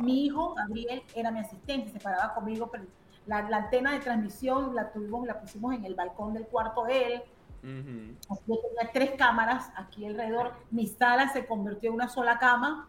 Mi 0.01 0.27
hijo, 0.27 0.55
Gabriel, 0.55 1.03
era 1.15 1.31
mi 1.31 1.41
asistente, 1.41 1.91
se 1.91 1.99
paraba 1.99 2.35
conmigo, 2.35 2.69
pero 2.71 2.85
la, 3.27 3.39
antena 3.39 3.93
de 3.93 4.01
transmisión 4.01 4.75
la 4.75 4.93
tuvimos, 4.93 5.27
la 5.27 5.41
pusimos 5.41 5.75
en 5.75 5.87
el 5.87 5.95
balcón 5.95 6.35
del 6.35 6.47
cuarto 6.47 6.85
de 6.85 7.15
él. 7.15 7.23
Yo 7.63 8.59
tenía 8.59 8.93
tres 8.93 9.13
cámaras 9.13 9.71
aquí 9.75 10.05
alrededor. 10.05 10.53
Mi 10.71 10.87
sala 10.87 11.29
se 11.33 11.47
convirtió 11.47 11.89
en 11.89 11.95
una 11.95 12.09
sola 12.09 12.39
cama, 12.39 12.89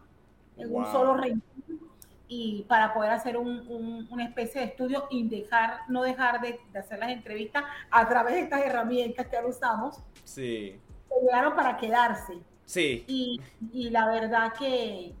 en 0.58 0.74
un 0.74 0.84
solo 0.86 1.14
rincón 1.14 1.83
y 2.28 2.64
para 2.68 2.94
poder 2.94 3.10
hacer 3.10 3.36
un, 3.36 4.06
una 4.10 4.24
especie 4.24 4.60
de 4.60 4.68
estudio 4.68 5.06
y 5.10 5.28
dejar, 5.28 5.80
no 5.88 6.02
dejar 6.02 6.40
de, 6.40 6.60
hacer 6.78 6.98
las 6.98 7.10
entrevistas 7.10 7.64
a 7.90 8.08
través 8.08 8.34
de 8.34 8.40
estas 8.40 8.62
herramientas 8.62 9.26
que 9.26 9.36
ahora 9.36 9.48
usamos. 9.48 10.02
Sí. 10.24 10.80
llegaron 11.22 11.54
para 11.54 11.76
quedarse. 11.76 12.38
Sí. 12.64 13.04
Y, 13.06 13.40
y 13.72 13.90
la 13.90 14.06
verdad 14.08 14.52
que, 14.58 15.14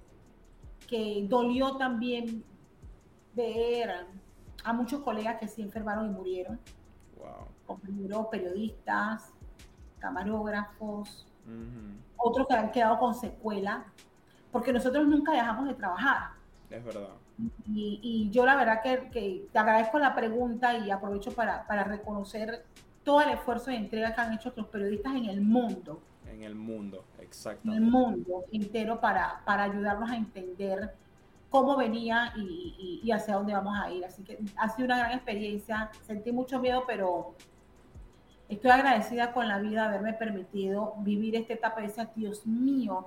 que 0.88 1.26
dolió 1.28 1.76
también 1.76 2.42
ver 3.34 4.06
a 4.64 4.72
muchos 4.72 5.00
colegas 5.00 5.38
que 5.38 5.46
se 5.46 5.62
enfermaron 5.62 6.06
y 6.06 6.10
murieron. 6.10 6.58
Wow. 7.18 7.48
Compañeros 7.66 8.26
periodistas, 8.30 9.30
camarógrafos, 9.98 11.26
otros 12.16 12.46
que 12.46 12.54
han 12.54 12.70
quedado 12.70 12.98
con 12.98 13.14
secuela, 13.14 13.84
porque 14.50 14.72
nosotros 14.72 15.06
nunca 15.06 15.32
dejamos 15.32 15.66
de 15.66 15.74
trabajar. 15.74 16.30
Es 16.70 16.84
verdad. 16.84 17.08
Y, 17.66 18.30
yo 18.30 18.46
la 18.46 18.56
verdad 18.56 18.82
que, 18.82 19.46
te 19.52 19.58
agradezco 19.58 19.98
la 19.98 20.14
pregunta 20.14 20.76
y 20.78 20.90
aprovecho 20.90 21.32
para, 21.32 21.66
para 21.66 21.84
reconocer 21.84 22.64
todo 23.02 23.20
el 23.20 23.30
esfuerzo 23.30 23.70
de 23.70 23.76
entrega 23.76 24.14
que 24.14 24.20
han 24.20 24.34
hecho 24.34 24.52
los 24.56 24.66
periodistas 24.68 25.14
en 25.14 25.26
el 25.26 25.40
mundo. 25.40 26.00
En 26.26 26.42
el 26.42 26.54
mundo, 26.54 27.04
exacto. 27.20 27.68
En 27.68 27.74
el 27.74 27.80
mundo 27.82 28.44
entero 28.50 29.00
para, 29.00 29.42
para 29.44 29.64
ayudarnos 29.64 30.10
a 30.10 30.16
entender 30.16 30.94
cómo 31.50 31.76
venía 31.76 32.32
y, 32.36 33.00
y, 33.04 33.12
hacia 33.12 33.34
dónde 33.34 33.52
vamos 33.52 33.78
a 33.78 33.90
ir. 33.90 34.04
Así 34.04 34.24
que 34.24 34.38
ha 34.56 34.68
sido 34.70 34.86
una 34.86 34.98
gran 34.98 35.12
experiencia. 35.12 35.90
Sentí 36.06 36.32
mucho 36.32 36.58
miedo, 36.58 36.84
pero 36.86 37.34
estoy 38.48 38.70
agradecida 38.70 39.32
con 39.32 39.46
la 39.46 39.58
vida 39.58 39.82
de 39.82 39.88
haberme 39.98 40.14
permitido 40.14 40.94
vivir 40.98 41.36
esta 41.36 41.52
etapa 41.52 41.80
y 41.80 41.86
decir, 41.86 42.08
Dios 42.16 42.46
mío, 42.46 43.06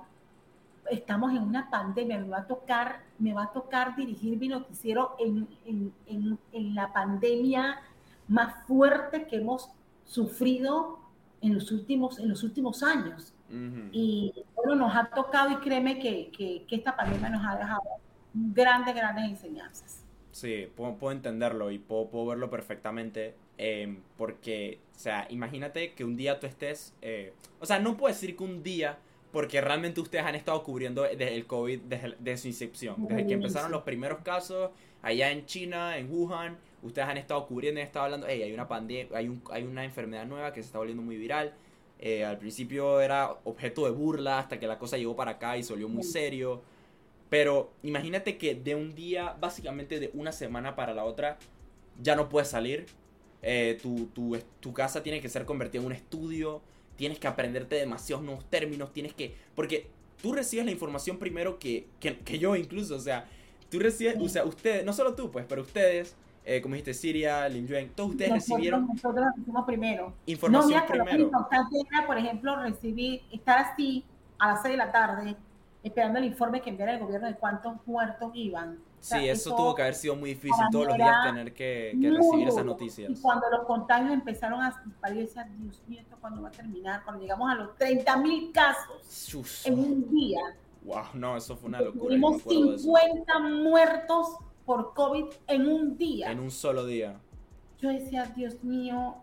estamos 0.90 1.32
en 1.32 1.42
una 1.42 1.70
pandemia, 1.70 2.18
me 2.18 2.28
va 2.28 2.38
a 2.38 2.46
tocar, 2.46 3.00
me 3.18 3.32
va 3.34 3.44
a 3.44 3.52
tocar 3.52 3.96
dirigir 3.96 4.38
mi 4.38 4.48
noticiero 4.48 5.16
en, 5.18 5.48
en, 5.64 6.38
en, 6.52 6.74
la 6.74 6.92
pandemia 6.92 7.80
más 8.28 8.66
fuerte 8.66 9.26
que 9.26 9.36
hemos 9.36 9.70
sufrido 10.04 10.98
en 11.40 11.54
los 11.54 11.70
últimos, 11.72 12.18
en 12.18 12.28
los 12.28 12.42
últimos 12.42 12.82
años. 12.82 13.34
Y 13.92 14.34
bueno, 14.54 14.74
nos 14.74 14.94
ha 14.94 15.06
tocado 15.06 15.50
y 15.52 15.56
créeme 15.56 15.98
que, 15.98 16.30
que, 16.36 16.64
que, 16.68 16.76
esta 16.76 16.94
pandemia 16.94 17.30
nos 17.30 17.46
ha 17.46 17.56
dejado 17.56 17.82
grandes, 18.34 18.94
grandes 18.94 19.24
enseñanzas. 19.24 20.04
Sí, 20.32 20.68
puedo, 20.76 21.10
entenderlo 21.10 21.70
y 21.70 21.78
puedo, 21.78 22.08
puedo 22.10 22.26
verlo 22.26 22.50
perfectamente. 22.50 23.34
Eh, 23.56 23.98
porque, 24.16 24.80
o 24.94 24.98
sea, 24.98 25.26
imagínate 25.30 25.94
que 25.94 26.04
un 26.04 26.16
día 26.16 26.38
tú 26.38 26.46
estés. 26.46 26.94
Eh, 27.02 27.32
o 27.58 27.66
sea, 27.66 27.78
no 27.78 27.96
puedo 27.96 28.12
decir 28.12 28.36
que 28.36 28.44
un 28.44 28.62
día 28.62 28.98
porque 29.32 29.60
realmente 29.60 30.00
ustedes 30.00 30.24
han 30.24 30.34
estado 30.34 30.62
cubriendo 30.62 31.02
desde 31.02 31.34
el 31.34 31.46
COVID, 31.46 31.80
desde, 31.80 32.36
su 32.36 32.48
incepción, 32.48 33.06
desde 33.08 33.26
que 33.26 33.34
empezaron 33.34 33.70
los 33.70 33.82
primeros 33.82 34.20
casos 34.20 34.70
allá 35.02 35.30
en 35.30 35.46
China, 35.46 35.98
en 35.98 36.10
Wuhan, 36.10 36.56
ustedes 36.82 37.08
han 37.08 37.18
estado 37.18 37.46
cubriendo 37.46 37.80
y 37.80 37.82
han 37.82 37.86
estado 37.86 38.06
hablando, 38.06 38.26
hey, 38.28 38.42
hay 38.42 38.52
una 38.52 38.68
pandemia, 38.68 39.16
hay, 39.16 39.28
un, 39.28 39.42
hay 39.50 39.64
una 39.64 39.84
enfermedad 39.84 40.26
nueva 40.26 40.52
que 40.52 40.62
se 40.62 40.66
está 40.66 40.78
volviendo 40.78 41.02
muy 41.02 41.16
viral. 41.16 41.54
Eh, 42.00 42.24
al 42.24 42.38
principio 42.38 43.00
era 43.00 43.36
objeto 43.44 43.84
de 43.84 43.90
burla 43.90 44.38
hasta 44.38 44.60
que 44.60 44.66
la 44.66 44.78
cosa 44.78 44.96
llegó 44.96 45.16
para 45.16 45.32
acá 45.32 45.56
y 45.56 45.62
se 45.62 45.72
volvió 45.72 45.88
muy 45.88 46.04
serio. 46.04 46.62
Pero 47.28 47.70
imagínate 47.82 48.38
que 48.38 48.54
de 48.54 48.74
un 48.74 48.94
día, 48.94 49.36
básicamente 49.38 50.00
de 50.00 50.10
una 50.14 50.32
semana 50.32 50.76
para 50.76 50.94
la 50.94 51.04
otra, 51.04 51.38
ya 52.00 52.16
no 52.16 52.28
puedes 52.28 52.48
salir. 52.48 52.86
Eh, 53.42 53.78
tu, 53.82 54.06
tu, 54.06 54.36
tu 54.60 54.72
casa 54.72 55.02
tiene 55.02 55.20
que 55.20 55.28
ser 55.28 55.44
convertida 55.44 55.80
en 55.80 55.86
un 55.86 55.92
estudio 55.92 56.62
tienes 56.98 57.18
que 57.20 57.28
aprenderte 57.28 57.76
demasiados 57.76 58.24
nuevos 58.24 58.44
términos, 58.50 58.92
tienes 58.92 59.14
que... 59.14 59.34
Porque 59.54 59.88
tú 60.20 60.34
recibes 60.34 60.66
la 60.66 60.72
información 60.72 61.16
primero 61.16 61.58
que, 61.58 61.86
que, 62.00 62.38
yo 62.38 62.56
incluso, 62.56 62.96
o 62.96 63.00
sea, 63.00 63.26
tú 63.70 63.78
recibes, 63.78 64.16
o 64.20 64.28
sea, 64.28 64.44
ustedes, 64.44 64.84
no 64.84 64.92
solo 64.92 65.14
tú, 65.14 65.30
pues, 65.30 65.46
pero 65.48 65.62
ustedes, 65.62 66.16
eh, 66.44 66.60
como 66.60 66.74
dijiste, 66.74 66.94
Siria, 66.94 67.48
Lim 67.48 67.68
Yuen, 67.68 67.90
todos 67.90 68.10
ustedes 68.10 68.32
recibieron... 68.32 68.88
Nosotros 68.88 69.26
recibimos 69.36 69.64
primero. 69.64 70.12
Información 70.26 70.80
no, 70.80 70.86
primero. 70.86 71.18
Lo 71.18 71.24
importante 71.24 71.76
era, 71.88 72.06
por 72.06 72.18
ejemplo, 72.18 72.56
recibir, 72.56 73.22
estar 73.32 73.58
así 73.58 74.04
a 74.40 74.48
las 74.48 74.62
6 74.62 74.72
de 74.72 74.76
la 74.76 74.90
tarde, 74.90 75.36
esperando 75.84 76.18
el 76.18 76.24
informe 76.24 76.60
que 76.60 76.70
enviara 76.70 76.94
el 76.94 76.98
gobierno 76.98 77.28
de 77.28 77.36
cuántos 77.36 77.74
muertos 77.86 78.32
iban 78.34 78.78
sí, 79.00 79.28
eso, 79.28 79.54
tuvo 79.54 79.74
que 79.74 79.82
haber 79.82 79.94
sido 79.94 80.16
muy 80.16 80.30
difícil 80.30 80.64
todos 80.70 80.86
los 80.86 80.96
días 80.96 81.24
tener 81.24 81.54
que, 81.54 81.92
recibir 81.94 82.48
esas 82.48 82.64
noticias. 82.64 83.10
Y 83.10 83.20
cuando 83.20 83.48
los 83.50 83.66
contagios 83.66 84.12
empezaron 84.12 84.60
a 84.62 84.82
disparar, 84.84 85.16
decía, 85.16 85.48
Dios 85.58 85.82
mío, 85.86 86.00
¿esto 86.00 86.16
cuándo 86.20 86.42
va 86.42 86.48
a 86.48 86.52
terminar? 86.52 87.04
Cuando 87.04 87.22
llegamos 87.22 87.50
a 87.50 87.54
los 87.54 87.76
30 87.76 88.16
mil 88.18 88.52
casos 88.52 89.66
en 89.66 89.78
un 89.78 90.10
día. 90.10 90.40
Wow, 90.82 91.04
no, 91.14 91.36
eso 91.36 91.56
fue 91.56 91.68
una 91.68 91.80
locura. 91.80 92.04
Tuvimos 92.04 92.42
50 92.42 93.38
muertos 93.40 94.36
por 94.64 94.94
COVID 94.94 95.26
en 95.46 95.66
un 95.66 95.96
día. 95.96 96.30
En 96.30 96.40
un 96.40 96.50
solo 96.50 96.86
día. 96.86 97.20
Yo 97.80 97.90
decía, 97.90 98.24
Dios 98.36 98.62
mío, 98.64 99.16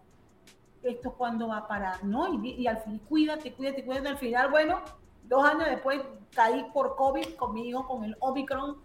¿esto 0.84 1.14
cuándo 1.14 1.48
va 1.48 1.58
a 1.58 1.68
parar? 1.68 2.04
¿No? 2.04 2.44
Y, 2.44 2.52
y 2.52 2.68
al 2.68 2.78
fin, 2.78 3.00
cuídate, 3.10 3.54
cuídate, 3.54 3.84
cuídate. 3.84 4.10
Al 4.10 4.18
final, 4.18 4.50
bueno, 4.52 4.82
dos 5.28 5.44
años 5.44 5.66
después 5.70 6.02
caí 6.34 6.66
por 6.74 6.96
COVID 6.96 7.36
conmigo, 7.36 7.88
con 7.88 8.04
el 8.04 8.16
Omicron 8.20 8.78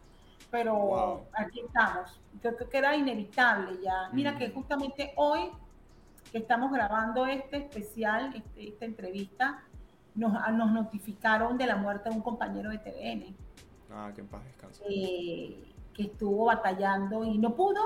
pero 0.51 1.27
aquí 1.33 1.61
estamos. 1.61 2.21
Yo 2.43 2.57
creo 2.57 2.69
que 2.69 2.79
era 2.79 2.97
inevitable 2.97 3.79
ya. 3.83 4.11
Mira 4.13 4.37
que 4.37 4.51
justamente 4.51 5.13
hoy 5.17 5.51
que 6.33 6.39
estamos 6.39 6.73
grabando 6.73 7.27
este 7.27 7.59
especial, 7.59 8.35
este, 8.35 8.69
esta 8.69 8.85
entrevista, 8.85 9.63
nos, 10.15 10.33
nos, 10.53 10.73
notificaron 10.73 11.59
de 11.59 11.67
la 11.67 11.77
muerte 11.77 12.09
de 12.09 12.17
un 12.17 12.23
compañero 12.23 12.71
de 12.71 12.79
TVN. 12.79 13.37
Ah, 13.91 14.13
que 14.15 14.21
en 14.21 14.29
paz 14.29 14.45
descanse. 14.45 14.85
Eh, 14.89 15.73
que 15.93 16.03
estuvo 16.05 16.47
batallando 16.47 17.25
y 17.25 17.39
no 17.39 17.55
pudo. 17.55 17.81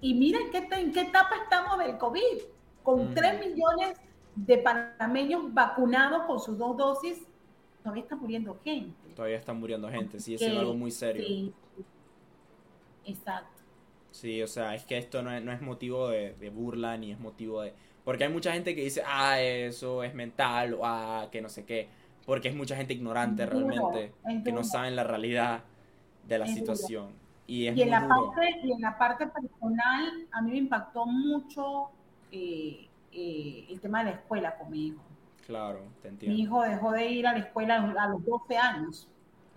Y 0.00 0.14
miren 0.14 0.50
qué, 0.50 0.68
en 0.72 0.92
qué 0.92 1.02
etapa 1.02 1.36
estamos 1.42 1.78
del 1.78 1.98
COVID, 1.98 2.42
con 2.82 3.14
3 3.14 3.46
millones 3.46 3.98
de 4.34 4.58
panameños 4.58 5.52
vacunados 5.52 6.22
con 6.24 6.40
sus 6.40 6.56
dos 6.56 6.76
dosis, 6.76 7.26
todavía 7.82 8.02
está 8.02 8.16
muriendo 8.16 8.58
gente. 8.64 9.12
Todavía 9.14 9.36
está 9.36 9.52
muriendo 9.52 9.88
gente, 9.88 10.18
sí, 10.20 10.34
es 10.34 10.42
algo 10.42 10.74
muy 10.74 10.90
serio. 10.90 11.22
Sí, 11.26 11.52
Exacto. 13.04 13.60
Sí, 14.10 14.42
o 14.42 14.48
sea, 14.48 14.74
es 14.74 14.84
que 14.84 14.98
esto 14.98 15.22
no 15.22 15.30
es, 15.32 15.42
no 15.42 15.52
es 15.52 15.60
motivo 15.60 16.08
de, 16.08 16.52
burla 16.54 16.96
ni 16.96 17.12
es 17.12 17.20
motivo 17.20 17.62
de... 17.62 17.72
Porque 18.04 18.24
hay 18.24 18.32
mucha 18.32 18.52
gente 18.52 18.74
que 18.74 18.82
dice, 18.82 19.02
ah, 19.06 19.40
eso 19.40 20.02
es 20.02 20.14
mental 20.14 20.74
o 20.74 20.80
ah, 20.84 21.28
que 21.30 21.40
no 21.40 21.48
sé 21.48 21.64
qué. 21.64 21.88
Porque 22.26 22.48
es 22.48 22.56
mucha 22.56 22.76
gente 22.76 22.94
ignorante 22.94 23.46
realmente, 23.46 24.12
que 24.44 24.52
no 24.52 24.64
saben 24.64 24.96
la 24.96 25.04
realidad 25.04 25.62
de 26.26 26.38
la 26.38 26.46
situación. 26.46 27.12
Y, 27.46 27.66
es 27.66 27.78
en 27.78 27.90
la 27.90 28.06
parte 28.06 28.60
y 28.62 28.72
en 28.72 28.80
la 28.80 28.96
parte 28.96 29.26
personal 29.26 30.26
a 30.30 30.40
mí 30.40 30.52
me 30.52 30.58
impactó 30.58 31.04
mucho 31.04 31.90
eh, 32.30 32.88
eh, 33.12 33.66
el 33.68 33.80
tema 33.80 34.04
de 34.04 34.10
la 34.10 34.16
escuela 34.16 34.56
con 34.56 34.70
mi 34.70 34.86
hijo. 34.88 35.02
Claro, 35.46 35.80
te 36.00 36.08
entiendo. 36.08 36.36
Mi 36.36 36.42
hijo 36.42 36.62
dejó 36.62 36.92
de 36.92 37.10
ir 37.10 37.26
a 37.26 37.32
la 37.32 37.40
escuela 37.40 37.76
a 37.76 38.08
los 38.08 38.24
12 38.24 38.56
años. 38.56 39.08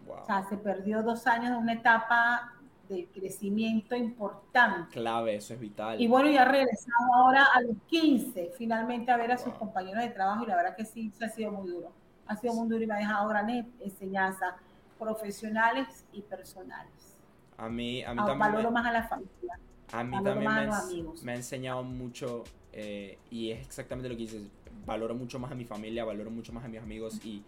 O 0.07 0.25
sea, 0.25 0.43
se 0.43 0.57
perdió 0.57 1.03
dos 1.03 1.27
años 1.27 1.51
de 1.51 1.57
una 1.57 1.73
etapa 1.73 2.52
de 2.89 3.07
crecimiento 3.13 3.95
importante. 3.95 4.91
Clave, 4.91 5.35
eso 5.35 5.53
es 5.53 5.59
vital. 5.59 5.99
Y 6.01 6.07
bueno, 6.07 6.29
ya 6.29 6.45
regresado 6.45 7.13
ahora 7.15 7.47
a 7.53 7.61
los 7.61 7.77
15, 7.87 8.51
finalmente 8.57 9.11
a 9.11 9.17
ver 9.17 9.31
a 9.31 9.37
sus 9.37 9.53
compañeros 9.53 10.03
de 10.03 10.09
trabajo 10.09 10.43
y 10.43 10.47
la 10.47 10.55
verdad 10.55 10.75
que 10.75 10.85
sí, 10.85 11.11
se 11.17 11.25
ha 11.25 11.29
sido 11.29 11.51
muy 11.51 11.69
duro. 11.69 11.91
Ha 12.27 12.35
sido 12.35 12.53
muy 12.53 12.67
duro 12.67 12.83
y 12.83 12.87
me 12.87 12.93
ha 12.93 12.97
dejado 12.97 13.27
grandes 13.29 13.65
enseñanzas 13.79 14.55
profesionales 14.99 16.05
y 16.13 16.21
personales. 16.21 17.17
A 17.57 17.69
mí, 17.69 18.03
a 18.03 18.11
mí 18.11 18.17
también. 18.17 18.39
Valoro 18.39 18.71
más 18.71 18.85
a 18.85 18.91
la 18.91 19.03
familia. 19.03 19.59
A 19.91 20.03
mí 20.03 20.23
también 20.23 20.51
me, 20.51 21.23
me, 21.23 21.31
ha 21.33 21.35
enseñado 21.35 21.83
mucho 21.83 22.43
eh, 22.71 23.19
y 23.29 23.51
es 23.51 23.61
exactamente 23.65 24.09
lo 24.09 24.15
que 24.15 24.21
dices. 24.21 24.41
Valoro 24.85 25.15
mucho 25.15 25.39
más 25.39 25.51
a 25.51 25.55
mi 25.55 25.65
familia, 25.65 26.03
valoro 26.03 26.31
mucho 26.31 26.51
más 26.51 26.65
a 26.65 26.67
mis 26.67 26.81
amigos 26.81 27.23
y 27.23 27.43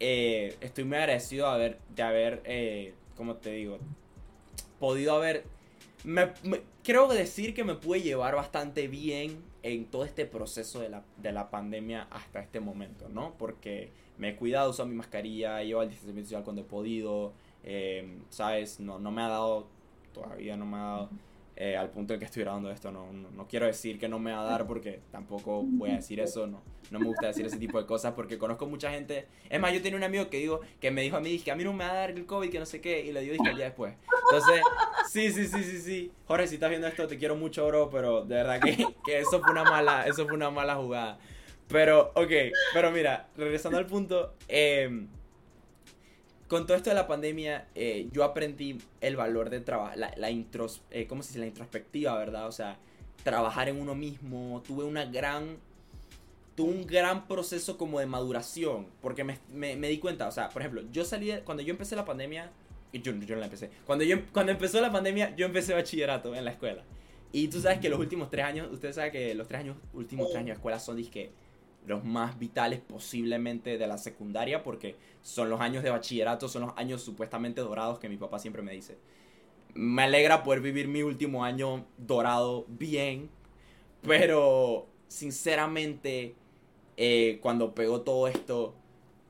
eh, 0.00 0.56
estoy 0.60 0.84
muy 0.84 0.96
agradecido 0.96 1.46
de 1.46 1.54
haber, 1.54 1.78
de 1.94 2.02
haber 2.02 2.42
eh, 2.44 2.94
como 3.16 3.36
te 3.36 3.50
digo, 3.52 3.78
podido 4.78 5.14
haber... 5.14 5.44
Me, 6.04 6.32
creo 6.84 7.08
decir 7.08 7.54
que 7.54 7.64
me 7.64 7.74
pude 7.74 8.02
llevar 8.02 8.36
bastante 8.36 8.86
bien 8.86 9.42
en 9.62 9.86
todo 9.86 10.04
este 10.04 10.24
proceso 10.24 10.80
de 10.80 10.88
la, 10.88 11.02
de 11.16 11.32
la 11.32 11.50
pandemia 11.50 12.06
hasta 12.10 12.40
este 12.40 12.60
momento, 12.60 13.08
¿no? 13.08 13.34
Porque 13.38 13.90
me 14.18 14.30
he 14.30 14.36
cuidado, 14.36 14.70
uso 14.70 14.86
mi 14.86 14.94
mascarilla, 14.94 15.62
llevo 15.62 15.80
al 15.80 15.88
distanciamiento 15.88 16.28
social 16.28 16.44
cuando 16.44 16.62
he 16.62 16.64
podido, 16.64 17.32
eh, 17.64 18.18
¿sabes? 18.30 18.78
No, 18.78 19.00
no 19.00 19.10
me 19.10 19.22
ha 19.22 19.28
dado, 19.28 19.66
todavía 20.12 20.56
no 20.56 20.66
me 20.66 20.76
ha 20.76 20.80
dado 20.80 21.10
eh, 21.56 21.74
al 21.74 21.88
punto 21.90 22.12
en 22.12 22.20
que 22.20 22.26
estoy 22.26 22.42
grabando 22.42 22.70
esto. 22.70 22.92
No, 22.92 23.10
no, 23.12 23.48
quiero 23.48 23.66
decir 23.66 23.98
que 23.98 24.08
no 24.08 24.18
me 24.18 24.32
va 24.32 24.42
a 24.42 24.44
dar 24.44 24.66
porque 24.66 25.00
tampoco 25.10 25.62
voy 25.64 25.90
a 25.90 25.96
decir 25.96 26.20
eso. 26.20 26.46
No, 26.46 26.62
no 26.90 26.98
me 26.98 27.06
gusta 27.06 27.28
decir 27.28 27.46
ese 27.46 27.56
tipo 27.56 27.80
de 27.80 27.86
cosas 27.86 28.12
porque 28.12 28.36
conozco 28.36 28.66
mucha 28.66 28.90
gente. 28.90 29.26
Es 29.48 29.58
más, 29.58 29.72
yo 29.72 29.80
tenía 29.80 29.96
un 29.96 30.04
amigo 30.04 30.28
que 30.28 30.36
digo 30.36 30.60
que 30.80 30.90
me 30.90 31.00
dijo 31.00 31.16
a 31.16 31.20
mí 31.20 31.38
que 31.38 31.50
a 31.50 31.56
mí 31.56 31.64
no 31.64 31.72
me 31.72 31.84
va 31.84 31.90
a 31.90 31.94
dar 31.94 32.10
el 32.10 32.26
COVID, 32.26 32.50
que 32.50 32.58
no 32.58 32.66
sé 32.66 32.80
qué, 32.82 33.00
y 33.06 33.12
le 33.12 33.22
dio 33.22 33.32
dije 33.32 33.50
el 33.50 33.56
después. 33.56 33.94
Entonces, 34.30 34.60
sí, 35.10 35.32
sí, 35.32 35.46
sí, 35.46 35.64
sí, 35.64 35.80
sí. 35.80 36.12
Jorge, 36.26 36.46
si 36.46 36.54
estás 36.56 36.68
viendo 36.68 36.86
esto, 36.86 37.06
te 37.06 37.16
quiero 37.16 37.36
mucho, 37.36 37.66
bro, 37.66 37.88
pero 37.90 38.24
de 38.24 38.34
verdad 38.34 38.60
que, 38.60 38.76
que 39.04 39.20
eso 39.20 39.40
fue 39.40 39.52
una 39.52 39.64
mala, 39.64 40.06
eso 40.06 40.24
fue 40.26 40.34
una 40.34 40.50
mala 40.50 40.76
jugada. 40.76 41.18
Pero, 41.68 42.12
ok, 42.14 42.30
pero 42.74 42.92
mira, 42.92 43.28
regresando 43.36 43.78
al 43.78 43.86
punto, 43.86 44.34
eh, 44.46 45.06
con 46.48 46.66
todo 46.66 46.76
esto 46.76 46.90
de 46.90 46.96
la 46.96 47.06
pandemia, 47.06 47.66
eh, 47.74 48.08
yo 48.12 48.22
aprendí 48.24 48.78
el 49.00 49.16
valor 49.16 49.50
de 49.50 49.60
trabajar, 49.60 49.98
la, 49.98 50.14
la 50.16 50.30
intros, 50.30 50.82
eh, 50.90 51.06
¿cómo 51.06 51.22
se 51.22 51.30
dice? 51.30 51.40
La 51.40 51.46
introspectiva, 51.46 52.16
¿verdad? 52.16 52.46
O 52.46 52.52
sea, 52.52 52.78
trabajar 53.24 53.68
en 53.68 53.80
uno 53.80 53.94
mismo. 53.94 54.62
Tuve 54.64 54.84
una 54.84 55.04
gran, 55.04 55.58
tuve 56.54 56.70
un 56.70 56.86
gran 56.86 57.26
proceso 57.26 57.76
como 57.76 57.98
de 57.98 58.06
maduración, 58.06 58.86
porque 59.02 59.24
me, 59.24 59.38
me, 59.52 59.88
di 59.88 59.98
cuenta, 59.98 60.28
o 60.28 60.30
sea, 60.30 60.48
por 60.48 60.62
ejemplo, 60.62 60.82
yo 60.92 61.04
salí, 61.04 61.32
cuando 61.44 61.62
yo 61.62 61.72
empecé 61.72 61.96
la 61.96 62.04
pandemia, 62.04 62.52
yo, 62.92 63.12
yo 63.12 63.34
no 63.34 63.40
la 63.40 63.46
empecé, 63.46 63.70
cuando, 63.84 64.04
yo, 64.04 64.18
cuando 64.32 64.52
empezó 64.52 64.80
la 64.80 64.92
pandemia, 64.92 65.34
yo 65.34 65.46
empecé 65.46 65.74
bachillerato 65.74 66.34
en 66.34 66.44
la 66.44 66.52
escuela. 66.52 66.84
Y 67.32 67.48
tú 67.48 67.60
sabes 67.60 67.80
que 67.80 67.88
los 67.88 67.98
últimos 67.98 68.30
tres 68.30 68.44
años, 68.44 68.68
ustedes 68.72 68.94
saben 68.94 69.10
que 69.10 69.34
los 69.34 69.48
tres 69.48 69.60
años, 69.60 69.76
últimos 69.92 70.28
tres 70.28 70.38
años 70.38 70.48
de 70.48 70.54
escuela 70.54 70.78
son, 70.78 70.96
disque, 70.96 71.32
los 71.86 72.04
más 72.04 72.38
vitales 72.38 72.80
posiblemente 72.80 73.78
de 73.78 73.86
la 73.86 73.98
secundaria 73.98 74.62
porque 74.62 74.96
son 75.22 75.48
los 75.48 75.60
años 75.60 75.82
de 75.82 75.90
bachillerato, 75.90 76.48
son 76.48 76.62
los 76.62 76.72
años 76.76 77.02
supuestamente 77.02 77.60
dorados 77.60 77.98
que 77.98 78.08
mi 78.08 78.16
papá 78.16 78.38
siempre 78.38 78.62
me 78.62 78.72
dice. 78.72 78.98
Me 79.74 80.02
alegra 80.02 80.42
poder 80.42 80.60
vivir 80.60 80.88
mi 80.88 81.02
último 81.02 81.44
año 81.44 81.84
dorado 81.98 82.64
bien, 82.68 83.30
pero 84.02 84.86
sinceramente 85.08 86.34
eh, 86.96 87.38
cuando 87.42 87.74
pegó 87.74 88.00
todo 88.00 88.26
esto, 88.28 88.74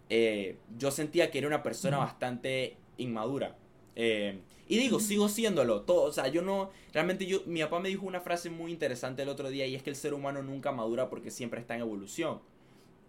eh, 0.09 0.57
yo 0.79 0.91
sentía 0.91 1.31
que 1.31 1.39
era 1.39 1.49
una 1.49 1.63
persona 1.63 1.99
bastante 1.99 2.77
inmadura. 2.97 3.57
Eh, 3.97 4.41
y 4.69 4.79
digo, 4.79 4.99
sigo 4.99 5.29
siéndolo. 5.29 5.83
Todo, 5.83 6.03
o 6.03 6.13
sea, 6.13 6.29
yo 6.29 6.43
no. 6.43 6.71
Realmente 6.93 7.27
yo. 7.27 7.41
Mi 7.47 7.63
papá 7.63 7.79
me 7.81 7.89
dijo 7.89 8.05
una 8.05 8.21
frase 8.21 8.51
muy 8.51 8.73
interesante 8.73 9.23
el 9.23 9.29
otro 9.29 9.49
día. 9.49 9.67
Y 9.67 9.75
es 9.75 9.83
que 9.83 9.91
el 9.91 9.97
ser 9.97 10.15
humano 10.15 10.43
nunca 10.43 10.73
madura 10.73 11.09
porque 11.09 11.31
siempre 11.31 11.61
está 11.61 11.75
en 11.75 11.83
evolución. 11.83 12.41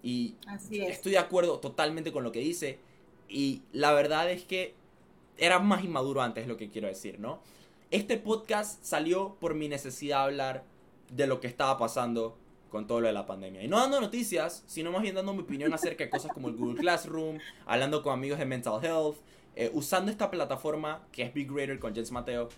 Y 0.04 0.36
estoy 0.72 1.14
de 1.14 1.18
acuerdo 1.18 1.60
totalmente 1.60 2.12
con 2.12 2.24
lo 2.24 2.32
que 2.32 2.40
dice. 2.40 2.80
Y 3.28 3.64
la 3.72 3.92
verdad 3.94 4.32
es 4.32 4.44
que 4.44 4.76
era 5.38 5.60
más 5.60 5.84
inmaduro 5.84 6.22
antes, 6.22 6.48
lo 6.48 6.58
que 6.58 6.70
quiero 6.70 6.88
decir, 6.88 7.20
¿no? 7.20 7.40
Este 7.90 8.18
podcast 8.18 8.84
salió 8.84 9.36
por 9.40 9.56
mi 9.56 9.68
necesidad 9.68 10.20
de 10.20 10.24
hablar 10.24 10.64
de 11.10 11.28
lo 11.28 11.40
que 11.40 11.48
estaba 11.48 11.78
pasando 11.78 12.38
con 12.70 12.86
todo 12.86 13.02
lo 13.02 13.08
de 13.08 13.14
la 13.14 13.26
pandemia. 13.26 13.64
Y 13.64 13.68
no 13.68 13.80
dando 13.80 14.00
noticias, 14.00 14.64
sino 14.68 14.92
más 14.92 15.02
bien 15.02 15.16
dando 15.16 15.34
mi 15.34 15.42
opinión 15.42 15.74
acerca 15.74 16.04
de 16.04 16.10
cosas 16.10 16.32
como 16.34 16.50
el 16.50 16.56
Google 16.56 16.80
Classroom, 16.80 17.40
hablando 17.66 18.04
con 18.04 18.14
amigos 18.14 18.40
de 18.40 18.46
Mental 18.46 18.84
Health, 18.84 19.18
eh, 19.60 19.72
usando 19.74 20.12
esta 20.12 20.30
plataforma 20.30 21.02
que 21.12 21.24
es 21.24 21.34
Big 21.34 21.52
Greater 21.52 21.80
con 21.80 21.96
Jens 21.96 22.12
Mateo 22.12 22.50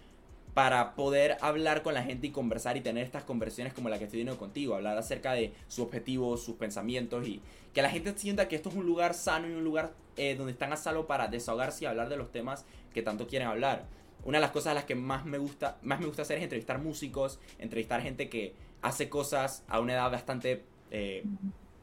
para 0.53 0.95
poder 0.95 1.37
hablar 1.39 1.81
con 1.81 1.93
la 1.93 2.03
gente 2.03 2.27
y 2.27 2.31
conversar 2.31 2.75
y 2.75 2.81
tener 2.81 3.05
estas 3.05 3.23
conversaciones 3.23 3.73
como 3.73 3.87
la 3.87 3.97
que 3.97 4.03
estoy 4.03 4.19
teniendo 4.19 4.37
contigo, 4.37 4.75
hablar 4.75 4.97
acerca 4.97 5.31
de 5.31 5.53
sus 5.69 5.85
objetivos, 5.85 6.43
sus 6.43 6.55
pensamientos 6.55 7.25
y 7.25 7.41
que 7.73 7.81
la 7.81 7.89
gente 7.89 8.13
sienta 8.17 8.49
que 8.49 8.57
esto 8.57 8.67
es 8.67 8.75
un 8.75 8.85
lugar 8.85 9.13
sano 9.13 9.47
y 9.47 9.53
un 9.53 9.63
lugar 9.63 9.93
eh, 10.17 10.35
donde 10.35 10.51
están 10.51 10.73
a 10.73 10.75
salvo 10.75 11.07
para 11.07 11.29
desahogarse 11.29 11.85
y 11.85 11.87
hablar 11.87 12.09
de 12.09 12.17
los 12.17 12.33
temas 12.33 12.65
que 12.93 13.01
tanto 13.01 13.27
quieren 13.27 13.47
hablar. 13.47 13.85
Una 14.25 14.39
de 14.39 14.41
las 14.41 14.51
cosas 14.51 14.71
a 14.71 14.73
las 14.73 14.83
que 14.83 14.95
más 14.95 15.23
me 15.23 15.37
gusta, 15.37 15.77
más 15.81 16.01
me 16.01 16.05
gusta 16.05 16.23
hacer 16.23 16.39
es 16.39 16.43
entrevistar 16.43 16.79
músicos, 16.79 17.39
entrevistar 17.59 18.01
gente 18.01 18.27
que 18.27 18.53
hace 18.81 19.07
cosas 19.07 19.63
a 19.69 19.79
una 19.79 19.93
edad 19.93 20.11
bastante 20.11 20.65
eh, 20.91 21.23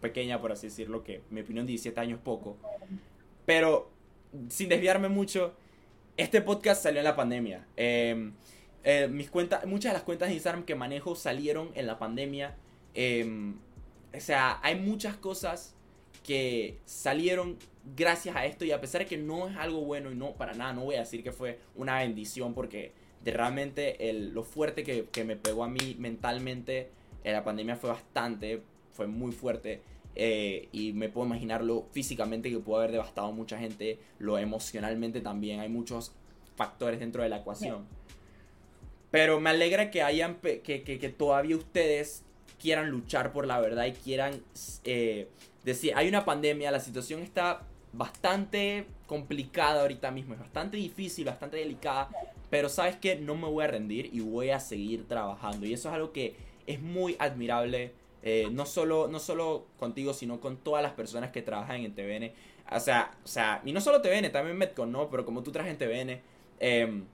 pequeña, 0.03 0.43
por 0.43 0.53
así 0.53 0.67
decirlo, 0.67 1.03
que 1.03 1.23
mi 1.31 1.41
opinión 1.41 1.65
17 1.65 1.99
años 1.99 2.21
poco. 2.23 2.59
Pero 3.47 3.96
sin 4.49 4.69
desviarme 4.69 5.09
mucho, 5.09 5.55
este 6.17 6.41
podcast 6.41 6.83
salió 6.83 7.01
en 7.01 7.05
la 7.05 7.17
pandemia. 7.17 7.67
Em, 7.77 8.33
eh, 8.85 9.09
mis 9.09 9.31
cuentas, 9.31 9.67
muchas 9.67 9.93
de 9.93 9.95
las 9.95 10.03
cuentas 10.03 10.29
de 10.29 10.35
Instagram 10.35 10.65
que 10.65 10.75
manejo 10.75 11.15
salieron 11.17 11.71
en 11.75 11.87
la 11.87 11.99
pandemia. 11.99 12.57
Em, 12.95 13.57
o 14.15 14.21
sea, 14.21 14.61
hay 14.63 14.77
muchas 14.77 15.17
cosas 15.17 15.75
que 16.25 16.79
salieron 16.85 17.57
gracias 17.97 18.35
a 18.35 18.47
esto 18.47 18.65
y 18.65 18.73
a 18.73 18.81
pesar 18.81 19.03
de 19.03 19.07
que 19.07 19.17
no 19.17 19.49
es 19.49 19.57
algo 19.57 19.83
bueno 19.83 20.11
y 20.11 20.15
no 20.17 20.33
para 20.33 20.55
nada, 20.55 20.73
no 20.73 20.85
voy 20.85 20.97
a 20.97 21.01
decir 21.01 21.23
que 21.23 21.33
fue 21.33 21.61
una 21.77 21.99
bendición 21.99 22.55
porque 22.55 22.93
realmente 23.25 23.97
lo 24.13 24.43
fuerte 24.43 24.83
que, 24.85 25.25
me 25.25 25.37
pegó 25.37 25.65
a 25.65 25.69
mí 25.69 25.97
mentalmente 25.99 26.91
en 27.25 27.33
la 27.33 27.45
pandemia 27.45 27.77
fue 27.77 27.91
bastante, 27.91 28.63
fue 28.93 29.07
muy 29.07 29.33
fuerte. 29.33 29.83
Eh, 30.17 30.69
y 30.73 30.95
me 30.95 31.11
puedo 31.11 31.27
imaginarlo 31.27 31.87
físicamente 31.93 32.51
que 32.51 32.59
pudo 32.59 32.79
haber 32.79 32.93
devastado 32.93 33.29
a 33.29 33.33
mucha 33.33 33.59
gente, 33.59 33.99
lo 34.19 34.39
emocionalmente 34.39 35.21
también, 35.21 35.61
hay 35.61 35.69
muchos 35.69 36.13
factores 36.57 36.99
dentro 37.01 37.23
de 37.23 37.29
la 37.29 37.39
ecuación. 37.39 37.87
Pero 39.11 39.39
me 39.41 39.51
alegra 39.51 39.91
que 39.91 40.03
hayan, 40.03 40.37
que, 40.37 40.63
que, 40.63 41.09
todavía 41.11 41.57
ustedes 41.57 42.25
quieran 42.59 42.91
luchar 42.91 43.33
por 43.33 43.47
la 43.47 43.61
verdad 43.61 43.85
y 43.87 43.93
quieran 43.93 44.43
eh, 44.85 45.29
decir, 45.65 45.93
hay 45.95 46.09
una 46.09 46.25
pandemia, 46.25 46.71
la 46.71 46.81
situación 46.81 47.23
está 47.23 47.63
bastante 47.93 48.87
complicada 49.07 49.83
ahorita 49.83 50.11
mismo, 50.11 50.35
es 50.35 50.41
bastante 50.41 50.79
difícil, 50.79 51.27
bastante 51.27 51.59
delicada, 51.59 52.09
pero 52.51 52.69
sabes 52.69 52.97
que 52.97 53.17
no 53.17 53.37
me 53.37 53.49
voy 53.49 53.65
a 53.65 53.69
rendir 53.69 54.11
y 54.13 54.21
voy 54.21 54.51
a 54.51 54.61
seguir 54.61 55.07
trabajando. 55.07 55.67
Y 55.67 55.75
eso 55.75 55.89
es 55.89 55.95
algo 55.95 56.13
que 56.13 56.37
es 56.67 56.81
muy 56.81 57.17
admirable 57.19 57.93
eh, 58.29 58.49
no, 58.51 58.67
solo, 58.67 59.07
no 59.07 59.21
solo 59.21 59.67
contigo, 59.79 60.13
sino 60.13 60.41
con 60.41 60.57
todas 60.57 60.83
las 60.83 60.95
personas 60.95 61.31
que 61.31 61.43
trabajan 61.43 61.85
en 61.85 61.95
TVN. 61.95 62.33
O 62.75 62.81
sea, 62.81 63.17
o 63.23 63.29
sea 63.29 63.63
y 63.65 63.73
no 63.73 63.81
solo 63.81 64.03
TVN, 64.03 64.33
también 64.33 64.59
Metcon, 64.59 64.91
¿no? 64.91 65.09
Pero 65.09 65.25
como 65.25 65.45
tú 65.45 65.53
trabajas 65.53 65.73
en 65.73 65.79
TVN, 65.79 66.21
em, 66.59 67.05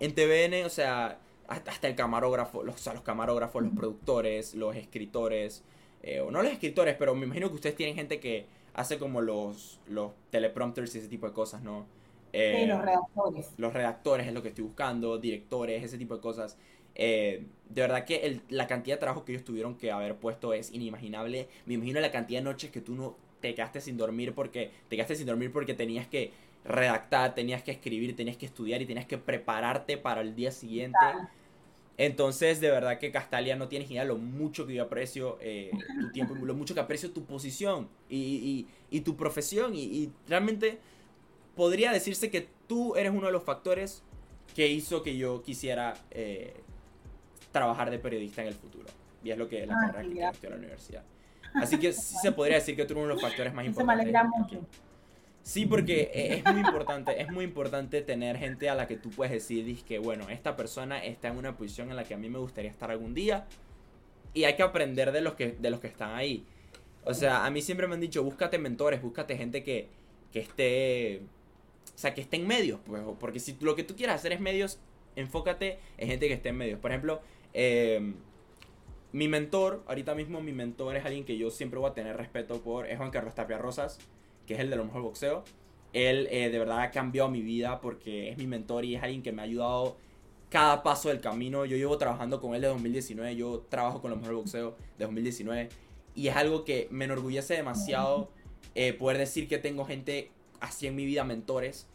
en 0.00 0.12
TVN, 0.12 0.64
o 0.64 0.68
sea, 0.70 1.20
hasta 1.46 1.86
el 1.86 1.94
camarógrafo, 1.94 2.64
los, 2.64 2.74
o 2.74 2.78
sea, 2.78 2.94
los 2.94 3.04
camarógrafos, 3.04 3.62
los 3.62 3.72
productores, 3.74 4.56
los 4.56 4.74
escritores, 4.74 5.62
eh, 6.02 6.18
o 6.18 6.32
no 6.32 6.42
los 6.42 6.50
escritores, 6.50 6.96
pero 6.98 7.14
me 7.14 7.24
imagino 7.26 7.48
que 7.50 7.54
ustedes 7.54 7.76
tienen 7.76 7.94
gente 7.94 8.18
que 8.18 8.46
hace 8.74 8.98
como 8.98 9.20
los, 9.20 9.78
los 9.86 10.10
teleprompters 10.30 10.96
y 10.96 10.98
ese 10.98 11.06
tipo 11.06 11.28
de 11.28 11.32
cosas, 11.32 11.62
¿no? 11.62 11.86
sí, 12.32 12.38
eh, 12.38 12.66
los 12.66 12.82
redactores. 12.82 13.52
Los 13.56 13.72
redactores 13.72 14.26
es 14.26 14.34
lo 14.34 14.42
que 14.42 14.48
estoy 14.48 14.64
buscando, 14.64 15.18
directores, 15.18 15.84
ese 15.84 15.96
tipo 15.96 16.16
de 16.16 16.20
cosas. 16.20 16.58
Eh, 16.94 17.44
de 17.68 17.80
verdad 17.80 18.04
que 18.04 18.40
la 18.50 18.66
cantidad 18.66 18.96
de 18.96 19.00
trabajo 19.00 19.24
que 19.24 19.32
ellos 19.32 19.44
tuvieron 19.44 19.76
que 19.76 19.90
haber 19.90 20.16
puesto 20.16 20.52
es 20.52 20.72
inimaginable. 20.72 21.48
Me 21.66 21.74
imagino 21.74 22.00
la 22.00 22.10
cantidad 22.10 22.40
de 22.40 22.44
noches 22.44 22.70
que 22.70 22.80
tú 22.80 22.94
no 22.94 23.16
te 23.40 23.54
quedaste 23.54 23.80
sin 23.80 23.96
dormir 23.96 24.34
porque 24.34 24.70
te 24.88 24.96
quedaste 24.96 25.16
sin 25.16 25.26
dormir 25.26 25.52
porque 25.52 25.74
tenías 25.74 26.06
que 26.06 26.32
redactar, 26.64 27.34
tenías 27.34 27.62
que 27.62 27.72
escribir, 27.72 28.14
tenías 28.14 28.36
que 28.36 28.46
estudiar 28.46 28.82
y 28.82 28.86
tenías 28.86 29.06
que 29.06 29.18
prepararte 29.18 29.96
para 29.96 30.20
el 30.20 30.34
día 30.34 30.52
siguiente. 30.52 30.98
Entonces, 31.98 32.60
de 32.60 32.70
verdad 32.70 32.98
que 32.98 33.10
Castalia 33.10 33.56
no 33.56 33.68
tienes 33.68 33.90
idea 33.90 34.04
lo 34.04 34.16
mucho 34.16 34.66
que 34.66 34.74
yo 34.74 34.84
aprecio 34.84 35.38
eh, 35.40 35.70
tu 36.00 36.10
tiempo, 36.12 36.34
lo 36.34 36.54
mucho 36.54 36.74
que 36.74 36.80
aprecio 36.80 37.10
tu 37.10 37.24
posición 37.24 37.88
y, 38.08 38.66
tu 39.04 39.16
profesión. 39.16 39.74
Y, 39.74 40.10
realmente 40.28 40.78
podría 41.54 41.92
decirse 41.92 42.30
que 42.30 42.48
tú 42.66 42.96
eres 42.96 43.12
uno 43.12 43.26
de 43.26 43.32
los 43.32 43.42
factores 43.42 44.02
que 44.54 44.68
hizo 44.68 45.02
que 45.02 45.16
yo 45.16 45.42
quisiera 45.42 45.94
eh, 46.10 46.54
trabajar 47.52 47.90
de 47.90 47.98
periodista 47.98 48.42
en 48.42 48.48
el 48.48 48.54
futuro. 48.54 48.88
Y 49.22 49.30
es 49.30 49.38
lo 49.38 49.48
que 49.48 49.62
es 49.62 49.68
la 49.68 49.76
ah, 49.76 49.92
carrera 49.92 50.32
que 50.32 50.46
en 50.46 50.52
la 50.52 50.58
universidad. 50.58 51.04
Así 51.54 51.78
que 51.78 51.92
sí 51.92 52.16
se 52.20 52.32
podría 52.32 52.56
decir 52.56 52.74
que 52.74 52.84
tú 52.84 52.94
uno 52.94 53.02
de 53.02 53.08
los 53.14 53.22
factores 53.22 53.54
más 53.54 53.64
importantes. 53.66 54.04
Se 54.04 54.12
me 54.12 54.20
alegra 54.20 54.24
mucho. 54.24 54.66
Sí, 55.42 55.66
porque 55.66 56.10
e, 56.14 56.34
es 56.36 56.44
muy 56.44 56.60
importante, 56.60 57.20
es 57.20 57.30
muy 57.30 57.44
importante 57.44 58.00
tener 58.02 58.38
gente 58.38 58.70
a 58.70 58.74
la 58.74 58.86
que 58.86 58.96
tú 58.96 59.10
puedes 59.10 59.32
decir 59.32 59.82
que, 59.84 59.98
bueno, 59.98 60.28
esta 60.28 60.56
persona 60.56 61.04
está 61.04 61.28
en 61.28 61.36
una 61.36 61.56
posición 61.56 61.90
en 61.90 61.96
la 61.96 62.04
que 62.04 62.14
a 62.14 62.16
mí 62.16 62.28
me 62.28 62.38
gustaría 62.38 62.70
estar 62.70 62.90
algún 62.90 63.12
día 63.12 63.46
y 64.34 64.44
hay 64.44 64.54
que 64.54 64.62
aprender 64.62 65.12
de 65.12 65.20
los 65.20 65.34
que, 65.34 65.52
de 65.52 65.70
los 65.70 65.80
que 65.80 65.88
están 65.88 66.14
ahí. 66.14 66.44
O 67.04 67.14
sea, 67.14 67.44
a 67.44 67.50
mí 67.50 67.60
siempre 67.60 67.88
me 67.88 67.94
han 67.94 68.00
dicho, 68.00 68.22
búscate 68.22 68.58
mentores, 68.58 69.02
búscate 69.02 69.36
gente 69.36 69.64
que, 69.64 69.88
que 70.32 70.40
esté, 70.40 71.22
o 71.94 71.98
sea, 71.98 72.14
que 72.14 72.20
esté 72.20 72.36
en 72.36 72.46
medios, 72.46 72.78
pues, 72.86 73.02
porque 73.18 73.40
si 73.40 73.56
lo 73.60 73.74
que 73.74 73.82
tú 73.82 73.96
quieras 73.96 74.16
hacer 74.16 74.32
es 74.32 74.40
medios, 74.40 74.78
enfócate 75.16 75.80
en 75.98 76.08
gente 76.08 76.28
que 76.28 76.34
esté 76.34 76.50
en 76.50 76.56
medios. 76.56 76.78
Por 76.78 76.92
ejemplo, 76.92 77.20
eh, 77.54 78.14
mi 79.12 79.28
mentor, 79.28 79.82
ahorita 79.86 80.14
mismo 80.14 80.40
mi 80.40 80.52
mentor 80.52 80.96
es 80.96 81.04
alguien 81.04 81.24
que 81.24 81.36
yo 81.36 81.50
siempre 81.50 81.78
voy 81.78 81.90
a 81.90 81.94
tener 81.94 82.16
respeto 82.16 82.62
por, 82.62 82.86
es 82.86 82.96
Juan 82.96 83.10
Carlos 83.10 83.34
Tapia 83.34 83.58
Rosas, 83.58 83.98
que 84.46 84.54
es 84.54 84.60
el 84.60 84.70
de 84.70 84.76
lo 84.76 84.84
mejor 84.84 85.02
boxeo. 85.02 85.44
Él 85.92 86.28
eh, 86.30 86.48
de 86.48 86.58
verdad 86.58 86.80
ha 86.80 86.90
cambiado 86.90 87.28
mi 87.28 87.42
vida 87.42 87.80
porque 87.80 88.30
es 88.30 88.38
mi 88.38 88.46
mentor 88.46 88.84
y 88.86 88.96
es 88.96 89.02
alguien 89.02 89.22
que 89.22 89.30
me 89.30 89.42
ha 89.42 89.44
ayudado 89.44 89.96
cada 90.48 90.82
paso 90.82 91.10
del 91.10 91.20
camino. 91.20 91.66
Yo 91.66 91.76
llevo 91.76 91.98
trabajando 91.98 92.40
con 92.40 92.54
él 92.54 92.62
de 92.62 92.68
2019, 92.68 93.36
yo 93.36 93.66
trabajo 93.68 94.00
con 94.00 94.10
lo 94.10 94.16
mejor 94.16 94.34
boxeo 94.34 94.76
de 94.98 95.04
2019 95.04 95.68
y 96.14 96.28
es 96.28 96.36
algo 96.36 96.64
que 96.64 96.88
me 96.90 97.04
enorgullece 97.04 97.54
demasiado 97.54 98.30
eh, 98.74 98.92
poder 98.92 99.18
decir 99.18 99.48
que 99.48 99.58
tengo 99.58 99.84
gente 99.84 100.30
así 100.60 100.86
en 100.86 100.96
mi 100.96 101.04
vida, 101.04 101.24
mentores. 101.24 101.86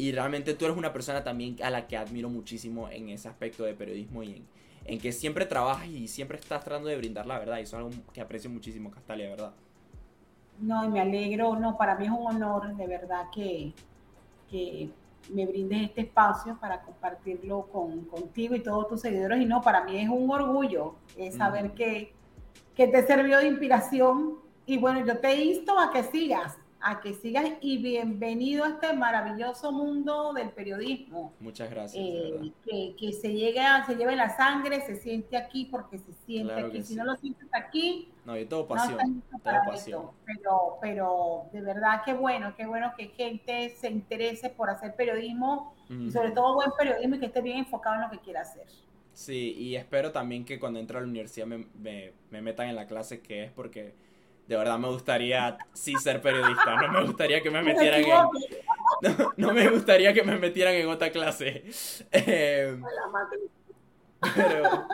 Y 0.00 0.12
realmente 0.12 0.54
tú 0.54 0.64
eres 0.64 0.78
una 0.78 0.94
persona 0.94 1.22
también 1.22 1.56
a 1.62 1.68
la 1.68 1.86
que 1.86 1.94
admiro 1.94 2.30
muchísimo 2.30 2.88
en 2.88 3.10
ese 3.10 3.28
aspecto 3.28 3.64
de 3.64 3.74
periodismo 3.74 4.22
y 4.22 4.36
en, 4.36 4.46
en 4.86 4.98
que 4.98 5.12
siempre 5.12 5.44
trabajas 5.44 5.88
y 5.88 6.08
siempre 6.08 6.38
estás 6.38 6.64
tratando 6.64 6.88
de 6.88 6.96
brindar 6.96 7.26
la 7.26 7.38
verdad. 7.38 7.58
Y 7.58 7.64
eso 7.64 7.76
es 7.76 7.84
algo 7.84 8.04
que 8.10 8.22
aprecio 8.22 8.48
muchísimo, 8.48 8.90
Castalia, 8.90 9.28
¿verdad? 9.28 9.52
No, 10.58 10.88
me 10.88 11.02
alegro. 11.02 11.54
No, 11.56 11.76
para 11.76 11.96
mí 11.96 12.06
es 12.06 12.10
un 12.10 12.26
honor, 12.26 12.74
de 12.76 12.86
verdad, 12.86 13.26
que, 13.30 13.74
que 14.50 14.88
me 15.28 15.44
brindes 15.44 15.82
este 15.82 16.00
espacio 16.00 16.56
para 16.58 16.80
compartirlo 16.80 17.66
con, 17.66 18.06
contigo 18.06 18.54
y 18.54 18.60
todos 18.60 18.88
tus 18.88 19.02
seguidores. 19.02 19.38
Y 19.42 19.44
no, 19.44 19.60
para 19.60 19.84
mí 19.84 19.98
es 19.98 20.08
un 20.08 20.30
orgullo 20.30 20.94
es 21.18 21.34
saber 21.34 21.72
que, 21.72 22.14
que 22.74 22.88
te 22.88 23.06
sirvió 23.06 23.36
de 23.36 23.48
inspiración. 23.48 24.36
Y 24.64 24.78
bueno, 24.78 25.04
yo 25.04 25.18
te 25.18 25.34
insto 25.44 25.78
a 25.78 25.90
que 25.92 26.04
sigas, 26.04 26.56
a 26.82 27.00
que 27.00 27.14
sigas 27.14 27.44
y 27.60 27.78
bienvenido 27.78 28.64
a 28.64 28.70
este 28.70 28.92
maravilloso 28.92 29.70
mundo 29.72 30.32
del 30.32 30.50
periodismo. 30.50 31.34
Muchas 31.40 31.70
gracias. 31.70 32.02
Eh, 32.04 32.52
que, 32.64 32.96
que, 32.98 33.12
se 33.12 33.32
llegue 33.32 33.60
a, 33.60 33.84
se 33.84 33.96
lleve 33.96 34.16
la 34.16 34.34
sangre, 34.36 34.80
se 34.80 34.96
siente 34.96 35.36
aquí 35.36 35.66
porque 35.70 35.98
se 35.98 36.12
siente 36.12 36.54
aquí. 36.54 36.82
Si 36.82 36.94
no 36.94 37.04
lo 37.04 37.16
sientes 37.16 37.48
aquí, 37.52 38.08
no, 38.24 38.38
y 38.38 38.46
todo 38.46 38.66
pasión, 38.66 39.22
todo 39.30 39.54
pasión. 39.66 40.10
Pero, 40.24 40.78
pero 40.80 41.44
de 41.52 41.60
verdad 41.60 42.02
qué 42.04 42.14
bueno, 42.14 42.54
qué 42.56 42.66
bueno 42.66 42.92
que 42.96 43.08
gente 43.08 43.70
se 43.70 43.88
interese 43.88 44.50
por 44.50 44.70
hacer 44.70 44.94
periodismo 44.94 45.74
y 45.88 46.10
sobre 46.10 46.30
todo 46.30 46.54
buen 46.54 46.70
periodismo 46.78 47.16
y 47.16 47.18
que 47.18 47.26
esté 47.26 47.42
bien 47.42 47.58
enfocado 47.58 47.96
en 47.96 48.02
lo 48.02 48.10
que 48.10 48.18
quiera 48.18 48.42
hacer. 48.42 48.66
Sí, 49.12 49.54
y 49.58 49.76
espero 49.76 50.12
también 50.12 50.44
que 50.44 50.58
cuando 50.60 50.78
entre 50.78 50.96
a 50.96 51.00
la 51.00 51.06
universidad 51.06 51.46
me, 51.46 51.66
me, 51.78 52.12
me 52.30 52.40
metan 52.40 52.68
en 52.68 52.76
la 52.76 52.86
clase 52.86 53.20
que 53.20 53.44
es 53.44 53.50
porque 53.50 53.94
de 54.50 54.56
verdad 54.56 54.80
me 54.80 54.88
gustaría 54.88 55.56
sí 55.72 55.94
ser 56.02 56.20
periodista. 56.20 56.74
No 56.82 56.88
me 56.88 57.06
gustaría 57.06 57.40
que 57.40 57.52
me 57.52 57.62
metieran 57.62 58.02
en. 58.02 58.10
No, 59.36 59.54
me 59.54 59.68
gustaría 59.70 60.12
que 60.12 60.24
me 60.24 60.36
metieran 60.36 60.74
en 60.74 60.88
otra 60.88 61.12
clase. 61.12 61.62
Em, 62.10 62.82
pero, 64.34 64.88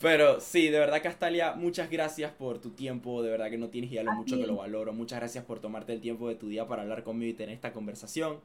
pero 0.00 0.40
sí, 0.40 0.68
de 0.70 0.80
verdad, 0.80 1.00
Castalia, 1.00 1.52
muchas 1.52 1.88
gracias 1.88 2.32
por 2.32 2.58
tu 2.58 2.70
tiempo. 2.70 3.22
De 3.22 3.30
verdad 3.30 3.48
que 3.48 3.58
no 3.58 3.68
tienes 3.68 3.92
idea 3.92 4.02
lo 4.02 4.12
mucho 4.12 4.36
que 4.36 4.46
lo 4.46 4.56
valoro. 4.56 4.92
Muchas 4.92 5.20
gracias 5.20 5.44
por 5.44 5.60
tomarte 5.60 5.92
el 5.92 6.00
tiempo 6.00 6.28
de 6.28 6.34
tu 6.34 6.48
día 6.48 6.66
para 6.66 6.82
hablar 6.82 7.04
conmigo 7.04 7.30
y 7.30 7.34
tener 7.34 7.54
esta 7.54 7.72
conversación. 7.72 8.40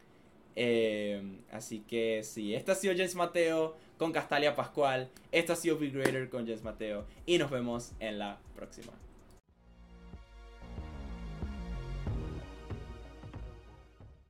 Em, 0.56 1.40
así 1.52 1.80
que 1.80 2.22
sí, 2.24 2.54
este 2.54 2.72
ha 2.72 2.76
sido 2.76 2.94
Jens 2.94 3.16
Mateo 3.16 3.76
con 3.98 4.12
Castalia 4.12 4.56
Pascual. 4.56 5.10
Esto 5.32 5.54
ha 5.54 5.56
sido 5.56 5.78
Big 5.78 5.92
Greater 5.92 6.30
con 6.30 6.46
Jens 6.46 6.64
Mateo. 6.64 7.06
Y 7.26 7.40
nos 7.40 7.50
vemos 7.50 7.94
en 8.00 8.20
la 8.20 8.38
próxima. 8.56 8.94